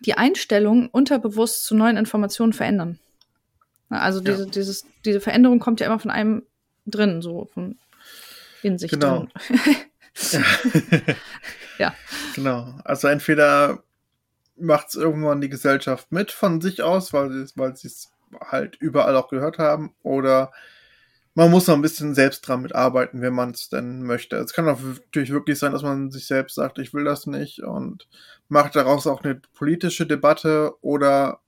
[0.00, 2.98] die Einstellung unterbewusst zu neuen Informationen verändern.
[3.90, 4.50] Also diese, ja.
[4.50, 6.44] dieses, diese Veränderung kommt ja immer von einem
[6.86, 7.76] drin, so von
[8.62, 9.26] in sich genau.
[9.48, 9.76] drin.
[10.32, 11.14] ja.
[11.78, 11.94] ja.
[12.34, 12.74] Genau.
[12.84, 13.82] Also entweder
[14.56, 18.10] macht es irgendwann die Gesellschaft mit von sich aus, weil sie weil es
[18.40, 20.52] halt überall auch gehört haben, oder
[21.34, 24.36] man muss noch ein bisschen selbst dran mitarbeiten, wenn man es denn möchte.
[24.36, 27.60] Es kann auch natürlich wirklich sein, dass man sich selbst sagt, ich will das nicht
[27.62, 28.08] und
[28.48, 31.40] macht daraus auch eine politische Debatte oder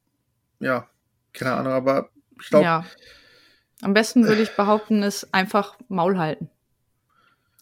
[0.60, 0.88] ja,
[1.32, 2.10] keine Ahnung, aber
[2.42, 2.50] ich.
[2.50, 2.84] Ja.
[3.82, 6.48] Am besten würde ich behaupten, ist einfach Maul halten.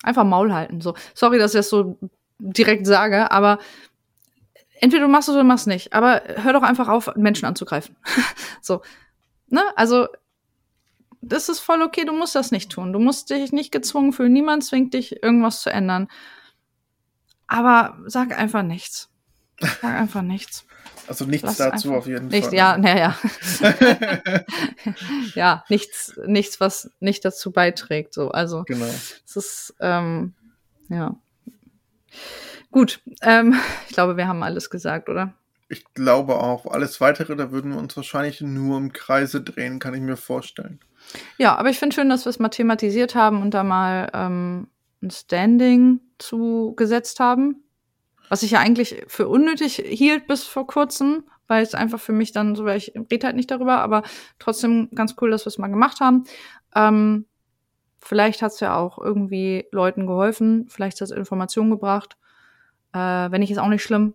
[0.03, 0.81] Einfach Maul halten.
[0.81, 1.99] So, sorry, dass ich das so
[2.39, 3.59] direkt sage, aber
[4.81, 5.93] entweder du machst es oder du machst es nicht.
[5.93, 7.97] Aber hör doch einfach auf, Menschen anzugreifen.
[8.61, 8.83] so.
[9.49, 9.63] Ne?
[9.77, 10.09] Also,
[11.23, 12.93] das ist voll okay, du musst das nicht tun.
[12.93, 14.33] Du musst dich nicht gezwungen fühlen.
[14.33, 16.09] Niemand zwingt dich, irgendwas zu ändern.
[17.47, 19.10] Aber sag einfach nichts.
[19.61, 20.65] Sag einfach nichts.
[21.07, 22.55] Also nichts Lass dazu auf jeden nicht, Fall.
[22.55, 23.17] Ja, naja.
[25.35, 28.15] ja, nichts, nichts, was nicht dazu beiträgt.
[28.15, 28.87] So, also genau.
[28.87, 30.35] es ist ähm,
[30.89, 31.17] ja
[32.71, 33.01] gut.
[33.23, 33.55] Ähm,
[33.89, 35.35] ich glaube, wir haben alles gesagt, oder?
[35.69, 36.67] Ich glaube auch.
[36.67, 40.81] Alles weitere, da würden wir uns wahrscheinlich nur im Kreise drehen, kann ich mir vorstellen.
[41.39, 44.69] Ja, aber ich finde schön, dass wir es mal thematisiert haben und da mal ähm,
[45.03, 47.63] ein Standing zugesetzt haben.
[48.31, 52.33] Was ich ja eigentlich für unnötig hielt bis vor kurzem, weil es einfach für mich
[52.33, 54.05] dann so, weil ich rede halt nicht darüber, aber
[54.39, 56.25] trotzdem ganz cool, dass wir es mal gemacht haben.
[56.75, 57.27] Ähm,
[57.99, 62.17] vielleicht hat es ja auch irgendwie Leuten geholfen, vielleicht hat es Informationen gebracht.
[62.93, 64.15] Äh, wenn nicht, ist auch nicht schlimm.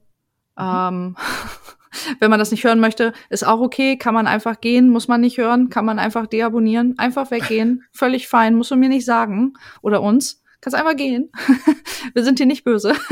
[0.58, 0.60] Mhm.
[0.60, 1.16] Ähm,
[2.20, 5.22] wenn man das nicht hören möchte, ist auch okay, kann man einfach gehen, muss man
[5.22, 9.54] nicht hören, kann man einfach deabonnieren, einfach weggehen, völlig fein, musst du mir nicht sagen
[9.82, 10.42] oder uns.
[10.66, 11.30] Kannst einfach gehen.
[12.16, 12.96] Wir sind hier nicht böse.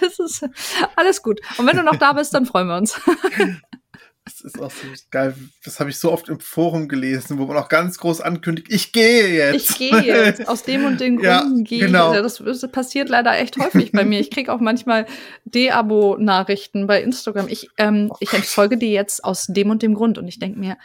[0.00, 0.48] Es ist
[0.96, 1.40] alles gut.
[1.58, 2.98] Und wenn du noch da bist, dann freuen wir uns.
[4.24, 5.36] Das ist auch so geil.
[5.64, 8.90] Das habe ich so oft im Forum gelesen, wo man auch ganz groß ankündigt, ich
[8.90, 9.70] gehe jetzt.
[9.70, 10.48] Ich gehe jetzt.
[10.48, 12.12] Aus dem und den Gründen ja, gehe genau.
[12.12, 12.20] ich.
[12.20, 14.18] Das, das passiert leider echt häufig bei mir.
[14.18, 15.06] Ich kriege auch manchmal
[15.44, 17.46] De-Abo-Nachrichten bei Instagram.
[17.46, 20.18] Ich, ähm, ich entfolge dir jetzt aus dem und dem Grund.
[20.18, 20.76] Und ich denke mir,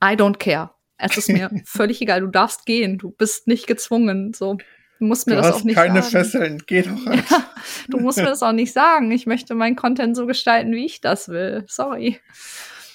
[0.00, 0.75] I don't care.
[0.98, 2.20] Es ist mir völlig egal.
[2.20, 2.98] Du darfst gehen.
[2.98, 4.32] Du bist nicht gezwungen.
[4.34, 4.56] So.
[4.98, 6.12] Du musst mir du das auch nicht keine sagen.
[6.12, 7.22] keine Fesseln, geh doch rein.
[7.30, 7.50] Ja,
[7.88, 9.10] du musst mir das auch nicht sagen.
[9.10, 11.64] Ich möchte meinen Content so gestalten, wie ich das will.
[11.68, 12.20] Sorry.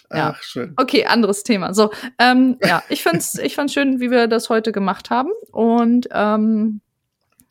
[0.09, 0.35] Ja.
[0.35, 0.73] Ach, schön.
[0.77, 1.73] Okay, anderes Thema.
[1.73, 5.29] So, ähm, ja, ich fand's, ich fand's schön, wie wir das heute gemacht haben.
[5.51, 6.81] Und ähm,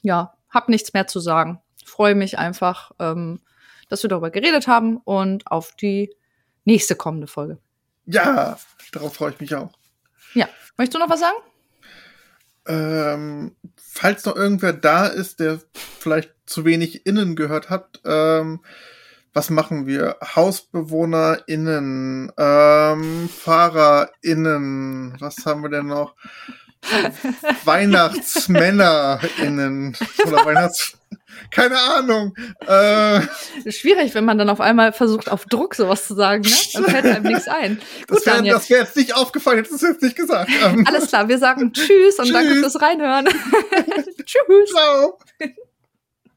[0.02, 1.60] ja, hab nichts mehr zu sagen.
[1.84, 3.40] Freue mich einfach, ähm,
[3.88, 6.14] dass wir darüber geredet haben und auf die
[6.64, 7.58] nächste kommende Folge.
[8.04, 8.58] Ja,
[8.92, 9.72] darauf freue ich mich auch.
[10.34, 10.48] Ja.
[10.76, 11.36] Möchtest du noch was sagen?
[12.66, 15.60] Ähm, falls noch irgendwer da ist, der
[15.98, 18.60] vielleicht zu wenig innen gehört hat, ähm,
[19.32, 20.16] was machen wir?
[20.22, 26.16] HausbewohnerInnen, ähm, FahrerInnen, was haben wir denn noch?
[27.64, 29.96] WeihnachtsmännerInnen
[30.26, 30.98] oder Weihnachts
[31.50, 32.34] keine Ahnung.
[32.66, 33.20] Äh,
[33.70, 36.50] Schwierig, wenn man dann auf einmal versucht, auf Druck sowas zu sagen, ne?
[36.74, 37.80] Dann fällt einem nichts ein.
[38.08, 40.50] Gut, das wäre wär jetzt nicht aufgefallen, hättest du es jetzt nicht gesagt.
[40.64, 40.84] Ähm.
[40.86, 42.32] Alles klar, wir sagen Tschüss und tschüss.
[42.32, 43.26] danke fürs Reinhören.
[44.24, 44.70] tschüss.
[44.70, 45.18] Ciao.